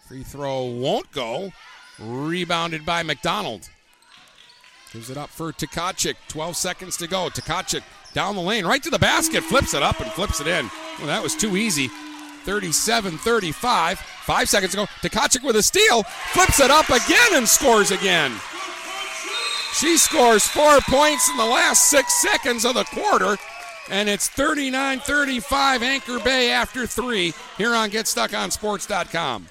Free 0.08 0.24
throw 0.24 0.64
won't 0.64 1.12
go. 1.12 1.52
Rebounded 2.00 2.84
by 2.84 3.04
McDonald. 3.04 3.68
Gives 4.92 5.08
it 5.08 5.16
up 5.16 5.30
for 5.30 5.52
Tkachuk. 5.52 6.16
12 6.26 6.57
seconds 6.57 6.96
to 6.96 7.07
go. 7.07 7.28
Tkachuk 7.28 7.84
down 8.12 8.34
the 8.34 8.42
lane, 8.42 8.66
right 8.66 8.82
to 8.82 8.91
the 8.91 8.99
basket, 8.99 9.45
flips 9.45 9.72
it 9.72 9.84
up 9.84 10.00
and 10.00 10.11
flips 10.11 10.41
it 10.41 10.49
in. 10.49 10.68
Well, 10.99 11.07
that 11.07 11.22
was 11.22 11.37
too 11.37 11.57
easy. 11.57 11.88
37 12.42 13.18
35. 13.18 13.98
Five 13.98 14.48
seconds 14.48 14.74
ago, 14.74 14.86
go. 15.02 15.46
With 15.46 15.56
a 15.56 15.62
steal, 15.62 16.02
flips 16.02 16.60
it 16.60 16.70
up 16.70 16.88
again 16.88 17.34
and 17.34 17.48
scores 17.48 17.90
again. 17.90 18.32
She 19.74 19.96
scores 19.96 20.46
four 20.46 20.80
points 20.82 21.28
in 21.28 21.36
the 21.36 21.44
last 21.44 21.90
six 21.90 22.20
seconds 22.20 22.64
of 22.64 22.74
the 22.74 22.84
quarter, 22.84 23.36
and 23.90 24.08
it's 24.08 24.28
39 24.28 25.00
35 25.00 25.82
Anchor 25.82 26.20
Bay 26.20 26.50
after 26.50 26.86
three 26.86 27.34
here 27.56 27.74
on 27.74 27.90
GetStuckOnSports.com. 27.90 29.48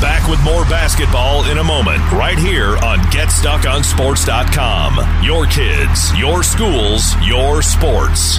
Back 0.00 0.28
with 0.30 0.40
more 0.44 0.62
basketball 0.64 1.50
in 1.50 1.58
a 1.58 1.64
moment, 1.64 1.98
right 2.12 2.38
here 2.38 2.76
on 2.78 2.98
GetStuckOnSports.com. 3.10 5.24
Your 5.24 5.46
kids, 5.46 6.16
your 6.16 6.44
schools, 6.44 7.16
your 7.26 7.62
sports. 7.62 8.38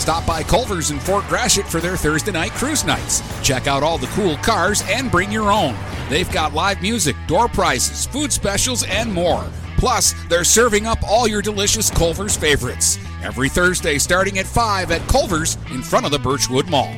Stop 0.00 0.26
by 0.26 0.42
Culver's 0.42 0.90
in 0.90 0.98
Fort 0.98 1.26
Gratiot 1.26 1.66
for 1.66 1.78
their 1.78 1.94
Thursday 1.94 2.32
night 2.32 2.52
cruise 2.52 2.86
nights. 2.86 3.22
Check 3.42 3.66
out 3.66 3.82
all 3.82 3.98
the 3.98 4.06
cool 4.08 4.36
cars 4.36 4.82
and 4.88 5.10
bring 5.10 5.30
your 5.30 5.52
own. 5.52 5.76
They've 6.08 6.32
got 6.32 6.54
live 6.54 6.80
music, 6.80 7.16
door 7.28 7.48
prizes, 7.48 8.06
food 8.06 8.32
specials, 8.32 8.82
and 8.84 9.12
more. 9.12 9.46
Plus, 9.76 10.14
they're 10.30 10.42
serving 10.42 10.86
up 10.86 10.96
all 11.06 11.28
your 11.28 11.42
delicious 11.42 11.90
Culver's 11.90 12.34
favorites. 12.34 12.98
Every 13.22 13.50
Thursday 13.50 13.98
starting 13.98 14.38
at 14.38 14.46
5 14.46 14.90
at 14.90 15.06
Culver's 15.06 15.58
in 15.70 15.82
front 15.82 16.06
of 16.06 16.12
the 16.12 16.18
Birchwood 16.18 16.70
Mall. 16.70 16.96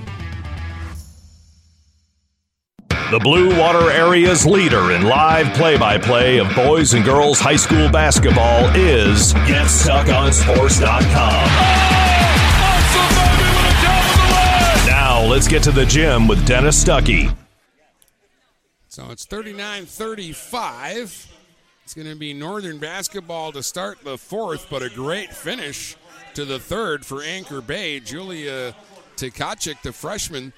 The 3.11 3.19
Blue 3.19 3.59
Water 3.59 3.91
Area's 3.91 4.47
leader 4.47 4.93
in 4.93 5.03
live 5.03 5.53
play 5.55 5.77
by 5.77 5.99
play 5.99 6.39
of 6.39 6.55
boys 6.55 6.95
and 6.95 7.05
girls 7.05 7.41
high 7.41 7.57
school 7.57 7.91
basketball 7.91 8.69
is 8.77 9.35
GetStuckOnSports.com. 9.35 12.12
Let's 15.28 15.47
get 15.47 15.62
to 15.62 15.70
the 15.70 15.86
gym 15.86 16.27
with 16.27 16.44
Dennis 16.47 16.85
Stuckey. 16.85 17.35
So 18.89 19.07
it's 19.11 19.24
39 19.24 19.86
35. 19.86 21.32
It's 21.85 21.94
going 21.94 22.09
to 22.09 22.16
be 22.16 22.35
Northern 22.35 22.78
basketball 22.78 23.53
to 23.53 23.62
start 23.62 24.03
the 24.03 24.19
fourth, 24.19 24.66
but 24.69 24.82
a 24.82 24.90
great 24.90 25.32
finish 25.32 25.97
to 26.35 26.44
the 26.44 26.59
third 26.59 27.07
for 27.07 27.23
Anchor 27.23 27.61
Bay. 27.61 28.01
Julia 28.01 28.74
Tkachuk, 29.16 29.81
the 29.82 29.93
freshman, 29.93 30.53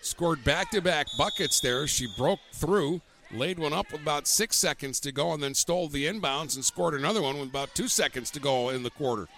scored 0.00 0.42
back 0.44 0.70
to 0.70 0.80
back 0.80 1.06
buckets 1.18 1.60
there. 1.60 1.86
She 1.86 2.06
broke 2.16 2.40
through, 2.52 3.00
laid 3.32 3.58
one 3.58 3.72
up 3.72 3.90
with 3.92 4.00
about 4.00 4.28
six 4.28 4.56
seconds 4.56 5.00
to 5.00 5.12
go, 5.12 5.32
and 5.32 5.42
then 5.42 5.54
stole 5.54 5.88
the 5.88 6.06
inbounds 6.06 6.54
and 6.54 6.64
scored 6.64 6.94
another 6.94 7.20
one 7.20 7.38
with 7.38 7.48
about 7.48 7.74
two 7.74 7.88
seconds 7.88 8.30
to 8.30 8.40
go 8.40 8.70
in 8.70 8.84
the 8.84 8.90
quarter. 8.90 9.28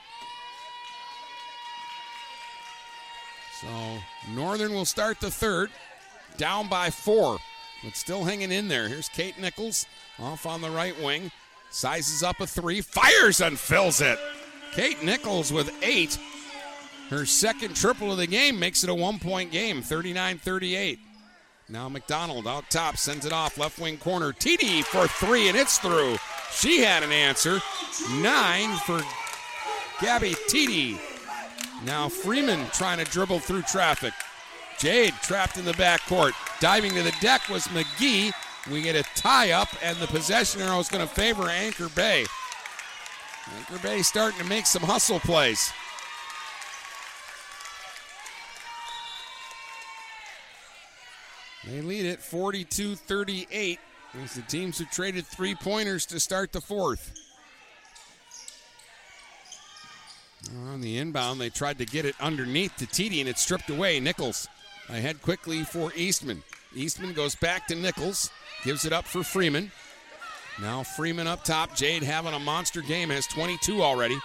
So 3.67 3.99
Northern 4.33 4.73
will 4.73 4.85
start 4.85 5.21
the 5.21 5.31
third, 5.31 5.71
down 6.37 6.69
by 6.69 6.91
four, 6.91 7.39
but 7.83 7.97
still 7.97 8.25
hanging 8.25 8.53
in 8.53 8.69
there. 8.69 8.89
Here's 8.89 9.09
Kate 9.09 9.39
Nichols 9.41 9.87
off 10.19 10.47
on 10.47 10.61
the 10.61 10.71
right 10.71 10.99
wing, 11.03 11.31
sizes 11.71 12.23
up 12.23 12.41
a 12.41 12.47
three, 12.47 12.81
fires 12.81 13.41
and 13.41 13.59
fills 13.59 14.01
it. 14.01 14.19
Kate 14.73 15.03
Nichols 15.03 15.53
with 15.53 15.73
eight. 15.83 16.19
Her 17.09 17.25
second 17.25 17.77
triple 17.77 18.13
of 18.13 18.19
the 18.19 18.27
game 18.27 18.59
makes 18.59 18.85
it 18.85 18.91
a 18.91 18.95
one 18.95 19.19
point 19.19 19.51
game, 19.51 19.83
39 19.83 20.39
38. 20.39 20.99
Now 21.69 21.89
McDonald 21.89 22.47
out 22.47 22.71
top 22.71 22.97
sends 22.97 23.27
it 23.27 23.33
off 23.33 23.59
left 23.59 23.81
wing 23.81 23.99
corner. 23.99 24.33
TD 24.33 24.85
for 24.85 25.09
three, 25.09 25.49
and 25.49 25.57
it's 25.57 25.79
through. 25.79 26.17
She 26.53 26.81
had 26.81 27.03
an 27.03 27.11
answer. 27.11 27.61
Nine 28.21 28.77
for 28.79 29.01
Gabby 30.01 30.35
TD. 30.49 30.99
Now 31.85 32.09
Freeman 32.09 32.67
trying 32.73 33.05
to 33.05 33.11
dribble 33.11 33.41
through 33.41 33.63
traffic. 33.63 34.15
Jade 34.79 35.15
trapped 35.23 35.57
in 35.57 35.65
the 35.65 35.73
backcourt. 35.73 36.33
Diving 36.61 36.95
to 36.95 37.03
the 37.03 37.15
deck 37.21 37.49
was 37.49 37.67
McGee. 37.69 38.33
We 38.71 38.83
get 38.83 38.97
a 38.97 39.05
tie 39.15 39.53
up, 39.53 39.69
and 39.83 39.97
the 39.99 40.07
possession 40.07 40.61
arrow 40.61 40.81
is 40.81 40.89
going 40.89 41.07
to 41.07 41.15
favor 41.15 41.49
Anchor 41.49 41.89
Bay. 41.91 42.27
Anchor 43.57 43.79
Bay 43.79 44.03
starting 44.03 44.39
to 44.41 44.45
make 44.47 44.67
some 44.67 44.83
hustle 44.83 45.21
plays. 45.21 45.73
They 51.67 51.81
lead 51.81 52.07
it 52.07 52.21
42 52.21 52.95
38 52.95 53.81
as 54.23 54.35
the 54.35 54.43
teams 54.43 54.79
have 54.79 54.91
traded 54.91 55.27
three 55.27 55.55
pointers 55.55 56.07
to 56.07 56.21
start 56.21 56.53
the 56.53 56.61
fourth. 56.61 57.26
On 60.49 60.81
the 60.81 60.99
inbound, 60.99 61.41
they 61.41 61.51
tried 61.51 61.79
to 61.79 61.87
get 61.87 62.05
it 62.05 62.15
underneath 62.21 62.77
to 62.77 62.87
TD 62.87 63.21
and 63.21 63.29
it's 63.29 63.43
stripped 63.43 63.71
away. 63.71 64.01
Nichols 64.01 64.49
ahead 64.89 65.23
quickly 65.23 65.65
for 65.65 65.93
Eastman. 65.95 66.43
Eastman 66.75 67.13
goes 67.13 67.35
back 67.35 67.67
to 67.69 67.75
Nichols, 67.75 68.31
gives 68.65 68.85
it 68.85 68.93
up 68.93 69.07
for 69.07 69.23
Freeman. 69.23 69.71
Now 70.61 70.83
Freeman 70.83 71.27
up 71.27 71.45
top. 71.45 71.75
Jade 71.75 72.03
having 72.03 72.35
a 72.35 72.39
monster 72.39 72.81
game, 72.81 73.11
has 73.11 73.27
22 73.27 73.83
already. 73.83 74.19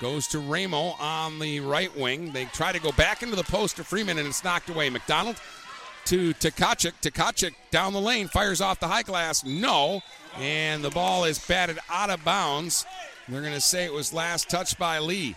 Goes 0.00 0.26
to 0.28 0.38
Ramo 0.38 0.96
on 0.98 1.38
the 1.38 1.60
right 1.60 1.94
wing. 1.96 2.32
They 2.32 2.46
try 2.46 2.72
to 2.72 2.80
go 2.80 2.92
back 2.92 3.22
into 3.22 3.36
the 3.36 3.44
post 3.44 3.76
to 3.76 3.84
Freeman 3.84 4.18
and 4.18 4.26
it's 4.26 4.42
knocked 4.42 4.68
away. 4.70 4.90
McDonald 4.90 5.36
to 6.06 6.34
Tkachuk. 6.34 6.94
Tkachuk 7.02 7.54
down 7.70 7.92
the 7.92 8.00
lane, 8.00 8.28
fires 8.28 8.60
off 8.60 8.80
the 8.80 8.88
high 8.88 9.02
glass. 9.02 9.44
No. 9.44 10.00
And 10.38 10.82
the 10.82 10.90
ball 10.90 11.24
is 11.24 11.38
batted 11.38 11.78
out 11.90 12.10
of 12.10 12.24
bounds. 12.24 12.84
They're 13.32 13.40
going 13.40 13.54
to 13.54 13.62
say 13.62 13.84
it 13.86 13.92
was 13.92 14.12
last 14.12 14.50
touched 14.50 14.78
by 14.78 14.98
Lee. 14.98 15.34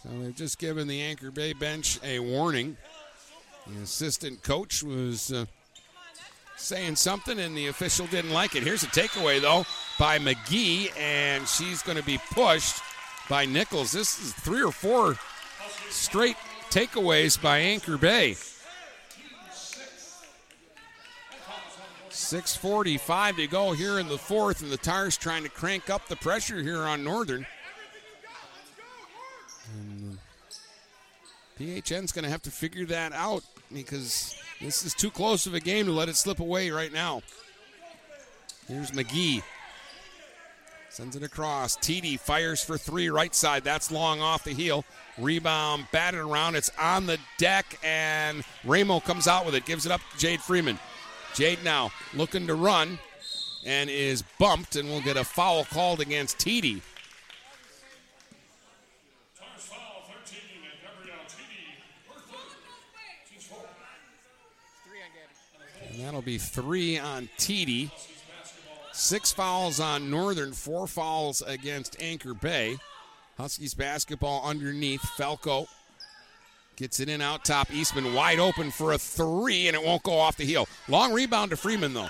So 0.00 0.08
they've 0.20 0.34
just 0.34 0.58
given 0.58 0.86
the 0.86 1.00
Anchor 1.00 1.32
Bay 1.32 1.52
bench 1.52 1.98
a 2.04 2.20
warning. 2.20 2.76
The 3.66 3.82
assistant 3.82 4.42
coach 4.44 4.84
was 4.84 5.32
uh, 5.32 5.46
saying 6.56 6.96
something, 6.96 7.40
and 7.40 7.56
the 7.56 7.66
official 7.66 8.06
didn't 8.06 8.32
like 8.32 8.54
it. 8.54 8.62
Here's 8.62 8.84
a 8.84 8.88
takeaway, 8.88 9.40
though, 9.40 9.64
by 9.98 10.18
McGee, 10.18 10.96
and 10.96 11.48
she's 11.48 11.82
going 11.82 11.98
to 11.98 12.04
be 12.04 12.18
pushed 12.32 12.80
by 13.28 13.44
Nichols. 13.44 13.90
This 13.90 14.20
is 14.20 14.32
three 14.32 14.62
or 14.62 14.72
four 14.72 15.16
straight 15.90 16.36
takeaways 16.70 17.40
by 17.40 17.58
Anchor 17.58 17.98
Bay. 17.98 18.36
6.45 22.12 23.36
to 23.36 23.46
go 23.46 23.72
here 23.72 23.98
in 23.98 24.06
the 24.06 24.18
fourth, 24.18 24.62
and 24.62 24.70
the 24.70 24.76
Tars 24.76 25.16
trying 25.16 25.42
to 25.44 25.48
crank 25.48 25.88
up 25.88 26.06
the 26.08 26.16
pressure 26.16 26.62
here 26.62 26.82
on 26.82 27.02
Northern. 27.02 27.46
And 29.74 30.18
uh, 30.18 30.52
PHN's 31.58 32.12
going 32.12 32.24
to 32.24 32.30
have 32.30 32.42
to 32.42 32.50
figure 32.50 32.84
that 32.86 33.12
out 33.12 33.42
because 33.72 34.36
this 34.60 34.84
is 34.84 34.92
too 34.92 35.10
close 35.10 35.46
of 35.46 35.54
a 35.54 35.60
game 35.60 35.86
to 35.86 35.92
let 35.92 36.10
it 36.10 36.16
slip 36.16 36.40
away 36.40 36.70
right 36.70 36.92
now. 36.92 37.22
Here's 38.68 38.90
McGee. 38.90 39.42
Sends 40.90 41.16
it 41.16 41.22
across. 41.22 41.78
TD 41.78 42.20
fires 42.20 42.62
for 42.62 42.76
three, 42.76 43.08
right 43.08 43.34
side. 43.34 43.64
That's 43.64 43.90
long 43.90 44.20
off 44.20 44.44
the 44.44 44.52
heel. 44.52 44.84
Rebound, 45.16 45.86
batted 45.90 46.20
around. 46.20 46.54
It's 46.56 46.70
on 46.78 47.06
the 47.06 47.18
deck, 47.38 47.78
and 47.82 48.44
Ramo 48.64 49.00
comes 49.00 49.26
out 49.26 49.46
with 49.46 49.54
it. 49.54 49.64
Gives 49.64 49.86
it 49.86 49.92
up 49.92 50.02
to 50.12 50.18
Jade 50.18 50.42
Freeman. 50.42 50.78
Jade 51.34 51.62
now 51.64 51.90
looking 52.14 52.46
to 52.46 52.54
run 52.54 52.98
and 53.64 53.88
is 53.88 54.22
bumped, 54.38 54.76
and 54.76 54.88
will 54.88 55.00
get 55.00 55.16
a 55.16 55.24
foul 55.24 55.64
called 55.64 56.00
against 56.00 56.38
TD. 56.38 56.80
And 65.90 66.00
that'll 66.00 66.22
be 66.22 66.38
three 66.38 66.98
on 66.98 67.28
TD. 67.38 67.90
Six 68.92 69.32
fouls 69.32 69.80
on 69.80 70.10
Northern, 70.10 70.52
four 70.52 70.86
fouls 70.86 71.42
against 71.42 72.00
Anchor 72.00 72.34
Bay. 72.34 72.76
Huskies 73.38 73.74
basketball 73.74 74.42
underneath. 74.44 75.02
Falco 75.02 75.66
gets 76.76 77.00
it 77.00 77.08
in 77.08 77.20
out 77.20 77.44
top. 77.44 77.72
Eastman 77.72 78.14
wide 78.14 78.38
open 78.38 78.70
for 78.70 78.92
a 78.92 78.98
three, 78.98 79.68
and 79.68 79.76
it 79.76 79.84
won't 79.84 80.02
go 80.02 80.18
off 80.18 80.36
the 80.36 80.44
heel. 80.44 80.66
Long 80.88 81.12
rebound 81.12 81.50
to 81.50 81.56
Freeman, 81.56 81.94
though. 81.94 82.08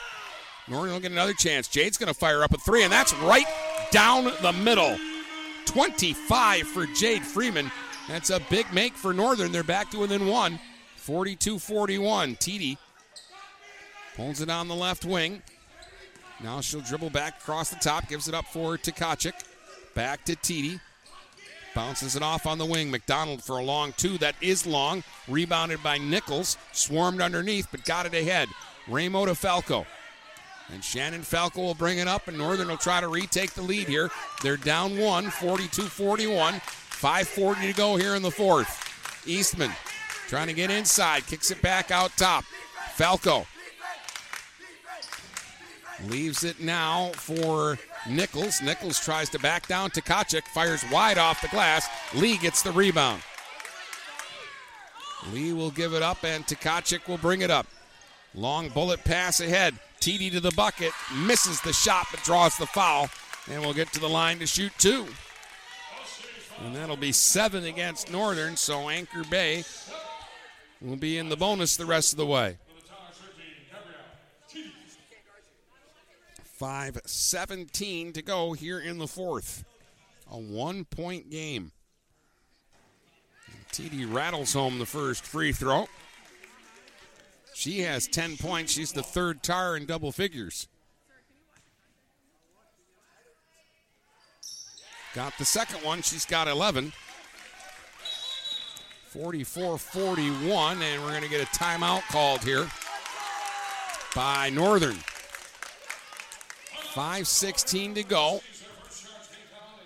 Northern 0.69 0.93
will 0.93 1.01
get 1.01 1.13
another 1.13 1.35
chance. 1.35 1.69
Jade's 1.69 1.99
going 1.99 2.13
to 2.13 2.19
fire 2.19 2.43
up 2.43 2.53
a 2.53 2.59
three, 2.59 2.85
and 2.85 2.93
that's 2.93 3.15
right 3.15 3.47
down 3.91 4.25
the 4.43 4.53
middle. 4.53 4.97
25 5.67 6.67
for 6.69 6.87
Jade 6.87 7.23
Freeman. 7.23 7.71
That's 8.09 8.31
a 8.31 8.41
big 8.51 8.73
make 8.73 8.95
for 8.95 9.13
Northern. 9.13 9.53
They're 9.53 9.63
back 9.63 9.91
to 9.91 9.99
within 9.99 10.27
one. 10.27 10.59
42 10.97 11.59
41. 11.59 12.37
TD 12.37 12.79
pulls 14.17 14.41
it 14.41 14.51
on 14.51 14.69
the 14.69 14.75
left 14.75 15.05
wing. 15.05 15.43
Now 16.43 16.61
she'll 16.61 16.81
dribble 16.81 17.11
back 17.11 17.41
across 17.41 17.71
the 17.71 17.77
top, 17.77 18.09
gives 18.09 18.29
it 18.29 18.35
up 18.35 18.47
for 18.47 18.77
Tkachuk. 18.77 19.35
Back 19.95 20.25
to 20.25 20.37
TD. 20.37 20.81
Bounces 21.75 22.17
it 22.17 22.23
off 22.23 22.47
on 22.47 22.59
the 22.59 22.67
wing. 22.67 22.91
McDonald 22.91 23.43
for 23.43 23.59
a 23.59 23.65
long 23.65 23.95
two. 23.97 24.19
That 24.19 24.35
is 24.41 24.67
long. 24.67 25.03
Rebounded 25.29 25.83
by 25.83 25.99
Nichols. 25.99 26.57
Swarmed 26.73 27.21
underneath, 27.21 27.69
but 27.71 27.85
got 27.85 28.07
it 28.07 28.15
ahead. 28.15 28.49
Ramo 28.89 29.27
to 29.27 29.35
Falco. 29.35 29.87
And 30.73 30.83
Shannon 30.83 31.23
Falco 31.23 31.61
will 31.61 31.75
bring 31.75 31.99
it 31.99 32.09
up, 32.09 32.29
and 32.29 32.39
Northern 32.39 32.69
will 32.69 32.77
try 32.77 33.01
to 33.01 33.09
retake 33.09 33.53
the 33.53 33.63
lead 33.63 33.89
here. 33.89 34.11
They're 34.43 34.57
down 34.57 34.99
one, 34.99 35.31
42 35.31 35.83
41. 35.83 36.55
5.40 36.55 37.63
to 37.63 37.73
go 37.73 37.97
here 37.97 38.15
in 38.15 38.23
the 38.23 38.31
fourth. 38.31 39.25
Eastman 39.27 39.73
trying 40.29 40.47
to 40.47 40.53
get 40.53 40.71
inside, 40.71 41.27
kicks 41.27 41.51
it 41.51 41.61
back 41.61 41.91
out 41.91 42.17
top. 42.17 42.45
Falco 42.95 43.47
leaves 46.09 46.45
it 46.45 46.61
now 46.61 47.11
for 47.15 47.79
Nichols. 48.09 48.61
Nichols 48.63 49.01
tries 49.01 49.29
to 49.31 49.39
back 49.39 49.67
down. 49.69 49.91
Tkachuk 49.91 50.45
fires 50.49 50.85
wide 50.91 51.19
off 51.19 51.43
the 51.43 51.49
glass. 51.49 51.89
Lee 52.15 52.37
gets 52.39 52.63
the 52.63 52.73
rebound. 52.73 53.23
Lee 55.33 55.53
will 55.53 55.71
give 55.71 55.95
it 55.95 56.03
up, 56.03 56.25
and 56.25 56.47
Tkachuk 56.47 57.07
will 57.07 57.19
bring 57.19 57.43
it 57.43 57.51
up. 57.51 57.67
Long 58.35 58.69
bullet 58.71 59.05
pass 59.05 59.41
ahead. 59.41 59.75
TD 60.01 60.33
to 60.33 60.41
the 60.41 60.51
bucket. 60.53 60.93
Misses 61.15 61.61
the 61.61 61.73
shot, 61.73 62.07
but 62.11 62.23
draws 62.25 62.57
the 62.57 62.67
foul. 62.67 63.09
And 63.51 63.61
we'll 63.61 63.75
get 63.75 63.93
to 63.93 64.01
the 64.01 64.09
line 64.09 64.39
to 64.39 64.47
shoot 64.47 64.73
two. 64.79 65.07
And 66.65 66.75
that'll 66.75 66.97
be 66.97 67.13
seven 67.13 67.65
against 67.65 68.11
Northern, 68.11 68.57
so 68.57 68.89
Anchor 68.89 69.25
Bay 69.25 69.65
will 70.81 70.97
be 70.97 71.19
in 71.19 71.29
the 71.29 71.37
bonus 71.37 71.77
the 71.77 71.87
rest 71.87 72.13
of 72.13 72.17
the 72.17 72.27
way. 72.27 72.57
5.17 76.63 78.15
to 78.15 78.23
go 78.23 78.53
here 78.53 78.79
in 78.79 78.99
the 78.99 79.09
fourth. 79.09 79.65
A 80.31 80.39
one 80.39 80.85
point 80.85 81.29
game. 81.29 81.73
TD 83.73 84.13
rattles 84.13 84.53
home 84.53 84.79
the 84.79 84.87
first 84.87 85.25
free 85.25 85.51
throw. 85.51 85.89
She 87.53 87.81
has 87.81 88.07
10 88.07 88.37
points. 88.37 88.73
She's 88.73 88.93
the 88.93 89.03
third 89.03 89.43
tar 89.43 89.77
in 89.77 89.87
double 89.87 90.13
figures. 90.13 90.69
Got 95.17 95.37
the 95.39 95.45
second 95.45 95.85
one. 95.85 96.03
She's 96.03 96.25
got 96.25 96.47
11. 96.47 96.93
44 99.09 99.79
41, 99.79 100.81
and 100.81 101.03
we're 101.03 101.11
going 101.11 101.23
to 101.23 101.29
get 101.29 101.43
a 101.43 101.59
timeout 101.59 102.03
called 102.03 102.43
here 102.45 102.69
by 104.15 104.49
Northern. 104.49 104.97
5.16 106.93 107.95
to 107.95 108.03
go. 108.03 108.41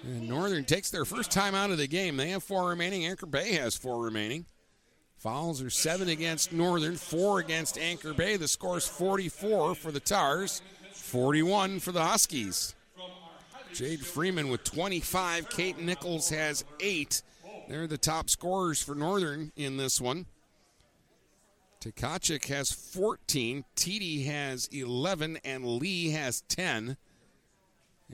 And 0.03 0.29
Northern 0.29 0.65
takes 0.65 0.91
their 0.91 1.05
first 1.05 1.31
time 1.31 1.55
out 1.55 1.71
of 1.71 1.79
the 1.79 1.87
game. 1.89 2.17
They 2.17 2.31
have 2.31 2.45
four 2.45 2.69
remaining. 2.69 3.07
Anchor 3.07 3.27
Bay 3.27 3.53
has 3.53 3.77
four 3.77 4.03
remaining. 4.03 4.47
Fouls 5.17 5.63
are 5.63 5.71
seven 5.71 6.09
against 6.09 6.53
Northern, 6.53 6.97
four 6.97 7.41
against 7.41 7.79
Anchor 7.79 8.13
Bay. 8.13 8.37
The 8.37 8.47
score 8.47 8.77
is 8.77 8.87
44 8.87 9.75
for 9.75 9.91
the 9.91 10.01
Tars, 10.01 10.63
41 10.93 11.81
for 11.81 11.93
the 11.93 12.05
Huskies. 12.05 12.75
Jade 13.73 14.05
Freeman 14.05 14.49
with 14.49 14.63
25. 14.65 15.49
Kate 15.51 15.79
Nichols 15.79 16.29
has 16.31 16.65
eight. 16.81 17.23
They're 17.69 17.87
the 17.87 17.99
top 17.99 18.31
scorers 18.31 18.81
for 18.81 18.95
Northern 18.95 19.53
in 19.57 19.77
this 19.77 20.01
one. 20.01 20.27
Tkachuk 21.93 22.47
has 22.47 22.73
14, 22.73 23.65
TD 23.77 24.27
has 24.27 24.69
11, 24.73 25.39
and 25.45 25.65
Lee 25.65 26.11
has 26.11 26.41
10. 26.43 26.97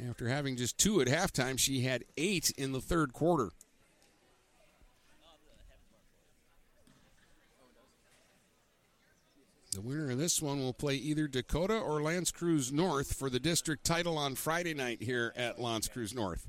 After 0.08 0.28
having 0.28 0.56
just 0.56 0.78
two 0.78 1.00
at 1.00 1.08
halftime, 1.08 1.58
she 1.58 1.80
had 1.80 2.04
eight 2.16 2.50
in 2.56 2.72
the 2.72 2.80
third 2.80 3.12
quarter. 3.12 3.50
The 9.72 9.80
winner 9.80 10.10
of 10.10 10.18
this 10.18 10.42
one 10.42 10.60
will 10.60 10.74
play 10.74 10.96
either 10.96 11.26
Dakota 11.26 11.78
or 11.78 12.02
L'Anse 12.02 12.30
Creuse 12.30 12.70
North 12.72 13.14
for 13.14 13.30
the 13.30 13.40
district 13.40 13.84
title 13.84 14.18
on 14.18 14.34
Friday 14.34 14.74
night 14.74 15.02
here 15.02 15.32
at 15.34 15.58
L'Anse 15.58 15.88
Creuse 15.88 16.14
North. 16.14 16.46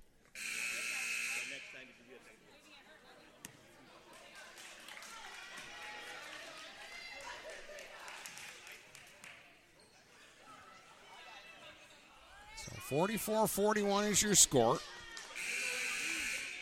44 12.83 13.47
41 13.47 14.05
is 14.05 14.21
your 14.21 14.35
score. 14.35 14.77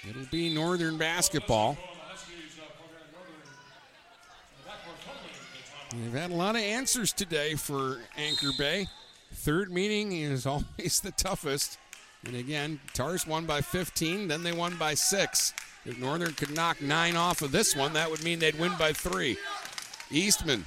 It'll 0.07 0.26
be 0.31 0.53
Northern 0.53 0.98
basketball. 0.98 1.77
They've 5.91 6.14
had 6.14 6.31
a 6.31 6.35
lot 6.35 6.56
of 6.56 6.61
answers 6.61 7.11
today 7.11 7.56
for 7.56 8.02
Anchor 8.18 8.52
Bay. 8.57 8.88
Third 9.34 9.72
meeting 9.72 10.11
is 10.11 10.45
always 10.45 11.02
the 11.02 11.11
toughest. 11.11 11.80
And 12.26 12.35
again, 12.35 12.80
Tars 12.93 13.26
won 13.26 13.48
by 13.48 13.61
15, 13.61 14.27
then 14.27 14.43
they 14.43 14.52
won 14.52 14.76
by 14.76 14.93
six. 14.93 15.53
If 15.85 15.98
Northern 15.98 16.34
could 16.34 16.53
knock 16.53 16.81
nine 16.81 17.15
off 17.15 17.41
of 17.41 17.52
this 17.52 17.76
one, 17.76 17.93
that 17.93 18.11
would 18.11 18.23
mean 18.23 18.38
they'd 18.38 18.60
win 18.60 18.73
by 18.77 18.93
three. 18.93 19.38
Eastman 20.11 20.65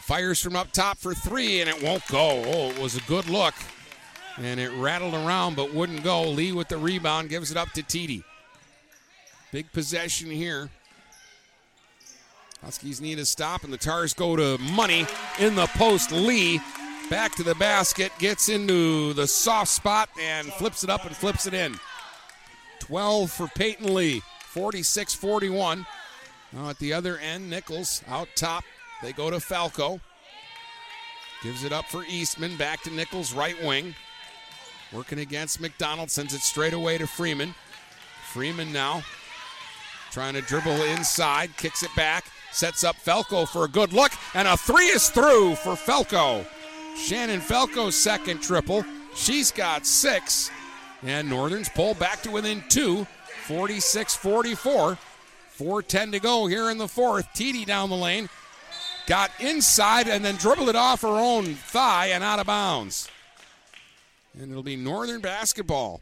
fires 0.00 0.42
from 0.42 0.56
up 0.56 0.72
top 0.72 0.98
for 0.98 1.14
three, 1.14 1.60
and 1.60 1.70
it 1.70 1.80
won't 1.80 2.06
go. 2.08 2.42
Oh, 2.44 2.70
it 2.70 2.78
was 2.78 2.96
a 2.96 3.00
good 3.02 3.28
look. 3.28 3.54
And 4.36 4.58
it 4.58 4.70
rattled 4.72 5.14
around 5.14 5.56
but 5.56 5.72
wouldn't 5.72 6.02
go. 6.02 6.22
Lee 6.22 6.52
with 6.52 6.68
the 6.68 6.78
rebound 6.78 7.28
gives 7.28 7.50
it 7.50 7.56
up 7.56 7.70
to 7.72 7.82
TD. 7.82 8.24
Big 9.52 9.70
possession 9.72 10.30
here. 10.30 10.68
Huskies 12.64 13.00
need 13.00 13.18
a 13.18 13.26
stop, 13.26 13.62
and 13.62 13.72
the 13.72 13.76
Tars 13.78 14.14
go 14.14 14.36
to 14.36 14.58
money 14.58 15.06
in 15.38 15.54
the 15.54 15.66
post. 15.66 16.10
Lee 16.10 16.60
back 17.10 17.34
to 17.36 17.42
the 17.42 17.54
basket, 17.56 18.10
gets 18.18 18.48
into 18.48 19.12
the 19.12 19.26
soft 19.26 19.70
spot, 19.70 20.08
and 20.20 20.48
flips 20.54 20.82
it 20.82 20.90
up 20.90 21.04
and 21.04 21.14
flips 21.14 21.46
it 21.46 21.54
in. 21.54 21.78
12 22.80 23.30
for 23.30 23.46
Peyton 23.48 23.94
Lee, 23.94 24.22
46 24.40 25.14
41. 25.14 25.86
Now 26.52 26.70
at 26.70 26.78
the 26.78 26.92
other 26.92 27.18
end, 27.18 27.50
Nichols 27.50 28.02
out 28.08 28.28
top. 28.34 28.64
They 29.02 29.12
go 29.12 29.30
to 29.30 29.40
Falco. 29.40 30.00
Gives 31.42 31.64
it 31.64 31.72
up 31.72 31.84
for 31.86 32.04
Eastman. 32.04 32.56
Back 32.56 32.82
to 32.82 32.90
Nichols, 32.90 33.34
right 33.34 33.62
wing. 33.62 33.94
Working 34.94 35.18
against 35.18 35.60
McDonald, 35.60 36.10
sends 36.10 36.34
it 36.34 36.40
straight 36.40 36.72
away 36.72 36.98
to 36.98 37.06
Freeman. 37.06 37.54
Freeman 38.32 38.72
now 38.72 39.02
trying 40.14 40.34
to 40.34 40.40
dribble 40.42 40.80
inside, 40.84 41.56
kicks 41.56 41.82
it 41.82 41.90
back, 41.96 42.24
sets 42.52 42.84
up 42.84 42.94
Falco 42.94 43.44
for 43.44 43.64
a 43.64 43.68
good 43.68 43.92
look, 43.92 44.12
and 44.34 44.46
a 44.46 44.56
three 44.56 44.86
is 44.86 45.10
through 45.10 45.56
for 45.56 45.74
Falco. 45.74 46.46
Shannon 46.96 47.40
Falco's 47.40 47.96
second 47.96 48.40
triple. 48.40 48.84
She's 49.16 49.50
got 49.50 49.84
six. 49.84 50.52
And 51.02 51.28
Northern's 51.28 51.68
pull 51.68 51.94
back 51.94 52.22
to 52.22 52.30
within 52.30 52.62
two, 52.68 53.06
46 53.46 54.14
44. 54.14 54.98
4.10 55.58 56.12
to 56.12 56.20
go 56.20 56.46
here 56.46 56.70
in 56.70 56.78
the 56.78 56.88
fourth. 56.88 57.26
TD 57.34 57.66
down 57.66 57.90
the 57.90 57.96
lane. 57.96 58.28
Got 59.06 59.30
inside 59.40 60.08
and 60.08 60.24
then 60.24 60.36
dribbled 60.36 60.68
it 60.68 60.76
off 60.76 61.02
her 61.02 61.08
own 61.08 61.54
thigh 61.54 62.06
and 62.06 62.24
out 62.24 62.38
of 62.38 62.46
bounds. 62.46 63.08
And 64.38 64.50
it'll 64.50 64.62
be 64.62 64.76
Northern 64.76 65.20
basketball. 65.20 66.00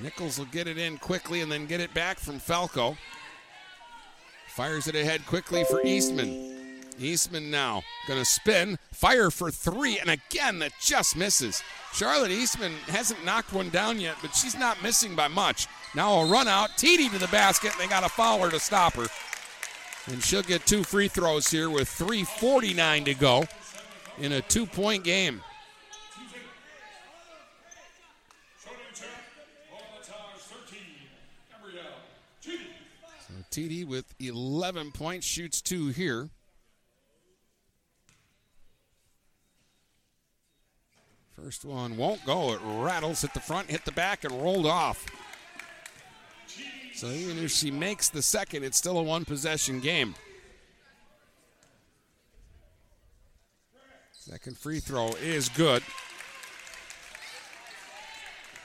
Nichols 0.00 0.38
will 0.38 0.46
get 0.46 0.66
it 0.66 0.78
in 0.78 0.96
quickly 0.98 1.40
and 1.40 1.50
then 1.50 1.66
get 1.66 1.80
it 1.80 1.92
back 1.92 2.18
from 2.18 2.38
Falco. 2.38 2.96
Fires 4.48 4.86
it 4.86 4.94
ahead 4.94 5.26
quickly 5.26 5.64
for 5.64 5.84
Eastman. 5.84 6.56
Eastman 6.98 7.50
now 7.50 7.82
going 8.06 8.18
to 8.18 8.24
spin, 8.24 8.78
fire 8.92 9.30
for 9.30 9.50
three, 9.50 9.98
and 9.98 10.10
again 10.10 10.58
that 10.58 10.72
just 10.80 11.16
misses. 11.16 11.62
Charlotte 11.92 12.30
Eastman 12.30 12.72
hasn't 12.88 13.24
knocked 13.24 13.52
one 13.52 13.70
down 13.70 13.98
yet, 13.98 14.16
but 14.20 14.34
she's 14.34 14.58
not 14.58 14.82
missing 14.82 15.16
by 15.16 15.28
much. 15.28 15.66
Now 15.94 16.20
a 16.20 16.26
run 16.26 16.46
out, 16.46 16.70
TD 16.70 17.10
to 17.12 17.18
the 17.18 17.28
basket, 17.28 17.72
and 17.72 17.80
they 17.80 17.86
got 17.86 18.04
a 18.04 18.08
fouler 18.08 18.50
to 18.50 18.60
stop 18.60 18.94
her. 18.94 19.06
And 20.06 20.22
she'll 20.22 20.42
get 20.42 20.66
two 20.66 20.84
free 20.84 21.08
throws 21.08 21.48
here 21.48 21.70
with 21.70 21.88
3.49 21.88 23.04
to 23.06 23.14
go 23.14 23.44
in 24.20 24.32
a 24.32 24.40
two 24.42 24.66
point 24.66 25.04
game. 25.04 25.40
So 32.42 33.34
TD 33.50 33.86
with 33.86 34.04
11 34.18 34.92
points, 34.92 35.26
shoots 35.26 35.60
two 35.60 35.88
here. 35.88 36.28
First 41.42 41.64
one 41.64 41.96
won't 41.96 42.24
go. 42.26 42.52
It 42.52 42.60
rattles, 42.62 43.22
hit 43.22 43.32
the 43.32 43.40
front, 43.40 43.70
hit 43.70 43.84
the 43.86 43.92
back, 43.92 44.24
and 44.24 44.42
rolled 44.42 44.66
off. 44.66 45.06
So 46.94 47.06
even 47.06 47.38
if 47.38 47.50
she 47.50 47.70
makes 47.70 48.10
the 48.10 48.20
second, 48.20 48.62
it's 48.62 48.76
still 48.76 48.98
a 48.98 49.02
one 49.02 49.24
possession 49.24 49.80
game. 49.80 50.14
Second 54.30 54.56
free 54.56 54.78
throw 54.78 55.08
is 55.20 55.48
good. 55.48 55.82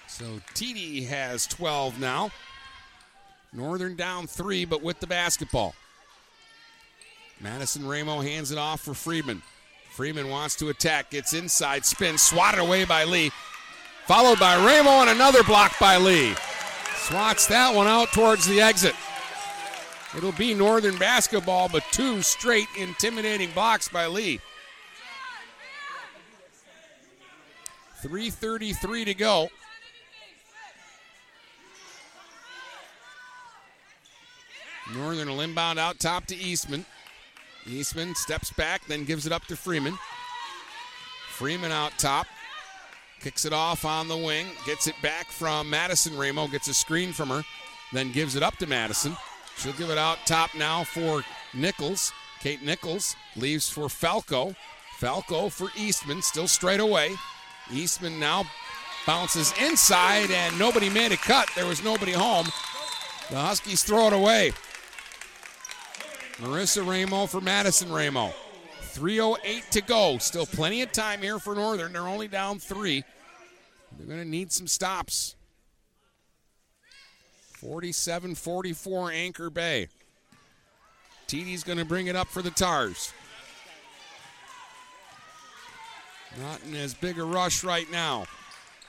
So 0.08 0.40
TD 0.54 1.08
has 1.08 1.48
12 1.48 2.00
now. 2.00 2.30
Northern 3.52 3.96
down 3.96 4.28
three, 4.28 4.66
but 4.66 4.84
with 4.84 5.00
the 5.00 5.08
basketball. 5.08 5.74
Madison 7.42 7.88
Ramo 7.88 8.22
hands 8.22 8.52
it 8.52 8.60
off 8.60 8.82
for 8.82 8.94
Freeman. 8.94 9.42
Freeman 9.90 10.30
wants 10.30 10.56
to 10.58 10.70
attack, 10.70 11.10
gets 11.10 11.34
inside, 11.34 11.84
spins, 11.84 12.22
swatted 12.22 12.60
away 12.60 12.86
by 12.86 13.04
Lee. 13.04 13.32
followed 14.06 14.40
by 14.40 14.56
Ramo 14.58 15.02
and 15.02 15.10
another 15.10 15.42
block 15.42 15.80
by 15.80 15.98
Lee. 15.98 16.36
Swats 16.96 17.48
that 17.48 17.74
one 17.74 17.88
out 17.88 18.10
towards 18.10 18.46
the 18.46 18.62
exit. 18.62 18.94
It'll 20.16 20.32
be 20.32 20.54
Northern 20.54 20.98
basketball, 21.00 21.70
but 21.70 21.84
two 21.92 22.22
straight 22.22 22.68
intimidating 22.78 23.50
blocks 23.50 23.88
by 23.88 24.06
Lee. 24.06 24.40
3.33 28.06 29.06
to 29.06 29.14
go. 29.16 29.50
Northern 34.94 35.28
will 35.28 35.42
inbound 35.42 35.80
out 35.80 36.00
top 36.00 36.28
to 36.28 36.36
Eastman. 36.36 36.86
Eastman 37.66 38.14
steps 38.14 38.52
back, 38.52 38.86
then 38.88 39.06
gives 39.06 39.26
it 39.26 39.32
up 39.32 39.46
to 39.46 39.56
Freeman. 39.56 39.98
Freeman 41.30 41.72
out 41.72 41.92
top. 41.98 42.28
Kicks 43.22 43.46
it 43.46 43.54
off 43.54 43.86
on 43.86 44.08
the 44.08 44.16
wing. 44.16 44.46
Gets 44.68 44.86
it 44.86 44.96
back 45.02 45.26
from 45.28 45.68
Madison 45.70 46.16
Ramo. 46.16 46.48
Gets 46.48 46.68
a 46.68 46.74
screen 46.76 47.12
from 47.12 47.30
her. 47.30 47.42
Then 47.92 48.12
gives 48.12 48.36
it 48.36 48.44
up 48.44 48.58
to 48.58 48.68
Madison. 48.68 49.18
She'll 49.58 49.74
give 49.74 49.90
it 49.90 49.98
out 49.98 50.20
top 50.26 50.54
now 50.54 50.84
for 50.84 51.24
Nichols. 51.56 52.14
Kate 52.40 52.62
Nichols 52.62 53.16
leaves 53.36 53.68
for 53.68 53.90
Falco. 53.90 54.54
Falco 54.98 55.50
for 55.50 55.70
Eastman. 55.76 56.22
Still 56.22 56.48
straight 56.48 56.80
away. 56.80 57.16
Eastman 57.72 58.20
now 58.20 58.46
bounces 59.06 59.54
inside, 59.62 60.32
and 60.32 60.58
nobody 60.58 60.90
made 60.90 61.12
a 61.12 61.18
cut. 61.18 61.50
There 61.56 61.66
was 61.66 61.84
nobody 61.84 62.12
home. 62.12 62.46
The 63.30 63.38
Huskies 63.38 63.84
throw 63.84 64.08
it 64.08 64.14
away. 64.14 64.52
Marissa 66.38 66.86
Ramo 66.86 67.26
for 67.28 67.42
Madison 67.42 67.92
Ramo. 67.92 68.34
3.08 68.94 69.70
to 69.70 69.82
go. 69.82 70.18
Still 70.18 70.46
plenty 70.46 70.82
of 70.82 70.92
time 70.92 71.22
here 71.22 71.40
for 71.40 71.56
Northern. 71.56 71.94
They're 71.94 72.08
only 72.08 72.28
down 72.28 72.60
three. 72.60 73.04
They're 73.98 74.08
going 74.08 74.24
to 74.24 74.30
need 74.30 74.52
some 74.52 74.68
stops. 74.68 75.36
47 77.60 78.36
44 78.36 79.12
Anchor 79.12 79.50
Bay. 79.50 79.88
TD's 81.28 81.64
going 81.64 81.80
to 81.80 81.86
bring 81.86 82.08
it 82.08 82.16
up 82.16 82.28
for 82.28 82.42
the 82.42 82.52
Tars. 82.52 83.12
Not 86.42 86.62
in 86.68 86.76
as 86.76 86.94
big 86.94 87.18
a 87.18 87.24
rush 87.24 87.64
right 87.64 87.90
now. 87.92 88.26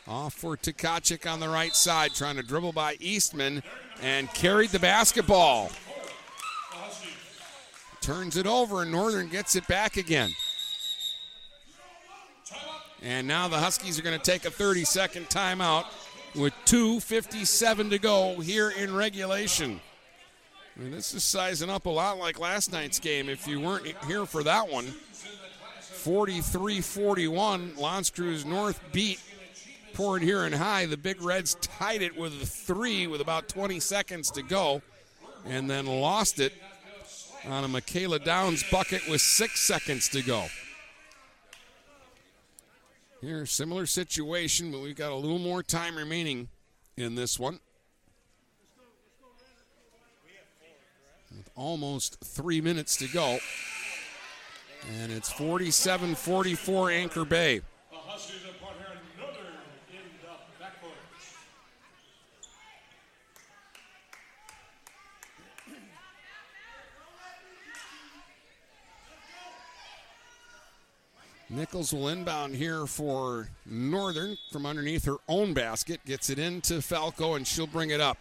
Off 0.08 0.34
for 0.34 0.56
Tkachuk 0.56 1.30
on 1.30 1.40
the 1.40 1.48
right 1.48 1.74
side, 1.74 2.14
trying 2.14 2.36
to 2.36 2.42
dribble 2.42 2.72
by 2.72 2.96
Eastman 3.00 3.62
and 4.02 4.32
carried 4.34 4.70
the 4.70 4.78
basketball. 4.78 5.70
Turns 8.00 8.36
it 8.36 8.46
over, 8.46 8.82
and 8.82 8.92
Northern 8.92 9.28
gets 9.28 9.56
it 9.56 9.66
back 9.66 9.96
again. 9.96 10.30
And 13.02 13.26
now 13.26 13.48
the 13.48 13.58
Huskies 13.58 13.98
are 13.98 14.02
going 14.02 14.18
to 14.18 14.24
take 14.24 14.44
a 14.44 14.50
30 14.50 14.84
second 14.84 15.28
timeout 15.28 15.86
with 16.34 16.52
2.57 16.66 17.90
to 17.90 17.98
go 17.98 18.40
here 18.40 18.70
in 18.70 18.94
regulation. 18.94 19.80
I 20.76 20.82
mean, 20.82 20.90
this 20.90 21.14
is 21.14 21.24
sizing 21.24 21.70
up 21.70 21.86
a 21.86 21.90
lot 21.90 22.18
like 22.18 22.38
last 22.38 22.70
night's 22.72 22.98
game. 22.98 23.28
If 23.28 23.46
you 23.46 23.60
weren't 23.60 23.86
here 24.06 24.26
for 24.26 24.42
that 24.42 24.68
one, 24.68 24.92
43 26.06 26.82
41, 26.82 27.72
L'Anse 27.78 28.10
Creuse 28.10 28.44
North 28.44 28.80
beat 28.92 29.20
Port 29.92 30.22
Huron 30.22 30.52
High. 30.52 30.86
The 30.86 30.96
Big 30.96 31.20
Reds 31.20 31.56
tied 31.56 32.00
it 32.00 32.16
with 32.16 32.40
a 32.40 32.46
three 32.46 33.08
with 33.08 33.20
about 33.20 33.48
20 33.48 33.80
seconds 33.80 34.30
to 34.30 34.42
go 34.44 34.82
and 35.44 35.68
then 35.68 35.84
lost 35.86 36.38
it 36.38 36.52
on 37.48 37.64
a 37.64 37.68
Michaela 37.68 38.20
Downs 38.20 38.62
bucket 38.70 39.08
with 39.08 39.20
six 39.20 39.58
seconds 39.58 40.08
to 40.10 40.22
go. 40.22 40.46
Here, 43.20 43.44
similar 43.44 43.86
situation, 43.86 44.70
but 44.70 44.82
we've 44.82 44.94
got 44.94 45.10
a 45.10 45.16
little 45.16 45.40
more 45.40 45.64
time 45.64 45.96
remaining 45.96 46.46
in 46.96 47.16
this 47.16 47.36
one. 47.36 47.58
With 51.36 51.50
almost 51.56 52.20
three 52.20 52.60
minutes 52.60 52.94
to 52.98 53.08
go. 53.08 53.40
And 54.88 55.12
it's 55.12 55.30
47 55.32 56.14
44 56.14 56.90
Anchor 56.90 57.24
Bay. 57.24 57.60
Nichols 71.48 71.92
will 71.92 72.08
inbound 72.08 72.54
here 72.54 72.86
for 72.86 73.48
Northern 73.64 74.36
from 74.50 74.66
underneath 74.66 75.04
her 75.04 75.16
own 75.28 75.54
basket. 75.54 76.00
Gets 76.04 76.28
it 76.28 76.38
into 76.38 76.82
Falco, 76.82 77.34
and 77.34 77.46
she'll 77.46 77.66
bring 77.66 77.90
it 77.90 78.00
up. 78.00 78.18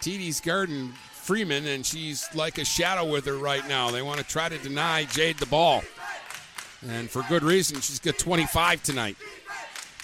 TD's 0.00 0.40
guarding 0.40 0.92
Freeman, 1.28 1.66
and 1.66 1.84
she's 1.84 2.26
like 2.34 2.56
a 2.56 2.64
shadow 2.64 3.04
with 3.04 3.26
her 3.26 3.36
right 3.36 3.68
now. 3.68 3.90
They 3.90 4.00
want 4.00 4.16
to 4.18 4.24
try 4.24 4.48
to 4.48 4.56
deny 4.56 5.04
Jade 5.04 5.36
the 5.36 5.44
ball. 5.44 5.82
And 6.88 7.10
for 7.10 7.22
good 7.28 7.42
reason, 7.42 7.82
she's 7.82 7.98
got 7.98 8.16
25 8.16 8.82
tonight. 8.82 9.14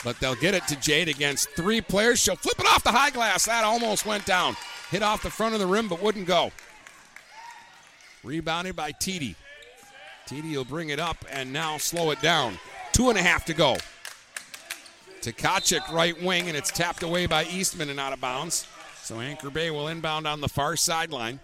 But 0.05 0.21
they'll 0.21 0.35
get 0.35 0.53
it 0.53 0.69
to 0.69 0.77
Jade 0.77 1.09
against 1.09 1.49
three 1.53 1.81
players. 1.81 2.21
She'll 2.21 2.37
flip 2.37 2.61
it 2.61 2.67
off 2.67 2.85
the 2.85 2.93
high 2.93 3.09
glass. 3.09 3.47
That 3.47 3.65
almost 3.65 4.05
went 4.05 4.27
down. 4.27 4.55
Hit 4.91 5.03
off 5.03 5.23
the 5.23 5.31
front 5.31 5.55
of 5.55 5.61
the 5.61 5.67
rim, 5.67 5.89
but 5.89 6.03
wouldn't 6.03 6.27
go. 6.27 6.53
Rebounded 8.23 8.77
by 8.77 8.93
TD. 8.93 9.35
TD 10.29 10.55
will 10.55 10.67
bring 10.67 10.91
it 10.91 11.01
up 11.01 11.25
and 11.31 11.51
now 11.51 11.79
slow 11.79 12.11
it 12.11 12.21
down. 12.21 12.59
Two 12.93 13.09
and 13.09 13.17
a 13.17 13.23
half 13.23 13.47
to 13.47 13.55
go. 13.55 13.79
Tkachuk 15.23 15.91
right 15.91 16.23
wing, 16.23 16.49
and 16.49 16.55
it's 16.55 16.71
tapped 16.71 17.03
away 17.03 17.25
by 17.25 17.45
Eastman 17.47 17.89
and 17.89 17.99
out 17.99 18.13
of 18.13 18.21
bounds. 18.21 18.67
So 19.05 19.21
Anchor 19.21 19.51
Bay 19.51 19.71
will 19.71 19.89
inbound 19.89 20.27
on 20.27 20.41
the 20.41 20.49
far 20.49 20.77
sideline. 20.77 21.39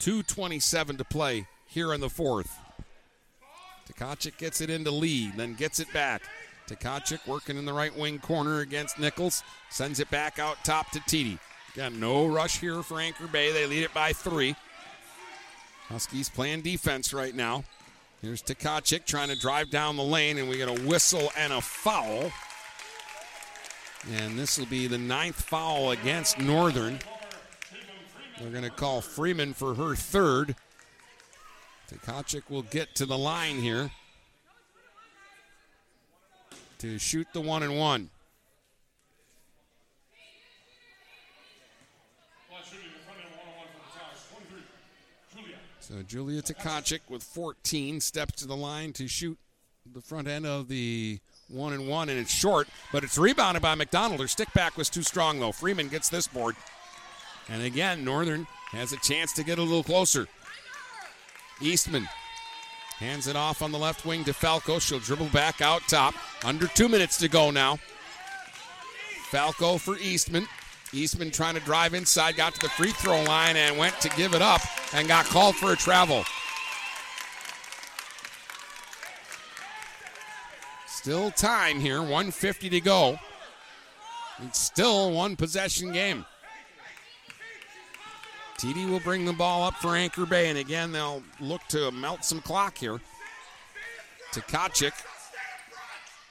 2.27 0.00 0.96
to 0.96 1.04
play 1.04 1.46
here 1.66 1.92
in 1.92 2.00
the 2.00 2.08
fourth. 2.08 2.58
Tkachuk 3.92 4.38
gets 4.38 4.62
it 4.62 4.70
into 4.70 4.90
Lee, 4.90 5.30
then 5.36 5.52
gets 5.52 5.78
it 5.78 5.92
back. 5.92 6.22
Tkachuk 6.68 7.26
working 7.26 7.58
in 7.58 7.66
the 7.66 7.72
right 7.72 7.94
wing 7.94 8.18
corner 8.18 8.60
against 8.60 8.98
Nichols. 8.98 9.42
Sends 9.68 10.00
it 10.00 10.10
back 10.10 10.38
out 10.38 10.64
top 10.64 10.90
to 10.92 11.00
TD. 11.00 11.38
Got 11.76 11.92
no 11.92 12.26
rush 12.26 12.58
here 12.58 12.82
for 12.82 12.98
Anchor 12.98 13.26
Bay. 13.26 13.52
They 13.52 13.66
lead 13.66 13.82
it 13.82 13.92
by 13.92 14.14
three. 14.14 14.56
Huskies 15.88 16.30
playing 16.30 16.62
defense 16.62 17.12
right 17.12 17.34
now. 17.34 17.62
Here's 18.22 18.42
Tkachuk 18.42 19.04
trying 19.04 19.28
to 19.28 19.38
drive 19.38 19.68
down 19.68 19.98
the 19.98 20.02
lane, 20.02 20.38
and 20.38 20.48
we 20.48 20.56
get 20.56 20.70
a 20.70 20.88
whistle 20.88 21.30
and 21.36 21.52
a 21.52 21.60
foul. 21.60 22.32
And 24.06 24.38
this 24.38 24.58
will 24.58 24.66
be 24.66 24.86
the 24.86 24.98
ninth 24.98 25.40
foul 25.40 25.90
against 25.90 26.38
Northern. 26.38 26.98
They're 28.40 28.50
going 28.50 28.64
to 28.64 28.70
call 28.70 29.00
Freeman 29.00 29.52
for 29.52 29.74
her 29.74 29.94
third. 29.94 30.54
Tkachuk 31.92 32.50
will 32.50 32.62
get 32.62 32.94
to 32.96 33.06
the 33.06 33.18
line 33.18 33.56
here 33.56 33.90
to 36.78 36.98
shoot 36.98 37.26
the 37.32 37.40
one 37.40 37.62
and 37.62 37.76
one. 37.76 38.10
So 45.80 46.02
Julia 46.02 46.42
Tkachuk 46.42 47.00
with 47.08 47.22
14 47.22 48.00
steps 48.00 48.42
to 48.42 48.46
the 48.46 48.54
line 48.56 48.92
to 48.92 49.08
shoot 49.08 49.38
the 49.90 50.02
front 50.02 50.28
end 50.28 50.44
of 50.44 50.68
the 50.68 51.18
one 51.48 51.72
and 51.72 51.88
one, 51.88 52.08
and 52.08 52.18
it's 52.18 52.32
short, 52.32 52.68
but 52.92 53.04
it's 53.04 53.18
rebounded 53.18 53.62
by 53.62 53.74
McDonald. 53.74 54.20
Her 54.20 54.28
stick 54.28 54.52
back 54.52 54.76
was 54.76 54.90
too 54.90 55.02
strong, 55.02 55.40
though. 55.40 55.52
Freeman 55.52 55.88
gets 55.88 56.08
this 56.08 56.28
board. 56.28 56.56
And 57.48 57.62
again, 57.62 58.04
Northern 58.04 58.46
has 58.72 58.92
a 58.92 58.98
chance 58.98 59.32
to 59.34 59.44
get 59.44 59.58
a 59.58 59.62
little 59.62 59.82
closer. 59.82 60.26
Eastman 61.60 62.06
hands 62.98 63.26
it 63.26 63.36
off 63.36 63.62
on 63.62 63.72
the 63.72 63.78
left 63.78 64.04
wing 64.04 64.24
to 64.24 64.32
Falco. 64.32 64.78
She'll 64.78 64.98
dribble 64.98 65.28
back 65.28 65.60
out 65.60 65.82
top. 65.88 66.14
Under 66.44 66.66
two 66.66 66.88
minutes 66.88 67.16
to 67.18 67.28
go 67.28 67.50
now. 67.50 67.78
Falco 69.30 69.78
for 69.78 69.96
Eastman. 69.98 70.46
Eastman 70.92 71.30
trying 71.30 71.54
to 71.54 71.60
drive 71.60 71.94
inside, 71.94 72.36
got 72.36 72.54
to 72.54 72.60
the 72.60 72.68
free 72.70 72.92
throw 72.92 73.22
line 73.24 73.56
and 73.56 73.76
went 73.76 73.98
to 74.00 74.08
give 74.10 74.34
it 74.34 74.42
up 74.42 74.60
and 74.94 75.06
got 75.06 75.26
called 75.26 75.54
for 75.54 75.72
a 75.72 75.76
travel. 75.76 76.24
Still 80.98 81.30
time 81.30 81.78
here, 81.78 82.00
150 82.00 82.70
to 82.70 82.80
go. 82.80 83.20
It's 84.42 84.58
still 84.58 85.12
one 85.12 85.36
possession 85.36 85.92
game. 85.92 86.26
TD 88.58 88.90
will 88.90 88.98
bring 88.98 89.24
the 89.24 89.32
ball 89.32 89.62
up 89.62 89.76
for 89.76 89.94
Anchor 89.94 90.26
Bay, 90.26 90.48
and 90.48 90.58
again, 90.58 90.90
they'll 90.90 91.22
look 91.38 91.62
to 91.68 91.92
melt 91.92 92.24
some 92.24 92.40
clock 92.40 92.78
here. 92.78 93.00
Tkachuk 94.32 94.92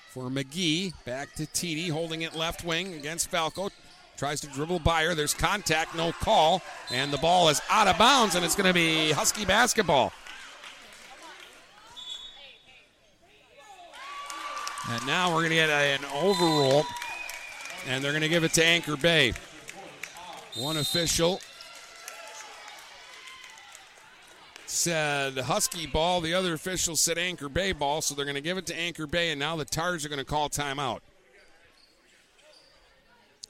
for 0.10 0.30
McGee. 0.30 0.92
Back 1.06 1.34
to 1.36 1.44
TD, 1.44 1.90
holding 1.90 2.24
it 2.24 2.36
left 2.36 2.66
wing 2.66 2.94
against 2.94 3.32
Falco. 3.32 3.70
Tries 4.18 4.42
to 4.42 4.48
dribble 4.48 4.80
by 4.80 5.06
her. 5.06 5.16
There's 5.16 5.34
contact, 5.34 5.96
no 5.96 6.12
call. 6.12 6.62
And 6.92 7.14
the 7.14 7.20
ball 7.20 7.48
is 7.48 7.62
out 7.70 7.88
of 7.88 7.98
bounds, 7.98 8.36
and 8.36 8.44
it's 8.44 8.56
going 8.56 8.68
to 8.68 8.74
be 8.74 9.14
Husky 9.14 9.46
basketball. 9.46 10.12
And 14.90 15.06
now 15.06 15.30
we're 15.30 15.42
going 15.42 15.50
to 15.50 15.56
get 15.56 15.70
an 15.70 16.06
overrule, 16.14 16.86
and 17.88 18.02
they're 18.02 18.14
going 18.14 18.22
to 18.22 18.30
give 18.30 18.46
it 18.46 18.54
to 18.54 18.64
Anchor 18.64 18.96
Bay. 18.96 19.34
One 20.56 20.78
official 20.78 21.42
said 24.66 25.38
Husky 25.38 25.88
ball. 25.88 26.22
The 26.22 26.34
other 26.34 26.54
official 26.54 26.96
said 26.96 27.18
Anchor 27.18 27.50
Bay 27.50 27.74
ball, 27.74 28.02
so 28.02 28.16
they're 28.16 28.24
going 28.24 28.36
to 28.36 28.42
give 28.42 28.58
it 28.58 28.66
to 28.68 28.80
Anchor 28.80 29.08
Bay, 29.08 29.32
and 29.32 29.40
now 29.40 29.58
the 29.58 29.66
Tars 29.66 30.06
are 30.06 30.10
going 30.10 30.20
to 30.20 30.26
call 30.26 30.50
timeout. 30.50 31.00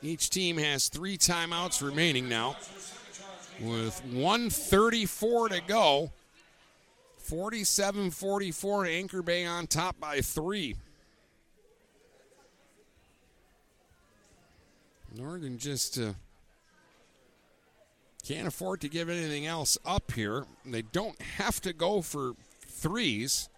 Each 0.01 0.29
team 0.29 0.57
has 0.57 0.89
three 0.89 1.17
timeouts 1.17 1.85
remaining 1.85 2.27
now. 2.27 2.55
With 3.59 4.03
134 4.05 5.49
to 5.49 5.61
go, 5.67 6.11
47 7.17 8.11
44, 8.11 8.85
Anchor 8.85 9.21
Bay 9.21 9.45
on 9.45 9.67
top 9.67 9.99
by 9.99 10.21
three. 10.21 10.75
Northern 15.17 15.57
just 15.57 15.97
uh, 15.97 16.13
can't 18.23 18.47
afford 18.47 18.81
to 18.81 18.89
give 18.89 19.09
anything 19.09 19.47
else 19.47 19.77
up 19.83 20.11
here. 20.11 20.45
They 20.63 20.83
don't 20.83 21.19
have 21.21 21.59
to 21.61 21.73
go 21.73 22.01
for 22.01 22.33
threes 22.67 23.49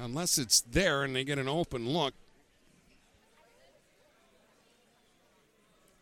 unless 0.00 0.38
it's 0.38 0.62
there 0.62 1.02
and 1.02 1.14
they 1.14 1.24
get 1.24 1.38
an 1.38 1.48
open 1.48 1.88
look. 1.88 2.14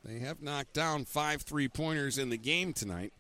They 0.04 0.20
have 0.20 0.40
knocked 0.40 0.72
down 0.72 1.04
five 1.04 1.42
three 1.42 1.68
pointers 1.68 2.16
in 2.16 2.30
the 2.30 2.38
game 2.38 2.72
tonight. 2.72 3.12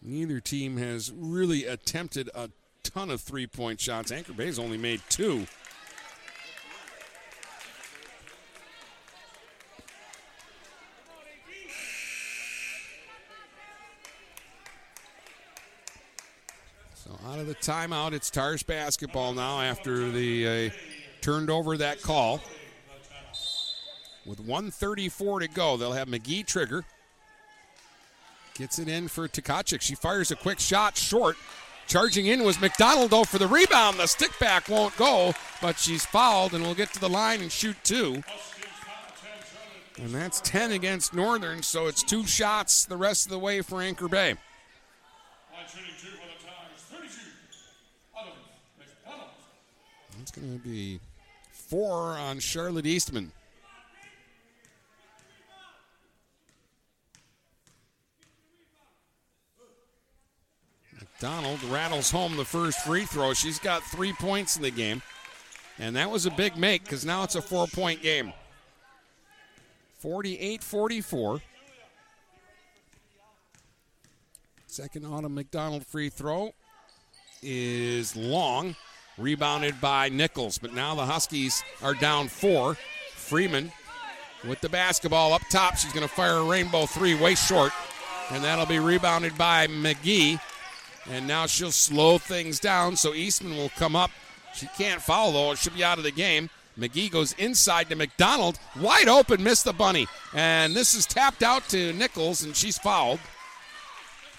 Neither 0.00 0.38
team 0.40 0.76
has 0.76 1.12
really 1.12 1.64
attempted 1.64 2.30
a 2.34 2.50
ton 2.84 3.10
of 3.10 3.20
three 3.20 3.46
point 3.46 3.80
shots. 3.80 4.12
Anchor 4.12 4.32
Bay's 4.32 4.58
only 4.58 4.78
made 4.78 5.02
two. 5.08 5.46
So 17.08 17.18
out 17.26 17.38
of 17.38 17.46
the 17.46 17.54
timeout, 17.54 18.12
it's 18.12 18.28
Tars 18.28 18.62
basketball 18.62 19.32
now 19.32 19.62
after 19.62 20.10
the 20.10 20.68
uh, 20.68 20.70
turned 21.22 21.48
over 21.48 21.78
that 21.78 22.02
call. 22.02 22.42
With 24.26 24.40
134 24.40 25.40
to 25.40 25.48
go, 25.48 25.78
they'll 25.78 25.92
have 25.92 26.08
McGee 26.08 26.46
trigger. 26.46 26.84
Gets 28.52 28.78
it 28.78 28.88
in 28.88 29.08
for 29.08 29.26
Tkachuk. 29.26 29.80
She 29.80 29.94
fires 29.94 30.30
a 30.30 30.36
quick 30.36 30.60
shot 30.60 30.98
short. 30.98 31.36
Charging 31.86 32.26
in 32.26 32.44
was 32.44 32.60
McDonald, 32.60 33.10
though, 33.10 33.24
for 33.24 33.38
the 33.38 33.46
rebound. 33.46 33.98
The 33.98 34.06
stick 34.06 34.38
back 34.38 34.68
won't 34.68 34.94
go, 34.98 35.32
but 35.62 35.78
she's 35.78 36.04
fouled 36.04 36.52
and 36.52 36.62
will 36.62 36.74
get 36.74 36.92
to 36.92 37.00
the 37.00 37.08
line 37.08 37.40
and 37.40 37.50
shoot 37.50 37.76
two. 37.84 38.22
And 39.96 40.10
that's 40.10 40.42
10 40.42 40.72
against 40.72 41.14
Northern, 41.14 41.62
so 41.62 41.86
it's 41.86 42.02
two 42.02 42.26
shots 42.26 42.84
the 42.84 42.98
rest 42.98 43.24
of 43.24 43.30
the 43.30 43.38
way 43.38 43.62
for 43.62 43.80
Anchor 43.80 44.08
Bay. 44.08 44.34
It's 50.28 50.38
going 50.38 50.58
to 50.58 50.68
be 50.68 51.00
four 51.52 52.18
on 52.18 52.38
Charlotte 52.38 52.84
Eastman. 52.84 53.32
McDonald 60.98 61.62
rattles 61.64 62.10
home 62.10 62.36
the 62.36 62.44
first 62.44 62.80
free 62.80 63.06
throw. 63.06 63.32
She's 63.32 63.58
got 63.58 63.82
three 63.84 64.12
points 64.12 64.56
in 64.56 64.62
the 64.62 64.70
game. 64.70 65.00
And 65.78 65.96
that 65.96 66.10
was 66.10 66.26
a 66.26 66.30
big 66.30 66.58
make 66.58 66.82
because 66.82 67.06
now 67.06 67.22
it's 67.22 67.34
a 67.34 67.40
four 67.40 67.66
point 67.66 68.02
game. 68.02 68.34
48 70.00 70.62
44. 70.62 71.40
Second 74.66 75.06
Autumn 75.06 75.34
McDonald 75.34 75.86
free 75.86 76.10
throw 76.10 76.52
is 77.42 78.14
long, 78.14 78.76
rebounded 79.18 79.80
by 79.80 80.08
Nichols. 80.08 80.58
But 80.58 80.72
now 80.72 80.94
the 80.94 81.04
Huskies 81.04 81.62
are 81.82 81.94
down 81.94 82.28
four. 82.28 82.76
Freeman 83.12 83.72
with 84.46 84.60
the 84.60 84.68
basketball 84.68 85.32
up 85.32 85.42
top. 85.50 85.76
She's 85.76 85.92
going 85.92 86.06
to 86.06 86.12
fire 86.12 86.36
a 86.36 86.44
rainbow 86.44 86.86
three, 86.86 87.14
way 87.14 87.34
short. 87.34 87.72
And 88.30 88.42
that'll 88.44 88.66
be 88.66 88.78
rebounded 88.78 89.36
by 89.36 89.66
McGee. 89.66 90.40
And 91.10 91.26
now 91.26 91.46
she'll 91.46 91.72
slow 91.72 92.18
things 92.18 92.60
down, 92.60 92.96
so 92.96 93.14
Eastman 93.14 93.56
will 93.56 93.70
come 93.70 93.96
up. 93.96 94.10
She 94.54 94.66
can't 94.76 95.00
foul, 95.00 95.32
though. 95.32 95.54
Should 95.54 95.74
be 95.74 95.84
out 95.84 95.98
of 95.98 96.04
the 96.04 96.10
game. 96.10 96.50
McGee 96.78 97.10
goes 97.10 97.32
inside 97.34 97.88
to 97.88 97.96
McDonald. 97.96 98.58
Wide 98.78 99.08
open, 99.08 99.42
missed 99.42 99.64
the 99.64 99.72
bunny. 99.72 100.06
And 100.34 100.74
this 100.74 100.94
is 100.94 101.06
tapped 101.06 101.42
out 101.42 101.68
to 101.70 101.92
Nichols, 101.94 102.42
and 102.42 102.54
she's 102.54 102.78
fouled. 102.78 103.20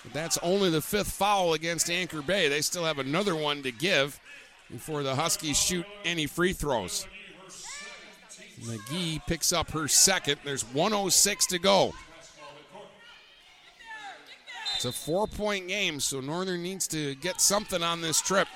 But 0.04 0.14
that's 0.14 0.38
only 0.42 0.70
the 0.70 0.82
fifth 0.82 1.12
foul 1.12 1.54
against 1.54 1.90
Anchor 1.90 2.22
Bay. 2.22 2.48
They 2.48 2.62
still 2.62 2.86
have 2.86 3.00
another 3.00 3.36
one 3.36 3.64
to 3.64 3.72
give 3.72 4.20
before 4.72 5.04
the 5.04 5.16
Huskies 5.16 5.58
shoot 5.58 5.86
any 6.06 6.26
free 6.26 6.54
throws. 6.54 7.08
McGee 8.62 9.26
picks 9.26 9.54
up 9.54 9.72
her 9.72 9.88
second. 9.88 10.40
There's 10.44 10.64
106 10.64 11.46
to 11.48 11.60
go. 11.60 11.94
It's 14.76 14.86
a 14.86 14.92
four 14.92 15.28
point 15.28 15.68
game, 15.68 16.00
so 16.00 16.22
Northern 16.22 16.64
needs 16.64 16.88
to 16.90 17.16
get 17.16 17.42
something 17.42 17.84
on 17.84 18.02
this 18.02 18.22
trip. 18.22 18.48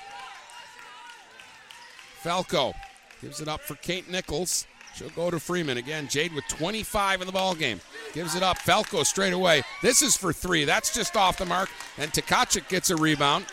Falco 2.22 2.72
gives 3.20 3.40
it 3.40 3.48
up 3.48 3.60
for 3.60 3.74
Kate 3.76 4.08
Nichols. 4.10 4.66
She'll 4.94 5.10
go 5.10 5.30
to 5.30 5.40
Freeman 5.40 5.76
again. 5.76 6.08
Jade 6.08 6.32
with 6.32 6.46
25 6.48 7.20
in 7.20 7.26
the 7.26 7.32
ball 7.32 7.54
game. 7.54 7.80
Gives 8.12 8.36
it 8.36 8.42
up. 8.42 8.58
Falco 8.58 9.02
straight 9.02 9.32
away. 9.32 9.62
This 9.82 10.02
is 10.02 10.16
for 10.16 10.32
three. 10.32 10.64
That's 10.64 10.94
just 10.94 11.16
off 11.16 11.36
the 11.36 11.44
mark. 11.44 11.68
And 11.98 12.12
Tkachuk 12.12 12.68
gets 12.68 12.90
a 12.90 12.96
rebound. 12.96 13.46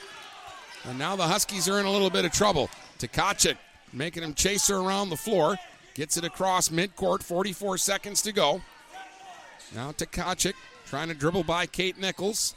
And 0.85 0.97
now 0.97 1.15
the 1.15 1.27
Huskies 1.27 1.69
are 1.69 1.79
in 1.79 1.85
a 1.85 1.91
little 1.91 2.09
bit 2.09 2.25
of 2.25 2.31
trouble. 2.31 2.69
Tkachuk 2.99 3.57
making 3.93 4.23
him 4.23 4.33
chase 4.33 4.67
her 4.67 4.77
around 4.77 5.09
the 5.09 5.17
floor. 5.17 5.57
Gets 5.93 6.17
it 6.17 6.23
across 6.23 6.69
midcourt. 6.69 7.23
44 7.23 7.77
seconds 7.77 8.21
to 8.23 8.31
go. 8.31 8.61
Now 9.75 9.91
Tkachuk 9.91 10.53
trying 10.85 11.09
to 11.09 11.13
dribble 11.13 11.43
by 11.43 11.65
Kate 11.65 11.99
Nichols. 11.99 12.55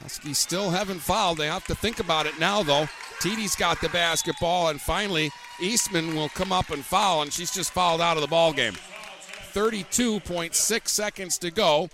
Huskies 0.00 0.38
still 0.38 0.70
haven't 0.70 1.00
fouled. 1.00 1.38
They 1.38 1.46
have 1.46 1.66
to 1.66 1.74
think 1.74 1.98
about 1.98 2.26
it 2.26 2.38
now, 2.38 2.62
though. 2.62 2.88
TD's 3.20 3.56
got 3.56 3.80
the 3.80 3.88
basketball, 3.88 4.68
and 4.68 4.80
finally 4.80 5.32
Eastman 5.60 6.14
will 6.14 6.28
come 6.28 6.52
up 6.52 6.70
and 6.70 6.84
foul, 6.84 7.22
and 7.22 7.32
she's 7.32 7.52
just 7.52 7.72
fouled 7.72 8.00
out 8.00 8.16
of 8.16 8.20
the 8.20 8.28
ball 8.28 8.52
game. 8.52 8.74
32.6 9.52 10.86
seconds 10.86 11.38
to 11.38 11.50
go. 11.50 11.90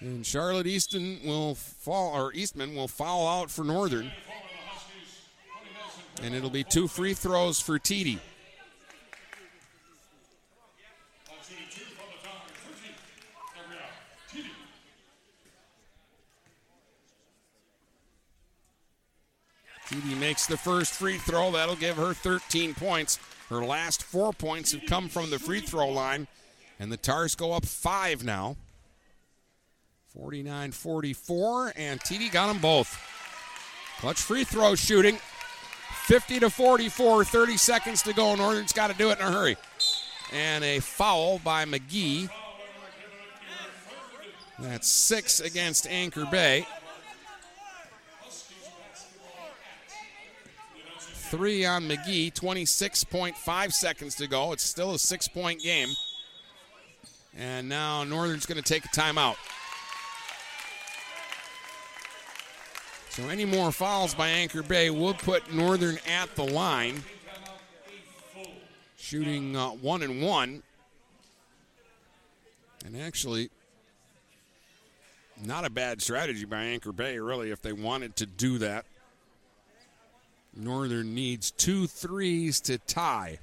And 0.00 0.24
Charlotte 0.24 0.66
Easton 0.66 1.20
will 1.24 1.54
fall, 1.54 2.14
or 2.16 2.32
Eastman 2.32 2.74
will 2.74 2.88
foul 2.88 3.28
out 3.28 3.50
for 3.50 3.64
Northern. 3.64 4.10
And 6.22 6.34
it'll 6.34 6.50
be 6.50 6.64
two 6.64 6.88
free 6.88 7.12
throws 7.12 7.60
for 7.60 7.78
TD. 7.78 8.18
TD 19.88 20.18
makes 20.20 20.46
the 20.46 20.56
first 20.56 20.94
free 20.94 21.18
throw. 21.18 21.50
That'll 21.50 21.74
give 21.74 21.96
her 21.96 22.14
13 22.14 22.74
points. 22.74 23.18
Her 23.48 23.64
last 23.64 24.04
four 24.04 24.32
points 24.32 24.72
have 24.72 24.86
come 24.86 25.08
from 25.08 25.30
the 25.30 25.38
free 25.38 25.60
throw 25.60 25.88
line. 25.88 26.28
And 26.78 26.92
the 26.92 26.96
Tars 26.96 27.34
go 27.34 27.52
up 27.52 27.66
five 27.66 28.24
now. 28.24 28.56
49 30.14 30.72
44. 30.72 31.72
And 31.76 32.00
TD 32.00 32.32
got 32.32 32.48
them 32.48 32.58
both. 32.58 32.98
Clutch 33.98 34.20
free 34.20 34.44
throw 34.44 34.74
shooting. 34.74 35.18
50 36.04 36.40
to 36.40 36.50
44. 36.50 37.24
30 37.24 37.56
seconds 37.56 38.02
to 38.02 38.12
go. 38.12 38.34
Northern's 38.34 38.72
got 38.72 38.90
to 38.90 38.96
do 38.96 39.10
it 39.10 39.18
in 39.20 39.26
a 39.26 39.30
hurry. 39.30 39.56
And 40.32 40.64
a 40.64 40.80
foul 40.80 41.38
by 41.40 41.64
McGee. 41.64 42.28
That's 44.58 44.88
six 44.88 45.40
against 45.40 45.86
Anchor 45.86 46.26
Bay. 46.26 46.66
Three 51.30 51.64
on 51.64 51.88
McGee, 51.88 52.32
26.5 52.32 53.72
seconds 53.72 54.16
to 54.16 54.26
go. 54.26 54.52
It's 54.52 54.64
still 54.64 54.94
a 54.94 54.98
six 54.98 55.28
point 55.28 55.62
game. 55.62 55.90
And 57.38 57.68
now 57.68 58.02
Northern's 58.02 58.46
going 58.46 58.60
to 58.60 58.64
take 58.64 58.84
a 58.84 58.88
timeout. 58.88 59.36
So 63.20 63.28
any 63.28 63.44
more 63.44 63.70
fouls 63.70 64.14
by 64.14 64.28
Anchor 64.28 64.62
Bay 64.62 64.88
will 64.88 65.12
put 65.12 65.52
Northern 65.52 65.98
at 66.08 66.34
the 66.36 66.44
line. 66.44 67.02
Shooting 68.96 69.54
uh, 69.54 69.68
one 69.68 70.02
and 70.02 70.22
one. 70.22 70.62
And 72.86 72.96
actually, 72.96 73.50
not 75.44 75.66
a 75.66 75.70
bad 75.70 76.00
strategy 76.00 76.46
by 76.46 76.62
Anchor 76.62 76.92
Bay, 76.92 77.18
really, 77.18 77.50
if 77.50 77.60
they 77.60 77.74
wanted 77.74 78.16
to 78.16 78.26
do 78.26 78.56
that. 78.58 78.86
Northern 80.56 81.14
needs 81.14 81.50
two 81.50 81.86
threes 81.86 82.58
to 82.60 82.78
tie. 82.78 83.38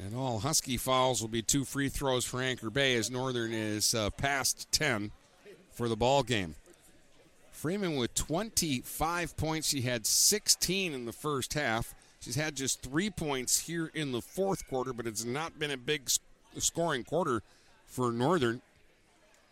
And 0.00 0.14
all 0.14 0.38
Husky 0.38 0.76
fouls 0.76 1.20
will 1.20 1.28
be 1.28 1.42
two 1.42 1.64
free 1.64 1.88
throws 1.88 2.24
for 2.24 2.40
Anchor 2.40 2.70
Bay 2.70 2.94
as 2.94 3.10
Northern 3.10 3.52
is 3.52 3.96
uh, 3.96 4.10
past 4.10 4.70
10 4.70 5.10
for 5.78 5.88
the 5.88 5.96
ball 5.96 6.24
game. 6.24 6.56
Freeman 7.52 7.94
with 7.94 8.12
25 8.16 9.36
points. 9.36 9.68
She 9.68 9.82
had 9.82 10.06
16 10.06 10.92
in 10.92 11.06
the 11.06 11.12
first 11.12 11.54
half. 11.54 11.94
She's 12.20 12.34
had 12.34 12.56
just 12.56 12.82
three 12.82 13.10
points 13.10 13.60
here 13.60 13.88
in 13.94 14.10
the 14.10 14.20
fourth 14.20 14.68
quarter, 14.68 14.92
but 14.92 15.06
it's 15.06 15.24
not 15.24 15.56
been 15.56 15.70
a 15.70 15.76
big 15.76 16.10
scoring 16.58 17.04
quarter 17.04 17.42
for 17.86 18.10
Northern. 18.10 18.60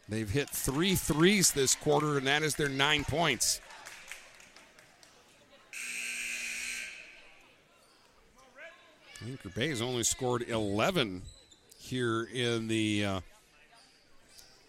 They've 0.08 0.28
hit 0.28 0.50
three 0.50 0.96
threes 0.96 1.52
this 1.52 1.76
quarter, 1.76 2.18
and 2.18 2.26
that 2.26 2.42
is 2.42 2.56
their 2.56 2.68
nine 2.68 3.04
points. 3.04 3.60
Anchor 9.24 9.48
Bay 9.50 9.68
has 9.68 9.80
only 9.80 10.02
scored 10.02 10.42
11 10.42 11.22
here 11.78 12.24
in 12.24 12.66
the 12.66 13.04
uh, 13.04 13.20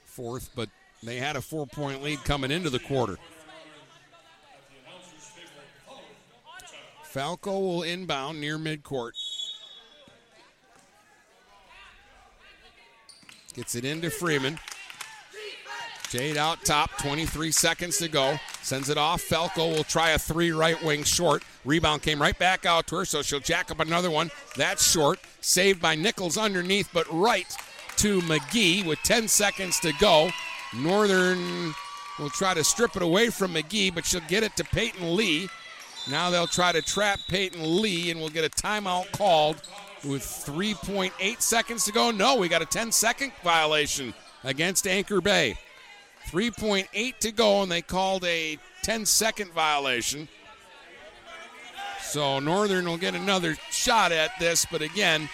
fourth, 0.05 0.51
but 0.55 0.69
they 1.03 1.17
had 1.17 1.35
a 1.35 1.41
four 1.41 1.67
point 1.67 2.03
lead 2.03 2.23
coming 2.23 2.51
into 2.51 2.69
the 2.69 2.79
quarter. 2.79 3.17
Falco 7.03 7.59
will 7.59 7.83
inbound 7.83 8.39
near 8.39 8.57
midcourt. 8.57 9.13
Gets 13.53 13.75
it 13.75 13.85
into 13.85 14.11
Freeman. 14.11 14.59
Jade 16.09 16.37
out 16.37 16.63
top, 16.63 16.91
23 16.99 17.51
seconds 17.51 17.97
to 17.97 18.07
go. 18.07 18.39
Sends 18.61 18.89
it 18.89 18.97
off. 18.97 19.21
Falco 19.21 19.67
will 19.69 19.83
try 19.83 20.11
a 20.11 20.19
three 20.19 20.51
right 20.51 20.81
wing 20.83 21.03
short. 21.03 21.43
Rebound 21.65 22.01
came 22.01 22.21
right 22.21 22.37
back 22.37 22.65
out 22.65 22.87
to 22.87 22.97
her, 22.97 23.05
so 23.05 23.21
she'll 23.21 23.39
jack 23.39 23.71
up 23.71 23.79
another 23.79 24.11
one. 24.11 24.31
That's 24.55 24.89
short. 24.89 25.19
Saved 25.41 25.81
by 25.81 25.95
Nichols 25.95 26.37
underneath, 26.37 26.89
but 26.93 27.11
right 27.11 27.53
to 27.97 28.21
McGee 28.21 28.85
with 28.85 28.99
10 29.03 29.27
seconds 29.27 29.79
to 29.81 29.91
go. 29.99 30.29
Northern 30.77 31.73
will 32.19 32.29
try 32.29 32.53
to 32.53 32.63
strip 32.63 32.95
it 32.95 33.01
away 33.01 33.29
from 33.29 33.53
McGee, 33.53 33.93
but 33.93 34.05
she'll 34.05 34.21
get 34.21 34.43
it 34.43 34.55
to 34.57 34.63
Peyton 34.63 35.15
Lee. 35.15 35.49
Now 36.09 36.29
they'll 36.29 36.47
try 36.47 36.71
to 36.71 36.81
trap 36.81 37.19
Peyton 37.27 37.81
Lee, 37.81 38.11
and 38.11 38.19
we'll 38.19 38.29
get 38.29 38.45
a 38.45 38.49
timeout 38.49 39.11
called 39.11 39.61
with 40.05 40.21
3.8 40.21 41.41
seconds 41.41 41.85
to 41.85 41.91
go. 41.91 42.11
No, 42.11 42.35
we 42.37 42.47
got 42.47 42.61
a 42.61 42.65
10 42.65 42.91
second 42.91 43.31
violation 43.43 44.13
against 44.43 44.87
Anchor 44.87 45.21
Bay. 45.21 45.57
3.8 46.27 47.17
to 47.19 47.31
go, 47.31 47.63
and 47.63 47.71
they 47.71 47.81
called 47.81 48.23
a 48.25 48.57
10 48.83 49.05
second 49.05 49.51
violation. 49.53 50.27
So 52.01 52.39
Northern 52.39 52.85
will 52.85 52.97
get 52.97 53.15
another 53.15 53.55
shot 53.69 54.11
at 54.11 54.31
this, 54.39 54.65
but 54.71 54.81
again, 54.81 55.29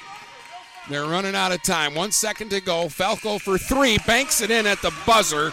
they're 0.89 1.05
running 1.05 1.35
out 1.35 1.51
of 1.51 1.64
time. 1.64 1.95
One 1.95 2.11
second 2.11 2.49
to 2.49 2.61
go. 2.61 2.89
Falco 2.89 3.39
for 3.39 3.57
three, 3.57 3.97
banks 4.05 4.41
it 4.41 4.51
in 4.51 4.65
at 4.65 4.81
the 4.81 4.93
buzzer. 5.05 5.51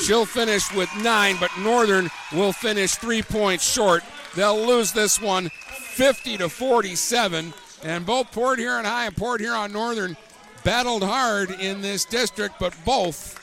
She'll 0.00 0.26
finish 0.26 0.72
with 0.74 0.90
nine, 1.02 1.36
but 1.38 1.50
Northern 1.58 2.10
will 2.32 2.52
finish 2.52 2.94
three 2.94 3.22
points 3.22 3.70
short. 3.70 4.02
They'll 4.34 4.66
lose 4.66 4.92
this 4.92 5.20
one 5.20 5.50
50 5.94 6.38
to 6.38 6.48
47. 6.48 7.54
And 7.84 8.06
both 8.06 8.32
Port 8.32 8.58
here 8.58 8.70
Huron 8.70 8.84
High 8.84 9.06
and 9.06 9.16
Port 9.16 9.40
Huron 9.40 9.72
Northern 9.72 10.16
battled 10.64 11.02
hard 11.04 11.50
in 11.50 11.82
this 11.82 12.04
district, 12.04 12.56
but 12.58 12.74
both 12.84 13.40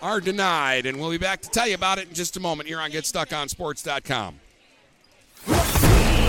are 0.00 0.20
denied. 0.20 0.86
And 0.86 0.98
we'll 0.98 1.10
be 1.10 1.18
back 1.18 1.42
to 1.42 1.50
tell 1.50 1.66
you 1.66 1.74
about 1.74 1.98
it 1.98 2.08
in 2.08 2.14
just 2.14 2.36
a 2.36 2.40
moment 2.40 2.68
here 2.68 2.80
on 2.80 2.90
GetStuckOnSports.com. 2.90 4.40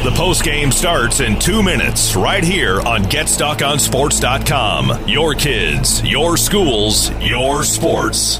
The 0.02 0.12
post 0.12 0.46
game 0.46 0.72
starts 0.72 1.20
in 1.20 1.38
two 1.38 1.62
minutes 1.62 2.16
right 2.16 2.42
here 2.42 2.80
on 2.80 3.04
GetStuckOnSports.com. 3.04 5.10
Your 5.10 5.34
kids, 5.34 6.02
your 6.06 6.38
schools, 6.38 7.12
your 7.20 7.66
sports. 7.66 8.40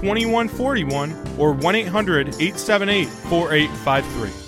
2141 0.00 1.38
or 1.38 1.52
1 1.52 1.74
800 1.74 2.28
878 2.28 3.08
4853. 3.08 4.47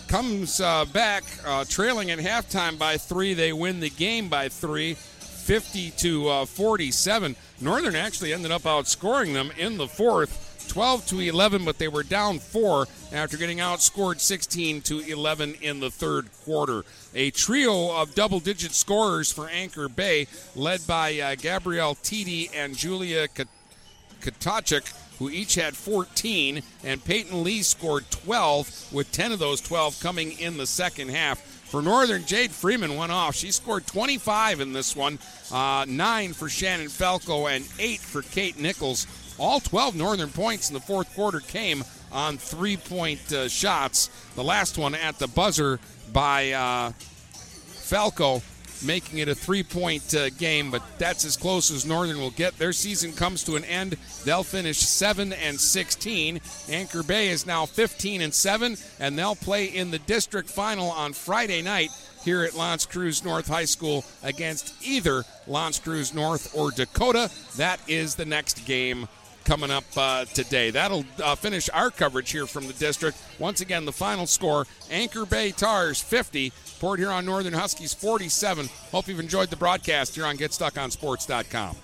Comes 0.08 0.62
uh, 0.62 0.86
back 0.86 1.24
uh, 1.46 1.66
trailing 1.68 2.12
at 2.12 2.20
halftime 2.20 2.80
by 2.80 2.96
three. 2.98 3.34
They 3.34 3.52
win 3.52 3.82
the 3.82 3.90
game 3.90 4.30
by 4.30 4.48
three, 4.48 4.94
50 4.94 5.92
to 5.92 6.30
uh, 6.30 6.46
47. 6.46 7.36
Northern 7.60 7.96
actually 7.96 8.34
ended 8.34 8.52
up 8.52 8.62
outscoring 8.64 9.34
them 9.34 9.52
in 9.58 9.78
the 9.78 9.88
fourth. 9.88 10.46
12 10.70 11.08
to 11.08 11.20
11, 11.20 11.66
but 11.66 11.78
they 11.78 11.88
were 11.88 12.04
down 12.04 12.40
four 12.40 12.88
after 13.12 13.38
getting 13.38 13.58
outscored 13.58 14.20
16 14.20 14.82
to 14.84 15.00
11 15.00 15.56
in 15.62 15.80
the 15.80 15.90
third 15.90 16.30
quarter. 16.46 16.84
A 17.14 17.32
trio 17.32 17.92
of 18.00 18.16
double 18.16 18.40
digit 18.40 18.72
scorers 18.72 19.32
for 19.32 19.50
Anchor 19.50 19.90
Bay, 19.90 20.28
led 20.56 20.86
by 20.88 21.20
uh, 21.20 21.36
Gabrielle 21.36 21.96
Teedy 21.96 22.50
and 22.56 22.78
Julia 22.78 23.28
Tkachuk, 23.28 24.94
who 25.18 25.30
each 25.30 25.56
had 25.56 25.76
14, 25.76 26.62
and 26.84 27.04
Peyton 27.04 27.44
Lee 27.44 27.62
scored 27.62 28.10
12, 28.12 28.94
with 28.94 29.12
10 29.12 29.34
of 29.34 29.40
those 29.40 29.60
12 29.60 30.00
coming 30.00 30.40
in 30.40 30.58
the 30.58 30.68
second 30.68 31.10
half. 31.10 31.42
For 31.70 31.84
Northern, 31.84 32.26
Jade 32.26 32.50
Freeman 32.50 32.96
went 32.96 33.12
off. 33.12 33.36
She 33.36 33.52
scored 33.52 33.86
25 33.86 34.60
in 34.60 34.74
this 34.74 34.96
one, 34.96 35.20
uh, 35.52 35.86
nine 35.88 36.34
for 36.34 36.50
Shannon 36.50 36.90
Falco, 36.90 37.46
and 37.46 37.64
eight 37.78 38.00
for 38.00 38.24
Kate 38.24 38.58
Nichols. 38.58 39.06
All 39.40 39.62
12 39.62 39.96
Northern 39.96 40.30
points 40.30 40.70
in 40.70 40.74
the 40.74 40.82
fourth 40.82 41.14
quarter 41.16 41.40
came 41.40 41.84
on 42.12 42.38
three 42.38 42.76
point 42.78 43.32
uh, 43.32 43.48
shots. 43.48 44.10
The 44.36 44.44
last 44.44 44.78
one 44.78 44.96
at 44.96 45.18
the 45.18 45.28
buzzer 45.28 45.80
by 46.12 46.52
uh, 46.52 46.92
Falco, 46.92 48.42
making 48.86 49.20
it 49.20 49.30
a 49.30 49.36
three 49.36 49.64
point 49.64 50.14
uh, 50.14 50.30
game, 50.32 50.72
but 50.72 50.84
that's 50.98 51.24
as 51.24 51.38
close 51.38 51.72
as 51.72 51.86
Northern 51.86 52.20
will 52.20 52.32
get. 52.32 52.58
Their 52.58 52.74
season 52.74 53.14
comes 53.14 53.44
to 53.46 53.56
an 53.56 53.64
end. 53.64 53.96
They'll 54.26 54.44
finish 54.44 54.80
7 54.80 55.32
and 55.32 55.60
16. 55.60 56.42
Anchor 56.70 57.04
Bay 57.04 57.30
is 57.30 57.46
now 57.46 57.66
15 57.66 58.22
and 58.22 58.34
7, 58.34 58.76
and 59.00 59.18
they'll 59.18 59.36
play 59.36 59.66
in 59.66 59.92
the 59.92 60.00
district 60.00 60.50
final 60.50 60.90
on 60.90 61.14
Friday 61.14 61.62
night 61.62 61.92
here 62.26 62.44
at 62.44 62.56
L'Anse 62.56 62.86
Creuse 62.86 63.24
North 63.24 63.48
High 63.48 63.66
School 63.66 64.04
against 64.22 64.76
either 64.86 65.24
L'Anse 65.48 65.80
Creuse 65.80 66.14
North 66.14 66.54
or 66.56 66.72
Dakota. 66.72 67.32
That 67.56 67.80
is 67.88 68.16
the 68.16 68.26
next 68.26 68.66
game 68.66 69.08
coming 69.50 69.72
up 69.72 69.84
uh, 69.98 70.26
today. 70.26 70.70
That'll 70.70 71.04
uh, 71.24 71.34
finish 71.34 71.72
our 71.72 71.90
coverage 71.90 72.32
here 72.32 72.46
from 72.46 72.68
the 72.68 72.74
district. 72.74 73.18
Once 73.40 73.62
again, 73.62 73.84
the 73.84 73.92
final 73.92 74.28
score 74.28 74.68
Anchor 74.92 75.26
Bay 75.26 75.50
Tars 75.50 76.00
50, 76.00 76.54
Port 76.80 77.00
Huron 77.00 77.26
Northern 77.26 77.54
Huskies 77.54 77.92
47. 77.92 78.70
Hope 78.92 79.08
you've 79.08 79.20
enjoyed 79.20 79.50
the 79.50 79.56
broadcast 79.56 80.14
here 80.14 80.26
on 80.26 80.38
GetStuckOnSports.com. 80.38 81.76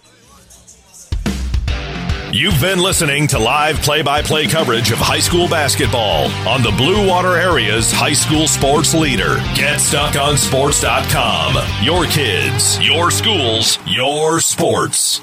You've 2.32 2.62
been 2.62 2.80
listening 2.80 3.26
to 3.28 3.38
live 3.40 3.78
play 3.78 4.04
by 4.04 4.22
play 4.22 4.46
coverage 4.46 4.92
of 4.92 5.00
high 5.00 5.20
school 5.20 5.48
basketball 5.48 6.26
on 6.48 6.62
the 6.62 6.70
Blue 6.72 7.08
Water 7.08 7.36
Area's 7.36 7.92
high 7.92 8.14
school 8.14 8.48
sports 8.48 8.94
leader. 8.94 9.38
GetStuckOnSports.com. 9.56 11.84
Your 11.84 12.06
kids, 12.06 12.80
your 12.86 13.10
schools, 13.10 13.80
your 13.88 14.40
sports. 14.40 15.20